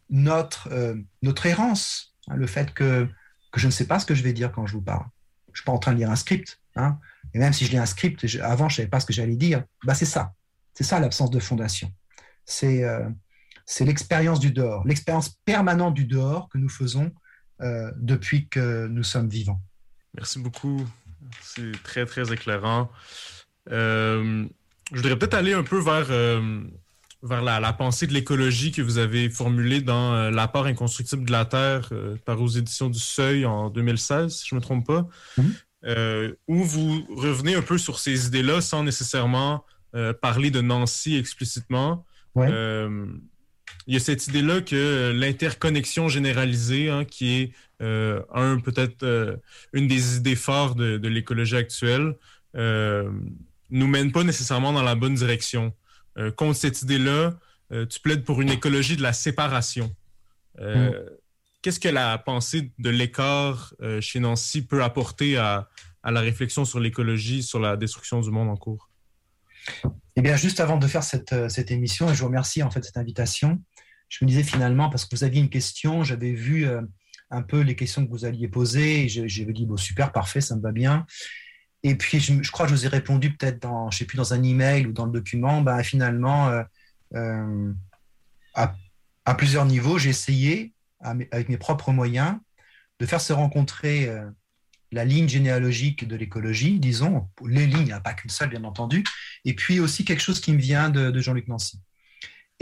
notre, 0.09 0.67
euh, 0.71 0.95
notre 1.21 1.45
errance, 1.45 2.15
hein, 2.27 2.35
le 2.35 2.45
fait 2.45 2.73
que, 2.73 3.07
que 3.51 3.59
je 3.59 3.67
ne 3.67 3.71
sais 3.71 3.87
pas 3.87 3.99
ce 3.99 4.05
que 4.05 4.13
je 4.13 4.21
vais 4.21 4.33
dire 4.33 4.51
quand 4.51 4.67
je 4.67 4.73
vous 4.73 4.81
parle. 4.81 5.05
Je 5.47 5.51
ne 5.51 5.55
suis 5.55 5.65
pas 5.65 5.71
en 5.71 5.79
train 5.79 5.93
de 5.93 5.97
lire 5.97 6.11
un 6.11 6.15
script, 6.15 6.59
Hein. 6.75 6.99
Et 7.33 7.39
même 7.39 7.53
si 7.53 7.65
je 7.65 7.71
lis 7.71 7.77
un 7.77 7.85
script, 7.85 8.25
avant, 8.41 8.69
je 8.69 8.73
ne 8.73 8.77
savais 8.77 8.89
pas 8.89 8.99
ce 8.99 9.05
que 9.05 9.13
j'allais 9.13 9.35
dire, 9.35 9.63
bah, 9.83 9.95
c'est 9.95 10.05
ça. 10.05 10.33
C'est 10.75 10.83
ça 10.83 10.99
l'absence 10.99 11.31
de 11.31 11.39
fondation. 11.39 11.91
C'est 12.45 12.83
euh, 12.83 13.09
c'est 13.65 13.85
l'expérience 13.85 14.39
du 14.39 14.51
dehors, 14.51 14.85
l'expérience 14.85 15.29
permanente 15.45 15.95
du 15.95 16.05
dehors 16.05 16.49
que 16.49 16.59
nous 16.59 16.69
faisons 16.69 17.11
euh, 17.61 17.91
depuis 17.97 18.47
que 18.47 18.85
nous 18.87 19.03
sommes 19.03 19.29
vivants. 19.29 19.59
Merci 20.13 20.37
beaucoup. 20.39 20.85
C'est 21.41 21.71
très, 21.83 22.05
très 22.05 22.31
éclairant. 22.31 22.91
Euh, 23.71 24.45
je 24.91 24.97
voudrais 24.97 25.17
peut-être 25.17 25.33
aller 25.33 25.53
un 25.53 25.63
peu 25.63 25.79
vers, 25.79 26.05
vers 27.23 27.41
la, 27.41 27.73
pensée 27.73 28.05
de 28.05 28.13
l'écologie 28.13 28.71
que 28.71 28.83
vous 28.83 28.99
avez 28.99 29.31
formulée 29.31 29.81
dans 29.81 30.29
L'apport 30.29 30.67
inconstructible 30.67 31.25
de 31.25 31.31
la 31.31 31.45
Terre, 31.45 31.91
par 32.25 32.39
aux 32.39 32.47
éditions 32.47 32.89
du 32.89 32.99
Seuil 32.99 33.47
en 33.47 33.71
2016, 33.71 34.31
si 34.31 34.47
je 34.47 34.53
ne 34.53 34.59
me 34.59 34.63
trompe 34.63 34.85
pas. 34.85 35.07
Euh, 35.85 36.33
où 36.47 36.63
vous 36.63 37.05
revenez 37.15 37.53
un 37.53 37.61
peu 37.61 37.77
sur 37.77 37.99
ces 37.99 38.25
idées-là 38.27 38.59
sans 38.59 38.83
nécessairement 38.83 39.63
euh, 39.95 40.13
parler 40.13 40.51
de 40.51 40.61
Nancy 40.61 41.15
explicitement. 41.15 42.05
Euh, 42.37 43.07
il 43.87 43.93
y 43.93 43.97
a 43.97 43.99
cette 43.99 44.27
idée-là 44.27 44.61
que 44.61 45.13
l'interconnexion 45.15 46.09
généralisée, 46.09 46.89
hein, 46.89 47.05
qui 47.05 47.35
est 47.35 47.51
un 47.79 48.59
peut-être 48.59 49.39
une 49.73 49.87
des 49.87 50.17
idées 50.17 50.35
fortes 50.35 50.77
de, 50.77 51.07
l'écologie 51.07 51.55
actuelle, 51.55 52.15
nous 52.55 53.87
mène 53.87 54.11
pas 54.11 54.23
nécessairement 54.23 54.73
dans 54.73 54.83
la 54.83 54.95
bonne 54.95 55.13
direction. 55.13 55.73
contre 56.35 56.57
cette 56.57 56.81
idée-là, 56.81 57.37
tu 57.89 57.99
plaides 57.99 58.23
pour 58.23 58.41
une 58.41 58.49
écologie 58.49 58.97
de 58.97 59.03
la 59.03 59.13
séparation. 59.13 59.95
Mm. 60.59 60.89
Qu'est-ce 61.65 61.79
que 61.79 61.89
la 61.89 62.19
pensée 62.19 62.71
de 62.77 62.91
l'écart 62.91 63.73
euh, 63.81 63.99
chez 63.99 64.19
Nancy 64.19 64.61
peut 64.61 64.83
apporter 64.83 65.35
à, 65.35 65.67
la 66.03 66.19
réflexion 66.19 66.63
sur 66.63 66.79
l'écologie, 66.79 67.41
sur 67.41 67.59
la 67.59 67.75
destruction 67.75 68.21
du 68.21 68.29
monde 68.29 68.49
en 68.49 68.55
cours? 68.55 68.87
Eh 70.15 70.21
bien, 70.21 70.35
juste 70.35 70.59
avant 70.59 70.77
de 70.77 70.87
faire 70.87 71.03
cette, 71.03 71.33
euh, 71.33 71.49
cette 71.49 71.71
émission, 71.71 72.09
et 72.09 72.15
je 72.15 72.19
vous 72.19 72.27
remercie 72.27 72.63
en 72.63 72.71
fait 72.71 72.83
cette 72.83 72.97
invitation, 72.97 73.61
je 74.09 74.23
me 74.23 74.29
disais 74.29 74.43
finalement, 74.43 74.89
parce 74.89 75.05
que 75.05 75.15
vous 75.15 75.23
aviez 75.23 75.41
une 75.41 75.49
question, 75.49 76.03
j'avais 76.03 76.33
vu 76.33 76.65
euh, 76.67 76.81
un 77.31 77.41
peu 77.41 77.61
les 77.61 77.75
questions 77.75 78.05
que 78.05 78.11
vous 78.11 78.25
alliez 78.25 78.47
poser, 78.47 79.05
et 79.05 79.09
j'ai 79.09 79.45
dit, 79.45 79.65
bon, 79.65 79.77
super, 79.77 80.11
parfait, 80.11 80.41
ça 80.41 80.55
me 80.55 80.61
va 80.61 80.71
bien. 80.71 81.05
Et 81.83 81.95
puis, 81.95 82.19
je, 82.19 82.51
crois 82.51 82.65
que 82.65 82.71
je 82.71 82.77
vous 82.77 82.85
ai 82.85 82.89
répondu 82.89 83.35
peut-être 83.35 83.61
dans, 83.61 83.91
je 83.91 83.97
sais 83.97 84.05
plus, 84.05 84.17
dans 84.17 84.33
un 84.33 84.41
email 84.41 84.87
ou 84.87 84.91
dans 84.91 85.05
le 85.05 85.11
document, 85.11 85.61
ben, 85.61 85.83
finalement, 85.83 86.49
à, 88.55 88.75
à, 89.25 89.35
plusieurs 89.35 89.65
niveaux, 89.65 89.97
j'ai 89.97 90.09
essayé 90.09 90.73
avec 90.99 91.49
mes 91.49 91.57
propres 91.57 91.91
moyens, 91.91 92.37
de 92.99 93.05
faire 93.05 93.21
se 93.21 93.33
rencontrer 93.33 94.07
euh, 94.07 94.29
la 94.95 95.03
ligne 95.03 95.27
généalogique 95.27 96.07
de 96.07 96.15
l'écologie, 96.15 96.79
disons, 96.79 97.27
les 97.45 97.67
lignes, 97.67 97.91
a 97.91 97.99
pas 97.99 98.13
qu'une 98.13 98.29
seule, 98.29 98.49
bien 98.49 98.63
entendu, 98.63 99.03
et 99.43 99.53
puis 99.53 99.81
aussi 99.81 100.05
quelque 100.05 100.21
chose 100.21 100.39
qui 100.39 100.53
me 100.53 100.57
vient 100.57 100.89
de, 100.89 101.19
Jean-Luc 101.19 101.49
Nancy. 101.49 101.81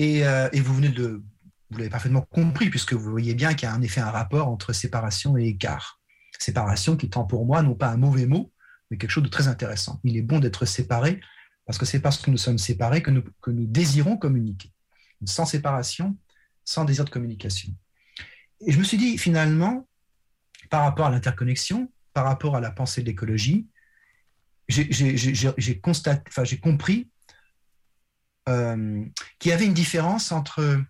Euh, 0.01 0.49
et, 0.51 0.59
vous 0.59 0.73
venez 0.73 0.89
de, 0.89 1.23
vous 1.69 1.77
l'avez 1.77 1.91
parfaitement 1.91 2.21
compris, 2.21 2.71
puisque 2.71 2.93
vous 2.93 3.11
voyez 3.11 3.35
bien 3.35 3.53
qu'il 3.53 3.69
y 3.69 3.71
a 3.71 3.75
en 3.75 3.83
effet 3.83 4.01
un 4.01 4.09
rapport 4.09 4.47
entre 4.47 4.73
séparation 4.73 5.37
et 5.37 5.45
écart. 5.45 6.01
Séparation 6.39 6.97
qui 6.97 7.05
étant 7.05 7.23
pour 7.23 7.45
moi 7.45 7.61
non 7.61 7.75
pas 7.75 7.89
un 7.89 7.97
mauvais 7.97 8.25
mot, 8.25 8.51
mais 8.89 8.97
quelque 8.97 9.11
chose 9.11 9.23
de 9.23 9.29
très 9.29 9.47
intéressant. 9.47 10.01
Il 10.03 10.17
est 10.17 10.23
bon 10.23 10.39
d'être 10.39 10.65
séparé, 10.65 11.21
parce 11.67 11.77
que 11.77 11.85
c'est 11.85 11.99
parce 11.99 12.17
que 12.17 12.31
nous 12.31 12.39
sommes 12.39 12.57
séparés 12.57 13.03
que 13.03 13.11
nous 13.11 13.23
désirons 13.67 14.17
communiquer. 14.17 14.71
Sans 15.23 15.45
séparation, 15.45 16.17
sans 16.65 16.83
désir 16.83 17.05
de 17.05 17.11
communication. 17.11 17.71
Et 18.65 18.71
je 18.71 18.79
me 18.79 18.83
suis 18.83 18.97
dit, 18.97 19.19
finalement, 19.19 19.87
par 20.71 20.81
rapport 20.81 21.05
à 21.05 21.11
l'interconnexion, 21.11 21.92
par 22.13 22.25
rapport 22.25 22.55
à 22.55 22.61
la 22.61 22.71
pensée 22.71 23.01
de 23.01 23.07
l'écologie, 23.07 23.67
j'ai 24.67 25.79
constaté, 25.81 26.23
enfin, 26.29 26.43
j'ai 26.43 26.59
compris 26.59 27.09
euh, 28.49 29.05
qu'il 29.39 29.51
y 29.51 29.53
avait 29.53 29.65
une 29.65 29.73
différence 29.73 30.31
entre, 30.31 30.81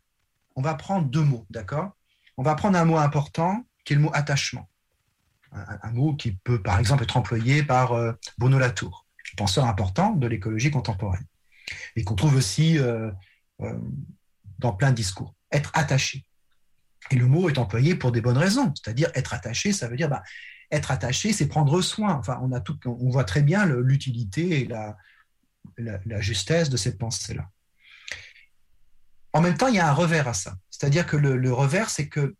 on 0.56 0.62
va 0.62 0.76
prendre 0.76 1.08
deux 1.08 1.24
mots, 1.24 1.46
d'accord? 1.50 1.92
On 2.38 2.44
va 2.44 2.56
prendre 2.56 2.78
un 2.78 2.86
mot 2.86 2.98
important, 2.98 3.66
qui 3.86 3.94
est 3.94 3.96
le 3.96 4.02
mot 4.02 4.12
attachement. 4.14 4.70
Un, 5.52 5.92
mot 5.92 6.16
qui 6.16 6.32
peut, 6.32 6.64
par 6.64 6.80
exemple, 6.80 7.04
être 7.04 7.16
employé 7.16 7.62
par 7.62 7.92
euh, 7.92 8.14
Bruno 8.40 8.58
Latour, 8.58 9.06
penseur 9.38 9.66
important 9.66 10.12
de 10.12 10.26
l'écologie 10.26 10.72
contemporaine, 10.72 11.26
et 11.96 12.04
qu'on 12.04 12.16
trouve 12.16 12.36
aussi 12.36 12.80
euh, 12.80 13.12
dans 14.58 14.74
plein 14.74 14.90
de 14.90 14.96
discours. 14.96 15.36
Être 15.52 15.72
attaché. 15.76 16.26
Et 17.12 17.16
le 17.16 17.28
mot 17.28 17.50
est 17.50 17.58
employé 17.58 17.94
pour 17.96 18.12
des 18.12 18.22
bonnes 18.22 18.38
raisons. 18.38 18.74
C'est-à-dire 18.76 19.12
être 19.14 19.34
attaché, 19.34 19.74
ça 19.74 19.88
veut 19.88 19.98
dire 19.98 20.10
bah, 20.10 20.24
être 20.74 20.92
attaché, 20.92 21.34
c'est 21.34 21.48
prendre 21.48 21.82
soin. 21.82 22.16
Enfin, 22.16 22.40
on, 22.42 22.52
a 22.52 22.60
tout, 22.60 22.78
on 22.86 23.10
voit 23.10 23.24
très 23.24 23.42
bien 23.42 23.66
l'utilité 23.66 24.62
et 24.62 24.68
la, 24.68 26.22
justesse 26.22 26.70
de 26.70 26.78
cette 26.78 26.98
pensée-là. 26.98 27.50
En 29.32 29.42
même 29.42 29.58
temps, 29.58 29.68
il 29.68 29.76
y 29.76 29.80
a 29.80 29.88
un 29.88 29.94
revers 29.94 30.28
à 30.28 30.34
ça. 30.34 30.56
C'est-à-dire 30.70 31.06
que 31.06 31.18
le, 31.18 31.54
revers, 31.54 31.90
c'est 31.90 32.08
que, 32.08 32.36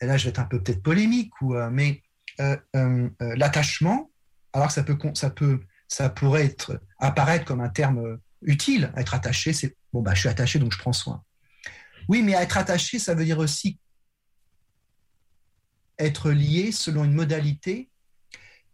et 0.00 0.06
là 0.06 0.16
je 0.16 0.24
vais 0.24 0.30
être 0.30 0.38
un 0.38 0.44
peu 0.44 0.62
peut-être 0.62 0.82
polémique, 0.82 1.32
ou, 1.40 1.54
euh, 1.54 1.70
mais 1.70 2.02
euh, 2.40 2.56
euh, 2.74 3.08
l'attachement, 3.20 4.10
alors 4.52 4.68
que 4.68 4.74
ça, 4.74 4.82
peut, 4.82 4.96
ça, 5.14 5.30
peut, 5.30 5.60
ça 5.88 6.08
pourrait 6.10 6.54
apparaître 6.98 7.44
comme 7.44 7.60
un 7.60 7.68
terme 7.68 8.18
utile, 8.42 8.92
être 8.96 9.14
attaché, 9.14 9.52
c'est 9.52 9.76
bon, 9.92 10.02
bah, 10.02 10.14
je 10.14 10.20
suis 10.20 10.28
attaché 10.28 10.58
donc 10.58 10.72
je 10.72 10.78
prends 10.78 10.92
soin. 10.92 11.22
Oui, 12.08 12.22
mais 12.22 12.32
être 12.32 12.56
attaché, 12.56 12.98
ça 12.98 13.14
veut 13.14 13.24
dire 13.24 13.38
aussi 13.38 13.78
être 15.98 16.30
lié 16.30 16.72
selon 16.72 17.04
une 17.04 17.14
modalité 17.14 17.88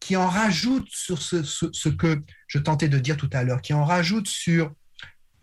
qui 0.01 0.17
en 0.17 0.29
rajoute 0.29 0.89
sur 0.91 1.23
ce, 1.23 1.89
que 1.89 2.23
je 2.49 2.59
tentais 2.59 2.89
de 2.89 2.99
dire 2.99 3.17
tout 3.17 3.31
à 3.33 3.45
l'heure, 3.45 3.63
qui 3.63 3.73
en 3.73 3.85
rajoute 3.85 4.27
sur 4.27 4.73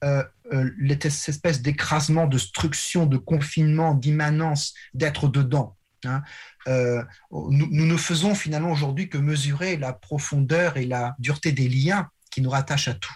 euh, 0.04 0.24
euh 0.52 0.70
cette 0.90 1.30
espèce 1.30 1.62
d'écrasement, 1.62 2.28
de 2.28 2.38
structure, 2.38 3.08
de 3.08 3.18
confinement, 3.18 3.94
d'immanence, 3.94 4.74
d'être 4.94 5.30
dedans. 5.30 5.78
Hein. 6.06 6.22
Euh, 6.68 7.04
nous, 7.32 7.68
nous, 7.72 7.86
ne 7.86 7.98
faisons 7.98 8.36
finalement 8.36 8.72
aujourd'hui 8.72 9.10
que 9.10 9.18
mesurer 9.18 9.78
la 9.78 9.94
profondeur 9.94 10.78
et 10.78 10.86
la 10.86 11.16
dureté 11.20 11.52
des 11.52 11.70
liens 11.70 12.10
qui 12.32 12.42
nous 12.42 12.50
rattachent 12.50 12.90
à 12.90 12.94
tout. 12.94 13.16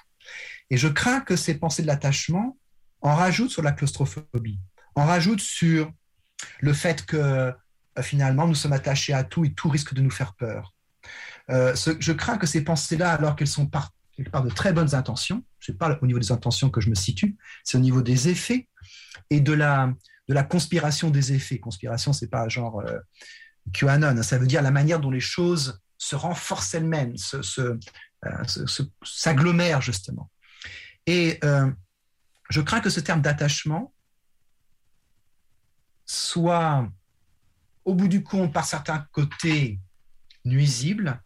Et 0.70 0.78
je 0.78 0.88
crains 0.88 1.20
que 1.20 1.36
ces 1.36 1.56
pensées 1.56 1.82
de 1.82 1.88
l'attachement 1.88 2.58
on 3.04 3.14
rajoute 3.14 3.52
sur 3.52 3.62
la 3.62 3.74
claustrophobie, 3.74 4.60
on 4.96 5.06
rajoute 5.06 5.42
sur 5.42 5.92
le 6.62 6.74
fait 6.74 7.06
que 7.06 7.54
finalement 8.02 8.48
nous 8.48 8.56
sommes 8.56 8.74
attachés 8.74 9.14
à 9.14 9.24
tout 9.24 9.46
et 9.46 9.54
tout 9.54 9.70
risque 9.70 9.94
de 9.94 10.02
nous 10.02 10.10
faire 10.10 10.34
peur. 10.34 10.74
Euh, 11.50 11.76
je 11.76 12.12
crains 12.14 12.38
que 12.38 12.48
ces 12.48 12.64
pensées-là, 12.64 13.12
alors 13.12 13.36
qu'elles 13.36 13.48
sont 13.48 13.68
par, 13.68 13.94
de 14.18 14.50
très 14.50 14.74
bonnes 14.74 14.96
intentions, 14.96 15.44
ce 15.60 15.72
n'est 15.72 15.78
pas 15.78 15.98
au 16.02 16.08
niveau 16.08 16.20
des 16.20 16.32
intentions 16.32 16.70
que 16.70 16.82
je 16.82 16.90
me 16.90 16.96
situe, 16.96 17.36
c'est 17.64 17.78
au 17.78 17.82
niveau 17.82 18.02
des 18.02 18.30
effets 18.30 18.68
et 19.30 19.42
de 19.42 19.54
la, 19.54 19.94
de 20.28 20.34
la 20.34 20.44
conspiration 20.44 21.10
des 21.10 21.34
effets. 21.34 21.60
Conspiration, 21.60 22.14
c'est 22.14 22.30
pas 22.30 22.48
genre 22.48 22.80
euh, 22.80 22.98
QAnon, 23.74 24.24
ça 24.24 24.38
veut 24.38 24.48
dire 24.48 24.62
la 24.62 24.72
manière 24.72 25.00
dont 25.00 25.12
les 25.12 25.20
choses 25.20 25.82
se 25.98 26.16
renforcent 26.16 26.74
elles-mêmes, 26.74 27.16
s'agglomèrent 29.04 29.82
se, 29.82 29.86
justement. 29.86 30.30
Et 31.06 31.40
je 32.50 32.62
crains 32.62 32.82
que 32.82 32.90
ce 32.90 33.00
terme 33.00 33.22
d'attachement 33.22 33.94
soit, 36.06 36.88
au 37.86 37.96
bout 37.96 38.08
du 38.08 38.24
compte, 38.24 38.54
par 38.54 38.66
certains 38.66 39.08
côtés, 39.12 39.80
nuisible, 40.46 41.22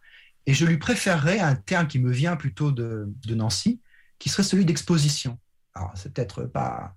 et 0.46 0.54
je 0.54 0.64
lui 0.64 0.78
préférerais 0.78 1.40
un 1.40 1.54
terme 1.54 1.88
qui 1.88 1.98
me 1.98 2.10
vient 2.10 2.36
plutôt 2.36 2.72
de, 2.72 3.12
Nancy, 3.28 3.80
qui 4.18 4.28
serait 4.28 4.42
celui 4.42 4.64
d'exposition. 4.64 5.38
Alors, 5.74 5.92
c'est 5.94 6.12
peut-être 6.12 6.44
pas, 6.44 6.94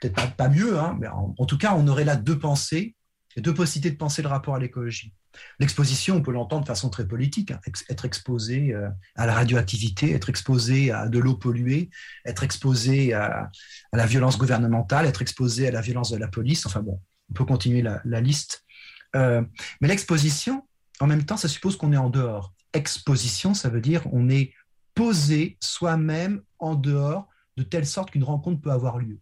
peut-être 0.00 0.36
pas, 0.36 0.48
mieux, 0.48 0.78
hein, 0.78 0.96
mais 0.98 1.08
en, 1.08 1.46
tout 1.46 1.58
cas, 1.58 1.74
on 1.74 1.88
aurait 1.88 2.04
là 2.04 2.16
deux 2.16 2.38
pensées, 2.38 2.94
deux 3.36 3.52
possibilités 3.52 3.90
de 3.90 3.98
penser 3.98 4.22
le 4.22 4.28
rapport 4.28 4.54
à 4.54 4.58
l'écologie. 4.58 5.12
L'exposition, 5.58 6.16
on 6.16 6.22
peut 6.22 6.32
l'entendre 6.32 6.62
de 6.62 6.66
façon 6.66 6.88
très 6.88 7.06
politique, 7.06 7.50
hein. 7.50 7.60
être 7.88 8.04
exposé 8.04 8.72
euh, 8.72 8.88
à 9.16 9.26
la 9.26 9.34
radioactivité, 9.34 10.12
être 10.12 10.30
exposé 10.30 10.90
à 10.90 11.08
de 11.08 11.18
l'eau 11.18 11.34
polluée, 11.34 11.90
être 12.24 12.42
exposé 12.42 13.12
à, 13.12 13.50
la 13.92 14.06
violence 14.06 14.38
gouvernementale, 14.38 15.06
être 15.06 15.22
exposé 15.22 15.68
à 15.68 15.70
la 15.70 15.80
violence 15.80 16.10
de 16.10 16.16
la 16.16 16.28
police. 16.28 16.66
Enfin 16.66 16.80
bon, 16.80 17.00
on 17.30 17.34
peut 17.34 17.44
continuer 17.44 17.82
la, 17.82 18.20
liste. 18.20 18.64
Euh, 19.14 19.42
mais 19.80 19.88
l'exposition, 19.88 20.66
en 21.00 21.06
même 21.06 21.24
temps, 21.24 21.36
ça 21.36 21.48
suppose 21.48 21.76
qu'on 21.76 21.92
est 21.92 21.98
en 21.98 22.10
dehors. 22.10 22.52
Exposition, 22.72 23.54
ça 23.54 23.68
veut 23.68 23.80
dire 23.80 24.02
on 24.12 24.28
est 24.28 24.52
posé 24.94 25.56
soi-même 25.60 26.42
en 26.58 26.74
dehors, 26.74 27.28
de 27.56 27.62
telle 27.62 27.86
sorte 27.86 28.10
qu'une 28.10 28.24
rencontre 28.24 28.60
peut 28.60 28.70
avoir 28.70 28.98
lieu. 28.98 29.18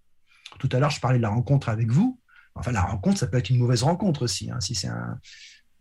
Tout 0.58 0.68
à 0.72 0.78
l'heure, 0.78 0.90
je 0.90 1.00
parlais 1.00 1.18
de 1.18 1.22
la 1.22 1.30
rencontre 1.30 1.68
avec 1.68 1.90
vous. 1.90 2.18
Enfin, 2.54 2.72
la 2.72 2.82
rencontre, 2.82 3.18
ça 3.18 3.26
peut 3.26 3.38
être 3.38 3.50
une 3.50 3.58
mauvaise 3.58 3.82
rencontre 3.82 4.22
aussi. 4.22 4.50
Hein, 4.50 4.60
si 4.60 4.74
c'est 4.74 4.88
un, 4.88 5.18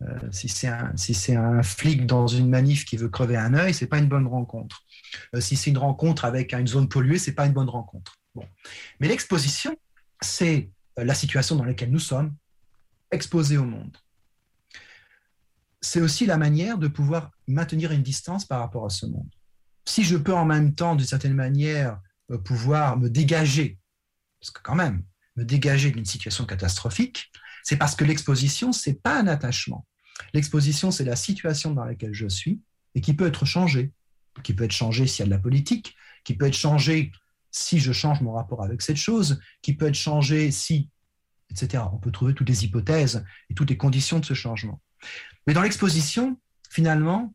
euh, 0.02 0.18
si 0.32 0.66
un, 0.66 0.92
si 0.96 1.34
un, 1.34 1.62
flic 1.62 2.06
dans 2.06 2.26
une 2.26 2.48
manif 2.48 2.84
qui 2.84 2.96
veut 2.96 3.08
crever 3.08 3.36
un 3.36 3.54
œil, 3.54 3.72
c'est 3.72 3.86
pas 3.86 3.98
une 3.98 4.08
bonne 4.08 4.26
rencontre. 4.26 4.82
Euh, 5.34 5.40
si 5.40 5.56
c'est 5.56 5.70
une 5.70 5.78
rencontre 5.78 6.24
avec 6.24 6.52
une 6.52 6.66
zone 6.66 6.88
polluée, 6.88 7.18
c'est 7.18 7.32
pas 7.32 7.46
une 7.46 7.52
bonne 7.52 7.68
rencontre. 7.68 8.16
Bon. 8.34 8.44
Mais 9.00 9.08
l'exposition, 9.08 9.76
c'est 10.20 10.70
euh, 10.98 11.04
la 11.04 11.14
situation 11.14 11.56
dans 11.56 11.64
laquelle 11.64 11.90
nous 11.90 12.00
sommes, 12.00 12.34
exposés 13.14 13.56
au 13.56 13.64
monde. 13.64 13.96
c'est 15.80 16.00
aussi 16.00 16.24
la 16.24 16.38
manière 16.38 16.78
de 16.78 16.88
pouvoir 16.88 17.30
maintenir 17.46 17.92
une 17.92 18.02
distance 18.02 18.46
par 18.46 18.60
rapport 18.60 18.86
à 18.86 18.90
ce 18.90 19.04
monde. 19.06 19.28
Si 19.84 20.02
je 20.02 20.16
peux 20.16 20.32
en 20.32 20.46
même 20.46 20.74
temps, 20.74 20.94
d'une 20.96 21.06
certaine 21.06 21.34
manière, 21.34 22.00
euh, 22.30 22.38
pouvoir 22.38 22.98
me 22.98 23.10
dégager, 23.10 23.78
parce 24.40 24.50
que 24.50 24.62
quand 24.62 24.74
même, 24.74 25.04
me 25.36 25.44
dégager 25.44 25.90
d'une 25.90 26.06
situation 26.06 26.46
catastrophique, 26.46 27.30
c'est 27.62 27.76
parce 27.76 27.94
que 27.96 28.04
l'exposition, 28.04 28.72
c'est 28.72 28.94
pas 28.94 29.20
un 29.20 29.26
attachement. 29.26 29.86
L'exposition, 30.32 30.90
c'est 30.90 31.04
la 31.04 31.16
situation 31.16 31.72
dans 31.74 31.84
laquelle 31.84 32.14
je 32.14 32.28
suis 32.28 32.62
et 32.94 33.00
qui 33.00 33.14
peut 33.14 33.26
être 33.26 33.44
changée, 33.44 33.92
qui 34.42 34.54
peut 34.54 34.64
être 34.64 34.72
changée 34.72 35.06
s'il 35.06 35.20
y 35.20 35.22
a 35.22 35.26
de 35.26 35.30
la 35.30 35.38
politique, 35.38 35.94
qui 36.24 36.34
peut 36.34 36.46
être 36.46 36.56
changée 36.56 37.12
si 37.50 37.78
je 37.78 37.92
change 37.92 38.20
mon 38.20 38.32
rapport 38.32 38.64
avec 38.64 38.82
cette 38.82 38.96
chose, 38.96 39.40
qui 39.62 39.74
peut 39.74 39.86
être 39.86 39.94
changée 39.94 40.50
si, 40.50 40.88
etc. 41.50 41.84
On 41.92 41.98
peut 41.98 42.10
trouver 42.10 42.34
toutes 42.34 42.48
les 42.48 42.64
hypothèses 42.64 43.24
et 43.50 43.54
toutes 43.54 43.70
les 43.70 43.76
conditions 43.76 44.18
de 44.18 44.24
ce 44.24 44.34
changement. 44.34 44.80
Mais 45.46 45.54
dans 45.54 45.62
l'exposition, 45.62 46.38
finalement, 46.70 47.32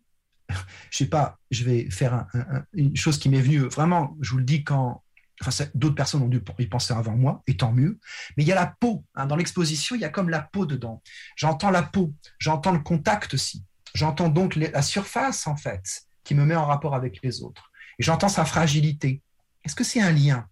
je 0.90 0.98
sais 0.98 1.06
pas, 1.06 1.40
je 1.52 1.64
vais 1.64 1.90
faire 1.90 2.26
une 2.74 2.96
chose 2.96 3.20
qui 3.20 3.30
m'est 3.30 3.42
venue 3.42 3.60
vraiment, 3.60 4.18
je 4.22 4.32
vous 4.32 4.38
le 4.38 4.44
dis 4.44 4.64
quand, 4.64 5.04
enfin, 5.42 5.66
d'autres 5.76 5.96
personnes 5.96 6.22
ont 6.22 6.28
dû 6.28 6.42
y 6.60 6.68
penser 6.68 6.94
avant 6.94 7.16
moi, 7.16 7.44
et 7.48 7.58
tant 7.58 7.72
mieux. 7.72 8.00
Mais 8.36 8.44
il 8.44 8.48
y 8.48 8.52
a 8.52 8.56
la 8.56 8.76
peau. 8.80 9.06
Hein. 9.16 9.28
dans 9.28 9.36
l'exposition, 9.36 9.96
il 9.96 10.02
y 10.02 10.06
a 10.06 10.10
comme 10.10 10.30
la 10.30 10.42
peau 10.42 10.66
dedans. 10.66 11.02
J'entends 11.36 11.72
la 11.72 11.84
peau, 11.84 12.14
j'entends 12.40 12.72
le 12.72 12.80
contact 12.80 13.34
aussi. 13.34 13.64
J'entends 13.94 14.30
donc 14.30 14.56
la 14.56 14.82
surface, 14.82 15.48
en 15.48 15.56
fait, 15.56 16.04
qui 16.24 16.36
me 16.36 16.46
met 16.46 16.56
en 16.56 16.66
rapport 16.66 16.96
avec 16.96 17.20
les 17.24 17.42
autres. 17.42 17.72
Et 17.98 18.04
j'entends 18.04 18.30
sa 18.30 18.46
fragilité. 18.46 19.22
Est-ce 19.64 19.76
que 19.76 19.84
c'est 19.84 20.02
un 20.02 20.12
lien? 20.12 20.48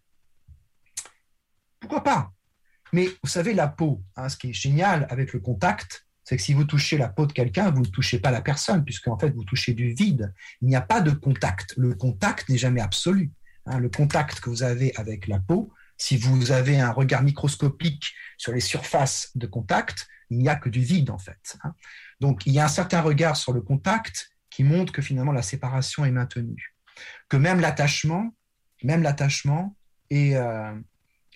Pourquoi 1.80 2.03
pas? 2.03 2.32
Mais 2.94 3.10
vous 3.24 3.30
savez, 3.30 3.54
la 3.54 3.68
peau, 3.68 4.04
hein, 4.16 4.30
ce 4.30 4.38
qui 4.38 4.50
est 4.50 4.54
génial 4.54 5.08
avec 5.10 5.34
le 5.34 5.40
contact, 5.40 6.08
c'est 6.24 6.36
que 6.36 6.44
si 6.44 6.54
vous 6.54 6.66
touchez 6.66 6.98
la 6.98 7.08
peau 7.08 7.26
de 7.26 7.32
quelqu'un, 7.32 7.72
vous 7.72 7.82
ne 7.82 7.88
touchez 7.88 8.20
pas 8.20 8.32
la 8.32 8.42
personne, 8.42 8.84
puisque 8.84 9.08
en 9.08 9.18
fait, 9.18 9.30
vous 9.30 9.46
touchez 9.46 9.74
du 9.74 9.94
vide. 9.94 10.34
Il 10.62 10.68
n'y 10.68 10.76
a 10.76 10.82
pas 10.82 11.00
de 11.00 11.12
contact. 11.12 11.74
Le 11.78 11.96
contact 11.96 12.50
n'est 12.50 12.58
jamais 12.58 12.82
absolu. 12.82 13.32
Hein. 13.66 13.80
le 13.80 13.90
contact 13.90 14.40
que 14.40 14.50
vous 14.50 14.64
avez 14.64 14.96
avec 14.96 15.28
la 15.28 15.40
peau, 15.40 15.72
si 15.98 16.18
vous 16.18 16.52
avez 16.52 16.80
un 16.80 16.92
regard 16.92 17.24
microscopique 17.24 18.14
sur 18.38 18.52
les 18.52 18.60
surfaces 18.60 19.32
de 19.36 19.48
contact, 19.48 20.08
il 20.30 20.40
n'y 20.40 20.50
a 20.50 20.56
que 20.56 20.70
du 20.70 20.82
vide, 20.82 21.10
en 21.10 21.18
fait. 21.18 21.58
Hein. 21.64 21.74
Donc, 22.20 22.46
il 22.46 22.54
y 22.54 22.60
a 22.60 22.66
un 22.66 22.70
certain 22.70 23.02
regard 23.02 23.36
sur 23.38 23.54
le 23.54 23.62
contact 23.62 24.30
qui 24.50 24.64
montre 24.64 24.92
que 24.92 25.02
finalement, 25.02 25.32
la 25.32 25.42
séparation 25.42 26.06
est 26.06 26.12
maintenue. 26.12 26.76
Que 27.30 27.38
même 27.38 27.60
l'attachement, 27.60 28.34
même 28.84 29.02
l'attachement 29.02 29.76
est, 30.10 30.36
euh, 30.36 30.74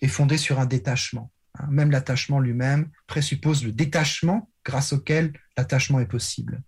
est 0.02 0.08
fondé 0.08 0.38
sur 0.38 0.60
un 0.60 0.66
détachement. 0.66 1.32
Hein. 1.60 1.68
Même 1.70 1.92
l'attachement 1.92 2.40
lui-même 2.40 2.90
présuppose 3.08 3.64
le 3.64 3.72
détachement 3.72 4.50
grâce 4.66 4.94
auquel 4.94 5.34
l'attachement 5.58 6.00
est 6.00 6.06
possible. 6.06 6.62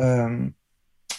Euh, 0.00 0.48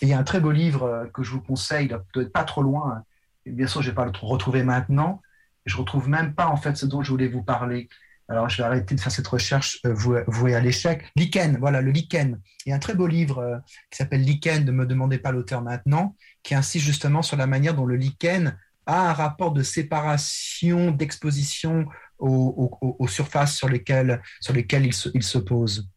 il 0.02 0.08
y 0.08 0.14
a 0.14 0.20
un 0.20 0.24
très 0.24 0.40
beau 0.40 0.52
livre 0.52 0.84
euh, 0.84 1.06
que 1.08 1.24
je 1.24 1.32
vous 1.32 1.42
conseille, 1.42 1.86
il 1.86 1.90
doit 1.90 2.24
être 2.24 2.32
pas 2.32 2.44
trop 2.44 2.62
loin. 2.62 3.04
Et 3.46 3.52
bien 3.52 3.68
sûr, 3.68 3.82
je 3.82 3.88
ne 3.88 3.92
vais 3.92 3.96
pas 3.96 4.06
le 4.06 4.12
retrouver 4.22 4.64
maintenant. 4.64 5.22
Je 5.66 5.76
ne 5.76 5.82
retrouve 5.82 6.08
même 6.10 6.34
pas 6.34 6.48
en 6.48 6.58
fait 6.58 6.76
ce 6.78 6.86
dont 6.86 7.04
je 7.04 7.12
voulais 7.12 7.28
vous 7.28 7.44
parler. 7.44 7.90
Alors, 8.30 8.48
je 8.48 8.58
vais 8.58 8.64
arrêter 8.64 8.94
de 8.94 9.02
faire 9.02 9.12
cette 9.12 9.28
recherche 9.28 9.80
euh, 9.86 10.24
vouée 10.28 10.54
à 10.54 10.60
l'échec. 10.60 11.10
Lichen, 11.16 11.58
voilà, 11.60 11.82
le 11.82 11.90
lichen. 11.90 12.40
Il 12.66 12.70
y 12.70 12.74
a 12.74 12.76
un 12.76 12.80
très 12.80 12.94
beau 12.94 13.08
livre 13.08 13.62
qui 13.90 13.98
s'appelle 13.98 14.22
Lichen, 14.22 14.66
ne 14.66 14.72
me 14.72 14.86
demandez 14.86 15.18
pas 15.18 15.32
l'auteur 15.32 15.64
maintenant, 15.64 16.16
qui 16.44 16.54
insiste 16.54 16.86
justement 16.86 17.24
sur 17.24 17.38
la 17.38 17.48
manière 17.48 17.74
dont 17.74 17.88
le 17.88 17.96
lichen 17.96 18.56
a 18.86 19.10
un 19.10 19.14
rapport 19.14 19.52
de 19.52 19.64
séparation, 19.64 20.92
d'exposition 20.92 21.88
aux, 22.20 23.08
surfaces 23.08 23.56
sur 23.56 23.70
lesquelles, 23.70 24.22
sur 24.40 24.54
lesquelles 24.54 24.86
il, 24.86 24.94
se, 24.94 25.10
il 25.14 25.24
se 25.24 25.38
pose. 25.38 25.90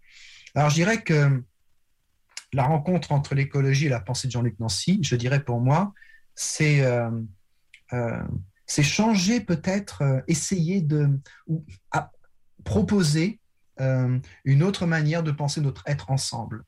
Alors 0.54 0.70
je 0.70 0.76
dirais 0.76 1.02
que 1.02 1.42
la 2.52 2.64
rencontre 2.64 3.12
entre 3.12 3.34
l'écologie 3.34 3.86
et 3.86 3.90
la 3.90 4.00
pensée 4.00 4.28
de 4.28 4.32
Jean-Luc 4.32 4.58
Nancy, 4.60 4.98
je 5.02 5.16
dirais 5.16 5.42
pour 5.42 5.60
moi, 5.60 5.94
c'est 6.34 6.84
euh, 6.84 7.10
euh, 7.92 8.22
changer 8.66 9.40
peut-être, 9.40 10.02
euh, 10.02 10.20
essayer 10.28 10.80
de 10.80 11.08
proposer 12.64 13.38
une 14.44 14.62
autre 14.62 14.86
manière 14.86 15.24
de 15.24 15.32
penser 15.32 15.60
notre 15.60 15.82
être 15.86 16.12
ensemble, 16.12 16.62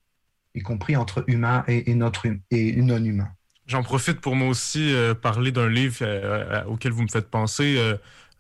y 0.57 0.63
compris 0.63 0.97
entre 0.97 1.23
humains 1.29 1.63
et, 1.69 1.95
notre, 1.95 2.27
et 2.51 2.83
non 2.83 3.05
humains. 3.05 3.31
J'en 3.67 3.85
profite 3.85 4.21
pour 4.21 4.35
moi 4.35 4.49
aussi 4.49 4.93
parler 5.23 5.53
d'un 5.53 5.69
livre 5.69 6.05
auquel 6.67 6.91
vous 6.91 7.03
me 7.03 7.09
faites 7.09 7.31
penser 7.31 7.79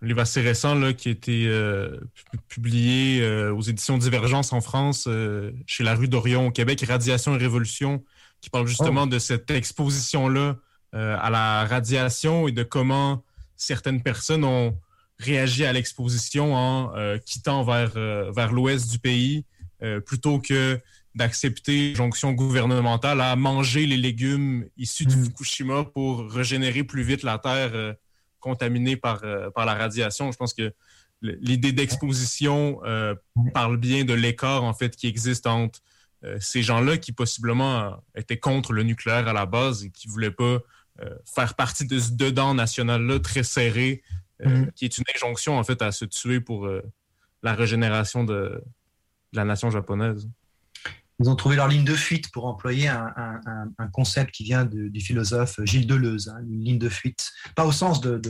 un 0.04 0.06
livre 0.06 0.20
assez 0.20 0.42
récent 0.42 0.74
là, 0.74 0.92
qui 0.92 1.08
a 1.08 1.12
été 1.12 1.46
euh, 1.46 1.98
publié 2.48 3.22
euh, 3.22 3.54
aux 3.54 3.62
éditions 3.62 3.96
Divergence 3.96 4.52
en 4.52 4.60
France, 4.60 5.06
euh, 5.08 5.50
chez 5.66 5.82
la 5.82 5.94
rue 5.94 6.08
d'Orion 6.08 6.48
au 6.48 6.50
Québec, 6.50 6.84
Radiation 6.86 7.34
et 7.34 7.38
Révolution, 7.38 8.04
qui 8.42 8.50
parle 8.50 8.66
justement 8.66 9.04
oh. 9.04 9.06
de 9.06 9.18
cette 9.18 9.50
exposition-là 9.50 10.56
à 10.96 11.28
la 11.28 11.64
radiation 11.64 12.46
et 12.46 12.52
de 12.52 12.62
comment 12.62 13.24
certaines 13.56 14.00
personnes 14.00 14.44
ont 14.44 14.78
réagi 15.18 15.64
à 15.64 15.72
l'exposition 15.72 16.54
en 16.54 16.92
quittant 17.26 17.64
vers, 17.64 17.94
vers 18.30 18.52
l'ouest 18.52 18.88
du 18.92 19.00
pays 19.00 19.44
plutôt 20.06 20.38
que 20.38 20.78
d'accepter 21.16 21.90
l'injonction 21.90 22.30
gouvernementale 22.30 23.20
à 23.22 23.34
manger 23.34 23.86
les 23.86 23.96
légumes 23.96 24.68
issus 24.76 25.06
de 25.06 25.16
mm. 25.16 25.24
Fukushima 25.24 25.82
pour 25.82 26.30
régénérer 26.30 26.84
plus 26.84 27.02
vite 27.02 27.24
la 27.24 27.38
terre 27.38 27.96
contaminés 28.44 28.96
par, 28.96 29.24
euh, 29.24 29.50
par 29.50 29.64
la 29.64 29.74
radiation. 29.74 30.30
Je 30.30 30.36
pense 30.36 30.52
que 30.52 30.74
l'idée 31.22 31.72
d'exposition 31.72 32.82
euh, 32.84 33.14
parle 33.54 33.78
bien 33.78 34.04
de 34.04 34.12
l'écart 34.12 34.62
en 34.62 34.74
fait 34.74 34.94
qui 34.94 35.06
existe 35.06 35.46
entre 35.46 35.80
euh, 36.24 36.36
ces 36.40 36.62
gens-là 36.62 36.98
qui 36.98 37.12
possiblement 37.12 37.96
étaient 38.14 38.36
contre 38.36 38.74
le 38.74 38.82
nucléaire 38.82 39.26
à 39.26 39.32
la 39.32 39.46
base 39.46 39.84
et 39.84 39.90
qui 39.90 40.06
voulaient 40.08 40.30
pas 40.30 40.58
faire 41.24 41.54
partie 41.54 41.86
de 41.88 41.98
ce 41.98 42.12
dedans 42.12 42.54
national-là 42.54 43.18
très 43.18 43.42
serré, 43.42 44.04
mm-hmm. 44.40 44.70
qui 44.74 44.84
est 44.84 44.96
une 44.96 45.02
injonction 45.12 45.58
en 45.58 45.64
fait 45.64 45.82
à 45.82 45.90
se 45.90 46.04
tuer 46.04 46.40
pour 46.40 46.70
la 47.42 47.52
régénération 47.52 48.22
de 48.22 48.62
la 49.32 49.44
nation 49.44 49.70
japonaise. 49.70 50.28
Ils 51.20 51.30
ont 51.30 51.36
trouvé 51.36 51.54
leur 51.54 51.68
ligne 51.68 51.84
de 51.84 51.94
fuite 51.94 52.32
pour 52.32 52.46
employer 52.46 52.88
un, 52.88 53.08
concept 53.92 54.32
qui 54.32 54.42
vient 54.42 54.64
du 54.64 55.00
philosophe 55.00 55.60
Gilles 55.64 55.86
Deleuze, 55.86 56.28
hein, 56.28 56.40
une 56.48 56.64
ligne 56.64 56.78
de 56.78 56.88
fuite. 56.88 57.30
Pas 57.54 57.64
au 57.64 57.72
sens 57.72 58.00
de, 58.00 58.20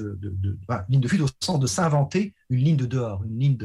ligne 0.89 1.01
de 1.01 1.09
fuite 1.09 1.23
au 1.23 1.29
sens 1.43 1.59
de 1.59 1.67
s'inventer 1.67 2.35
une 2.51 2.65
ligne 2.65 2.77
de 2.77 2.87
dehors, 2.87 3.25
une 3.25 3.39
ligne 3.39 3.59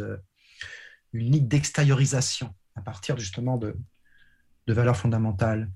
une 1.13 1.31
ligne 1.31 1.47
d'extériorisation 1.47 2.53
à 2.75 2.81
partir 2.81 3.17
justement 3.17 3.57
de, 3.57 3.75
de 4.67 4.73
valeurs 4.73 4.95
fondamentales. 4.95 5.69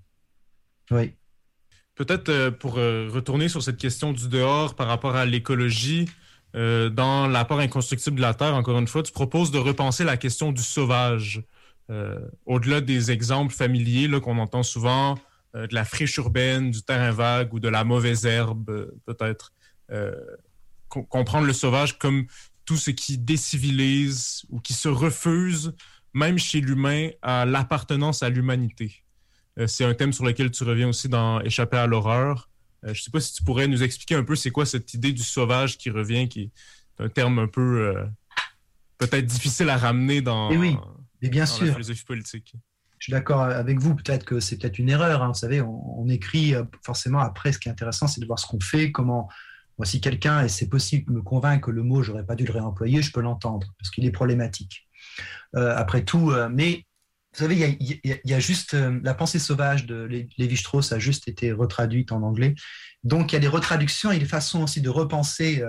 Oui. 0.91 1.15
Peut-être 1.95 2.29
euh, 2.29 2.51
pour 2.51 2.77
euh, 2.77 3.09
retourner 3.11 3.49
sur 3.49 3.61
cette 3.61 3.77
question 3.77 4.13
du 4.13 4.27
dehors 4.27 4.75
par 4.75 4.87
rapport 4.87 5.15
à 5.15 5.25
l'écologie, 5.25 6.09
euh, 6.55 6.89
dans 6.89 7.27
l'apport 7.27 7.59
inconstructible 7.59 8.17
de 8.17 8.21
la 8.21 8.33
Terre, 8.33 8.55
encore 8.55 8.77
une 8.77 8.87
fois, 8.87 9.03
tu 9.03 9.11
proposes 9.11 9.51
de 9.51 9.57
repenser 9.57 10.03
la 10.03 10.17
question 10.17 10.51
du 10.51 10.61
sauvage. 10.61 11.43
Euh, 11.89 12.19
au-delà 12.45 12.81
des 12.81 13.11
exemples 13.11 13.53
familiers 13.53 14.09
qu'on 14.21 14.38
entend 14.38 14.63
souvent, 14.63 15.17
euh, 15.55 15.67
de 15.67 15.75
la 15.75 15.84
friche 15.84 16.15
urbaine, 16.17 16.71
du 16.71 16.81
terrain 16.81 17.11
vague 17.11 17.53
ou 17.53 17.59
de 17.59 17.67
la 17.67 17.84
mauvaise 17.84 18.25
herbe, 18.25 18.69
euh, 18.69 18.91
peut-être, 19.05 19.53
comprendre 20.88 21.45
le 21.45 21.53
sauvage 21.53 21.99
comme 21.99 22.25
tout 22.65 22.77
ce 22.77 22.89
qui 22.89 23.19
décivilise 23.19 24.43
ou 24.49 24.59
qui 24.59 24.73
se 24.73 24.88
refuse, 24.88 25.75
même 26.13 26.39
chez 26.39 26.61
l'humain, 26.61 27.09
à 27.21 27.45
l'appartenance 27.45 28.23
à 28.23 28.29
l'humanité. 28.29 29.03
c'est 29.67 29.86
un 29.86 29.93
thème 29.93 30.13
sur 30.13 30.25
lequel 30.25 30.49
tu 30.49 30.63
reviens 30.63 30.88
aussi 30.88 31.09
dans 31.09 31.41
Échapper 31.41 31.77
à 31.77 31.86
l'horreur. 31.86 32.49
je 32.81 32.89
ne 32.89 32.95
sais 32.95 33.11
pas 33.11 33.19
si 33.19 33.34
tu 33.34 33.43
pourrais 33.43 33.67
nous 33.67 33.84
expliquer 33.84 34.15
un 34.15 34.23
peu 34.23 34.36
c'est 34.36 34.49
quoi 34.49 34.65
cette 34.65 34.91
idée 34.95 35.11
du 35.11 35.21
sauvage 35.21 35.77
qui 35.77 35.91
revient, 35.91 36.27
qui 36.27 36.41
est 36.41 36.51
un 36.97 37.09
terme 37.09 37.38
un 37.38 37.47
peu 37.47 37.95
peut-être 38.97 39.27
difficile 39.27 39.69
à 39.69 39.77
ramener 39.77 40.21
dans, 40.21 40.49
Et 40.49 40.57
oui 41.24 41.30
bien 41.30 41.45
sûr. 41.45 41.76
politique. 42.05 42.55
Je 43.03 43.07
suis 43.07 43.11
d'accord 43.11 43.41
avec 43.41 43.80
vous, 43.80 43.95
peut-être 43.95 44.24
que 44.24 44.39
c'est 44.39 44.57
peut-être 44.57 44.80
une 44.80 44.88
erreur. 44.88 45.24
Hein. 45.24 45.28
Vous 45.28 45.34
savez, 45.34 45.59
on, 45.59 46.07
écrit 46.07 46.55
euh, 46.55 46.63
forcément 46.86 47.19
après. 47.19 47.51
Ce 47.51 47.59
qui 47.59 47.67
est 47.67 47.71
intéressant, 47.71 48.07
c'est 48.07 48.21
de 48.21 48.26
voir 48.26 48.39
ce 48.39 48.47
qu'on 48.47 48.61
fait, 48.61 48.93
comment. 48.93 49.28
Moi, 49.78 49.86
si 49.86 49.99
quelqu'un, 49.99 50.45
et 50.45 50.47
c'est 50.47 50.69
possible, 50.69 51.11
me 51.11 51.21
convainc 51.21 51.65
que 51.65 51.71
le 51.71 51.84
mot, 51.84 52.01
j'aurais 52.01 52.26
pas 52.26 52.36
dû 52.36 52.45
le 52.45 52.53
réemployer, 52.53 53.01
je 53.01 53.11
peux 53.11 53.19
l'entendre, 53.19 53.74
parce 53.78 53.89
qu'il 53.89 54.05
est 54.05 54.11
problématique. 54.11 54.88
Euh, 55.57 55.76
après 55.76 56.05
tout, 56.05 56.32
euh, 56.32 56.47
mais 56.49 56.86
vous 57.34 57.39
savez, 57.39 57.78
il 57.78 57.99
y, 58.05 58.34
a, 58.34 58.39
juste 58.39 58.74
la 58.74 59.13
pensée 59.13 59.39
sauvage 59.39 59.86
de 59.86 60.07
Lévi-Strauss 60.38 60.93
a 60.93 60.99
juste 60.99 61.28
été 61.28 61.51
retraduite 61.51 62.13
en 62.13 62.21
anglais. 62.21 62.55
Donc, 63.03 63.34
il 63.34 63.36
y 63.36 63.38
a 63.38 63.41
des 63.41 63.49
retraductions 63.49 64.11
et 64.11 64.19
des 64.19 64.26
façons 64.26 64.63
aussi 64.63 64.80
de 64.80 64.89
repenser 64.89 65.61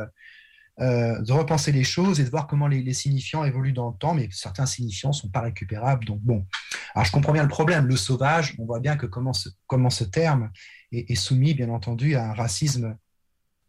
euh, 0.81 1.21
de 1.23 1.33
repenser 1.33 1.71
les 1.71 1.85
choses 1.85 2.19
et 2.19 2.25
de 2.25 2.31
voir 2.31 2.49
comment 2.49 2.67
les, 2.67 2.93
signifiants 2.95 3.45
évoluent 3.45 3.73
dans 3.73 3.91
le 3.91 3.97
temps, 3.97 4.13
mais 4.13 4.29
certains 4.33 4.67
signifiants 4.67 5.11
ne 5.11 5.15
sont 5.15 5.29
pas 5.29 5.41
récupérables. 5.43 6.05
Donc 6.05 6.21
bon, 6.21 6.47
alors 6.95 7.05
je 7.05 7.13
comprends 7.13 7.33
bien 7.33 7.45
le 7.45 7.49
problème. 7.49 7.87
Le 7.87 7.97
sauvage, 7.97 8.57
on 8.59 8.65
voit 8.65 8.81
bien 8.81 8.97
que 8.97 9.07
comment 9.07 9.33
ce, 9.33 10.05
terme 10.05 10.51
est, 10.91 11.15
soumis, 11.15 11.55
bien 11.55 11.69
entendu, 11.69 12.17
à 12.17 12.31
un 12.31 12.35
racisme, 12.35 12.97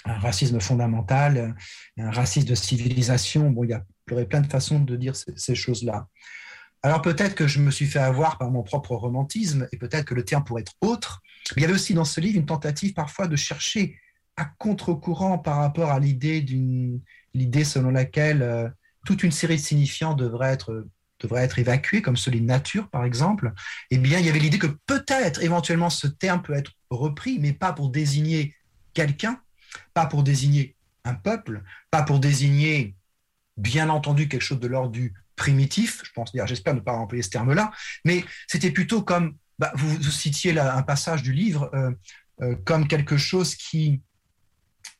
un 0.05 0.17
racisme 0.17 0.59
fondamental, 0.59 1.55
un 1.97 2.11
racisme 2.11 2.47
de 2.47 2.55
civilisation. 2.55 3.51
Bon, 3.51 3.63
il 3.63 3.69
y, 3.69 3.73
a, 3.73 3.83
aurait 4.11 4.25
plein 4.25 4.41
de 4.41 4.47
façons 4.47 4.79
de 4.79 4.95
dire 4.95 5.15
ces, 5.15 5.55
choses-là. 5.55 6.07
Alors 6.81 7.03
peut-être 7.03 7.35
que 7.35 7.47
je 7.47 7.59
me 7.59 7.69
suis 7.69 7.85
fait 7.85 7.99
avoir 7.99 8.39
par 8.39 8.49
mon 8.49 8.63
propre 8.63 8.95
romantisme 8.95 9.67
et 9.71 9.77
peut-être 9.77 10.05
que 10.05 10.15
le 10.15 10.25
terme 10.25 10.43
pourrait 10.43 10.61
être 10.61 10.73
autre. 10.81 11.21
Il 11.55 11.61
y 11.61 11.65
avait 11.65 11.73
aussi 11.73 11.93
dans 11.93 12.05
ce 12.05 12.19
livre 12.19 12.39
une 12.39 12.47
tentative 12.47 12.93
parfois 12.93 13.27
de 13.27 13.35
chercher 13.35 13.95
à 14.37 14.45
contre-courant 14.45 15.37
par 15.37 15.57
rapport 15.57 15.91
à 15.91 15.99
l'idée 15.99 16.41
d'une 16.41 17.01
l'idée 17.33 17.63
selon 17.63 17.91
laquelle 17.91 18.41
euh, 18.41 18.69
toute 19.05 19.23
une 19.23 19.31
série 19.31 19.57
de 19.57 19.61
signifiants 19.61 20.13
devrait 20.13 20.51
être 20.51 20.87
devrait 21.21 21.43
être 21.43 21.59
évacuée, 21.59 22.01
comme 22.01 22.17
celui 22.17 22.41
de 22.41 22.45
nature 22.45 22.89
par 22.89 23.05
exemple. 23.05 23.53
Eh 23.89 23.97
bien, 23.97 24.19
il 24.19 24.25
y 24.25 24.29
avait 24.29 24.39
l'idée 24.39 24.59
que 24.59 24.67
peut-être 24.85 25.41
éventuellement 25.41 25.89
ce 25.89 26.07
terme 26.07 26.41
peut 26.41 26.53
être 26.53 26.71
repris, 26.89 27.39
mais 27.39 27.53
pas 27.53 27.73
pour 27.73 27.89
désigner 27.89 28.53
quelqu'un, 28.93 29.39
pas 29.93 30.05
pour 30.05 30.23
désigner 30.23 30.75
un 31.05 31.13
peuple, 31.13 31.63
pas 31.91 32.03
pour 32.03 32.19
désigner 32.19 32.95
bien 33.57 33.89
entendu 33.89 34.27
quelque 34.27 34.41
chose 34.41 34.59
de 34.59 34.67
l'ordre 34.67 34.91
du 34.91 35.13
primitif, 35.35 36.01
je 36.03 36.11
pense, 36.13 36.31
j'espère 36.45 36.73
ne 36.73 36.79
pas 36.79 36.93
employer 36.93 37.23
ce 37.23 37.29
terme-là, 37.29 37.71
mais 38.03 38.23
c'était 38.47 38.71
plutôt 38.71 39.01
comme, 39.01 39.35
bah, 39.59 39.71
vous, 39.75 40.01
citiez 40.03 40.53
là 40.53 40.75
un 40.75 40.81
passage 40.81 41.23
du 41.23 41.33
livre, 41.33 41.69
euh, 41.73 41.91
euh, 42.41 42.55
comme 42.65 42.87
quelque 42.87 43.17
chose 43.17 43.55
qui 43.55 44.01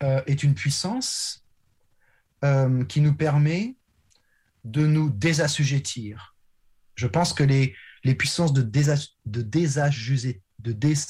euh, 0.03 0.21
est 0.27 0.43
une 0.43 0.55
puissance 0.55 1.41
qui 2.89 3.01
nous 3.01 3.15
permet 3.15 3.75
de 4.65 4.85
nous 4.85 5.09
désassujettir. 5.09 6.35
Je 6.93 7.07
pense 7.07 7.33
que 7.33 7.43
les, 7.43 7.75
les 8.03 8.13
puissances 8.13 8.53
de, 8.53 8.61
désas, 8.61 9.09
de 9.25 9.41
de, 9.41 11.01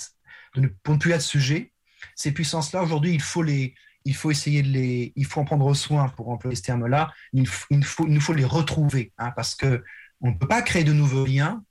ne, 0.56 0.68
pour 0.84 0.98
plus 0.98 1.12
être 1.12 1.22
sujet, 1.22 1.74
ces 2.16 2.32
puissances-là, 2.32 2.84
aujourd'hui, 2.84 3.14
il 3.14 3.22
faut 3.22 3.44
les, 3.44 3.76
il 4.06 4.16
faut 4.16 4.32
essayer 4.32 4.62
de 4.62 4.70
les, 4.70 5.12
il 5.16 5.26
faut 5.26 5.42
en 5.42 5.46
prendre 5.46 5.74
soin 5.74 6.08
pour 6.10 6.30
employer 6.30 6.56
ce 6.56 6.62
terme-là. 6.62 7.12
Il, 7.34 7.46
il 7.70 7.80
nous 7.80 8.22
faut 8.22 8.34
les 8.34 8.46
retrouver, 8.46 9.12
hein, 9.18 9.32
parce 9.36 9.56
que 9.56 9.84
on 10.22 10.32
ne 10.32 10.38
peut 10.38 10.48
pas 10.48 10.62
créer 10.62 10.84
de 10.84 10.94
nouveaux 10.94 11.26
liens 11.26 11.64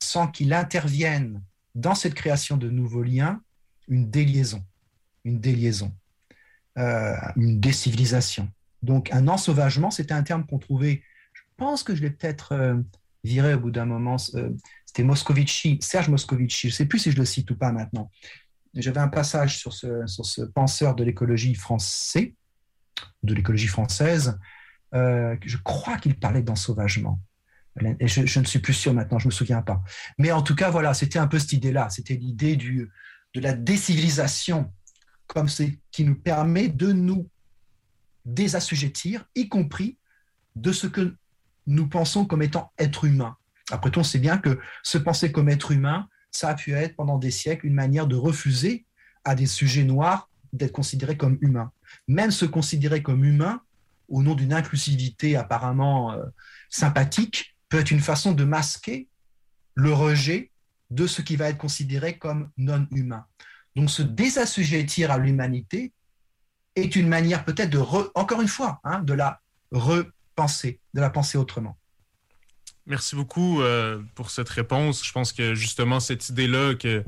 sans 0.00 0.28
qu'il 0.28 0.52
intervienne 0.52 1.42
dans 1.74 1.94
cette 1.94 2.14
création 2.14 2.56
de 2.56 2.70
nouveaux 2.70 3.02
liens 3.02 3.42
une 3.88 4.10
déliaison, 4.10 4.64
une 5.24 5.40
déliaison, 5.40 5.92
euh, 6.78 7.14
une 7.36 7.60
décivilisation. 7.60 8.48
Donc 8.82 9.12
un 9.12 9.28
ensauvagement, 9.28 9.90
c'était 9.90 10.14
un 10.14 10.22
terme 10.22 10.46
qu'on 10.46 10.58
trouvait, 10.58 11.02
je 11.32 11.42
pense 11.56 11.82
que 11.82 11.94
je 11.94 12.02
l'ai 12.02 12.10
peut-être 12.10 12.52
euh, 12.52 12.76
viré 13.24 13.54
au 13.54 13.60
bout 13.60 13.70
d'un 13.70 13.84
moment, 13.84 14.16
euh, 14.34 14.50
c'était 14.86 15.02
Moscovici, 15.02 15.78
Serge 15.82 16.08
Moscovici, 16.08 16.68
je 16.68 16.72
ne 16.72 16.76
sais 16.76 16.86
plus 16.86 17.00
si 17.00 17.10
je 17.10 17.16
le 17.16 17.24
cite 17.24 17.50
ou 17.50 17.56
pas 17.56 17.72
maintenant, 17.72 18.10
j'avais 18.74 19.00
un 19.00 19.08
passage 19.08 19.58
sur 19.58 19.72
ce, 19.72 20.42
penseur 20.44 20.94
de 20.94 21.04
l'écologie 21.04 21.54
français, 21.54 22.34
de 23.22 23.34
l'écologie 23.34 23.66
française. 23.66 24.38
Euh, 24.94 25.36
je 25.44 25.56
crois 25.56 25.96
qu'il 25.98 26.18
parlait 26.18 26.42
d'ensauvagement. 26.42 27.20
Et 28.00 28.08
je, 28.08 28.26
je, 28.26 28.40
ne 28.40 28.44
suis 28.44 28.58
plus 28.58 28.74
sûr 28.74 28.92
maintenant, 28.92 29.18
je 29.18 29.26
ne 29.26 29.28
me 29.28 29.34
souviens 29.34 29.62
pas. 29.62 29.82
Mais 30.18 30.32
en 30.32 30.42
tout 30.42 30.54
cas, 30.54 30.70
voilà, 30.70 30.94
c'était 30.94 31.18
un 31.18 31.28
peu 31.28 31.38
cette 31.38 31.52
idée-là. 31.52 31.90
C'était 31.90 32.14
l'idée 32.14 32.56
de 32.56 32.88
la 33.40 33.52
décivilisation, 33.52 34.72
comme 35.28 35.48
c'est 35.48 35.78
qui 35.92 36.04
nous 36.04 36.16
permet 36.16 36.68
de 36.68 36.92
nous 36.92 37.28
désassujettir, 38.24 39.24
y 39.34 39.48
compris 39.48 39.96
de 40.56 40.72
ce 40.72 40.86
que 40.86 41.14
nous 41.66 41.86
pensons 41.86 42.24
comme 42.24 42.42
étant 42.42 42.72
être 42.78 43.04
humain. 43.04 43.36
Après 43.70 43.90
tout, 43.90 44.00
on 44.00 44.04
sait 44.04 44.18
bien 44.18 44.38
que 44.38 44.58
se 44.82 44.98
penser 44.98 45.30
comme 45.30 45.48
être 45.48 45.70
humain, 45.70 46.08
ça 46.30 46.48
a 46.48 46.54
pu 46.54 46.72
être 46.72 46.96
pendant 46.96 47.18
des 47.18 47.30
siècles 47.30 47.66
une 47.66 47.74
manière 47.74 48.06
de 48.06 48.16
refuser 48.16 48.86
à 49.24 49.34
des 49.34 49.46
sujets 49.46 49.84
noirs 49.84 50.28
d'être 50.52 50.72
considérés 50.72 51.16
comme 51.16 51.38
humains. 51.42 51.70
Même 52.06 52.30
se 52.30 52.46
considérer 52.46 53.02
comme 53.02 53.24
humain 53.24 53.60
au 54.08 54.22
nom 54.22 54.34
d'une 54.34 54.54
inclusivité 54.54 55.36
apparemment 55.36 56.12
euh, 56.12 56.24
sympathique 56.70 57.54
peut 57.68 57.78
être 57.78 57.90
une 57.90 58.00
façon 58.00 58.32
de 58.32 58.44
masquer 58.44 59.08
le 59.74 59.92
rejet 59.92 60.50
de 60.90 61.06
ce 61.06 61.20
qui 61.20 61.36
va 61.36 61.50
être 61.50 61.58
considéré 61.58 62.16
comme 62.16 62.50
non 62.56 62.86
humain. 62.90 63.26
Donc 63.78 63.90
se 63.90 64.02
désassujettir 64.02 65.12
à 65.12 65.18
l'humanité 65.18 65.92
est 66.74 66.96
une 66.96 67.06
manière 67.06 67.44
peut-être 67.44 67.70
de, 67.70 67.78
encore 67.78 68.40
une 68.40 68.48
fois, 68.48 68.80
hein, 68.82 68.98
de 68.98 69.12
la 69.12 69.40
repenser, 69.70 70.80
de 70.94 71.00
la 71.00 71.10
penser 71.10 71.38
autrement. 71.38 71.78
Merci 72.86 73.14
beaucoup 73.14 73.62
euh, 73.62 74.02
pour 74.16 74.32
cette 74.32 74.48
réponse. 74.48 75.06
Je 75.06 75.12
pense 75.12 75.32
que 75.32 75.54
justement 75.54 76.00
cette 76.00 76.28
idée-là 76.28 76.74
que, 76.74 77.04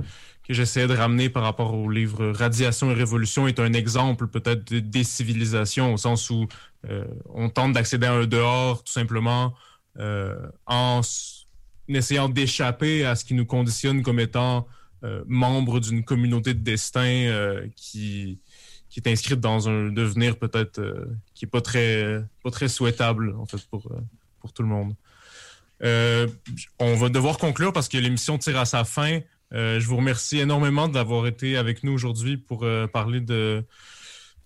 que 0.46 0.54
j'essayais 0.54 0.86
de 0.86 0.94
ramener 0.94 1.28
par 1.28 1.42
rapport 1.42 1.74
au 1.74 1.90
livre 1.90 2.30
Radiation 2.30 2.92
et 2.92 2.94
Révolution 2.94 3.48
est 3.48 3.58
un 3.58 3.72
exemple 3.72 4.28
peut-être 4.28 4.72
de 4.72 4.78
décivilisation 4.78 5.92
au 5.92 5.96
sens 5.96 6.30
où 6.30 6.46
euh, 6.88 7.04
on 7.30 7.48
tente 7.48 7.72
d'accéder 7.72 8.06
à 8.06 8.12
un 8.12 8.26
dehors 8.26 8.84
tout 8.84 8.92
simplement 8.92 9.54
euh, 9.98 10.36
en 10.66 11.00
essayant 11.88 12.28
d'échapper 12.28 13.04
à 13.04 13.16
ce 13.16 13.24
qui 13.24 13.34
nous 13.34 13.46
conditionne 13.46 14.04
comme 14.04 14.20
étant 14.20 14.68
membre 15.26 15.80
d'une 15.80 16.04
communauté 16.04 16.54
de 16.54 16.60
destin 16.60 17.00
euh, 17.04 17.66
qui, 17.76 18.38
qui 18.88 19.00
est 19.00 19.08
inscrite 19.08 19.40
dans 19.40 19.68
un 19.68 19.90
devenir 19.90 20.38
peut-être 20.38 20.78
euh, 20.78 21.06
qui 21.34 21.44
est 21.44 21.48
pas 21.48 21.60
très 21.60 22.22
pas 22.42 22.50
très 22.50 22.68
souhaitable 22.68 23.34
en 23.38 23.46
fait 23.46 23.64
pour 23.70 23.90
pour 24.40 24.52
tout 24.52 24.62
le 24.62 24.68
monde. 24.68 24.94
Euh, 25.82 26.26
on 26.78 26.94
va 26.96 27.08
devoir 27.08 27.38
conclure 27.38 27.72
parce 27.72 27.88
que 27.88 27.96
l'émission 27.98 28.38
tire 28.38 28.58
à 28.58 28.64
sa 28.64 28.84
fin. 28.84 29.20
Euh, 29.52 29.80
je 29.80 29.86
vous 29.86 29.96
remercie 29.96 30.38
énormément 30.38 30.88
d'avoir 30.88 31.26
été 31.26 31.56
avec 31.56 31.82
nous 31.82 31.92
aujourd'hui 31.92 32.36
pour 32.36 32.62
euh, 32.62 32.86
parler 32.86 33.20
de, 33.20 33.64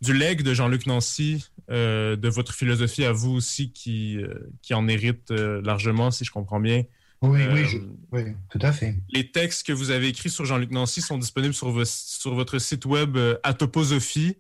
du 0.01 0.15
leg 0.15 0.43
de 0.43 0.55
Jean-Luc 0.55 0.87
Nancy, 0.87 1.45
euh, 1.71 2.17
de 2.17 2.29
votre 2.29 2.55
philosophie 2.55 3.05
à 3.05 3.13
vous 3.13 3.33
aussi 3.33 3.71
qui, 3.71 4.17
euh, 4.19 4.51
qui 4.63 4.75
en 4.75 4.89
hérite 4.89 5.31
largement, 5.31 6.11
si 6.11 6.25
je 6.25 6.31
comprends 6.31 6.61
bien. 6.61 6.85
Oui, 7.29 7.41
oui, 7.53 7.65
je, 7.67 7.79
oui, 8.13 8.23
tout 8.51 8.59
à 8.63 8.73
fait. 8.73 8.97
Les 9.11 9.31
textes 9.31 9.67
que 9.67 9.73
vous 9.73 9.91
avez 9.91 10.09
écrits 10.09 10.31
sur 10.31 10.45
Jean-Luc 10.45 10.71
Nancy 10.71 11.01
sont 11.01 11.19
disponibles 11.19 11.55
sur, 11.55 11.71
vos, 11.71 11.85
sur 11.85 12.35
votre 12.35 12.59
site 12.59 12.87
web 12.87 13.19
Atoposophie, 13.43 14.37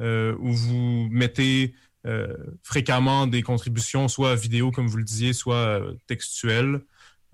où 0.00 0.52
vous 0.52 1.08
mettez 1.10 1.74
euh, 2.06 2.32
fréquemment 2.62 3.26
des 3.26 3.42
contributions, 3.42 4.08
soit 4.08 4.34
vidéo, 4.34 4.70
comme 4.70 4.86
vous 4.86 4.96
le 4.96 5.04
disiez, 5.04 5.32
soit 5.32 5.56
euh, 5.56 5.94
textuelles. 6.06 6.80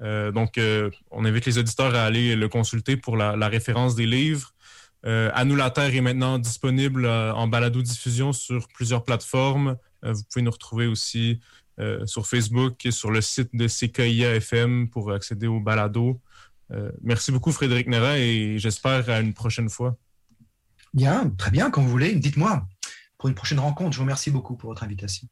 Euh, 0.00 0.32
donc, 0.32 0.58
on 1.10 1.24
invite 1.24 1.46
les 1.46 1.58
auditeurs 1.58 1.94
à 1.94 2.04
aller 2.04 2.34
le 2.34 2.48
consulter 2.48 2.96
pour 2.96 3.16
la, 3.16 3.36
la 3.36 3.48
référence 3.48 3.94
des 3.94 4.06
livres. 4.06 4.52
Euh, 5.06 5.30
à 5.34 5.44
nous 5.44 5.54
la 5.54 5.70
Terre 5.70 5.94
est 5.94 6.00
maintenant 6.00 6.38
disponible 6.38 7.06
en 7.06 7.46
balado-diffusion 7.46 8.32
sur 8.32 8.68
plusieurs 8.68 9.04
plateformes. 9.04 9.76
vous 10.02 10.22
pouvez 10.32 10.42
nous 10.42 10.50
retrouver 10.50 10.86
aussi 10.86 11.40
sur 12.06 12.26
Facebook 12.26 12.86
sur 12.90 13.10
le 13.10 13.20
site 13.20 13.50
de 13.54 13.66
CKIA 13.66 14.36
FM 14.36 14.88
pour 14.88 15.12
accéder 15.12 15.46
au 15.46 15.60
balado. 15.60 16.20
merci 17.02 17.32
beaucoup, 17.32 17.52
Frédéric 17.52 17.88
Nera, 17.88 18.18
et 18.18 18.58
j'espère 18.58 19.08
à 19.10 19.20
une 19.20 19.34
prochaine 19.34 19.68
fois. 19.68 19.96
Bien, 20.92 21.28
très 21.30 21.50
bien, 21.50 21.70
quand 21.70 21.82
vous 21.82 21.90
voulez, 21.90 22.14
dites-moi 22.14 22.66
pour 23.18 23.28
une 23.28 23.34
prochaine 23.34 23.58
rencontre. 23.58 23.92
Je 23.92 23.96
vous 23.96 24.04
remercie 24.04 24.30
beaucoup 24.30 24.54
pour 24.54 24.68
votre 24.68 24.82
invitation. 24.82 25.26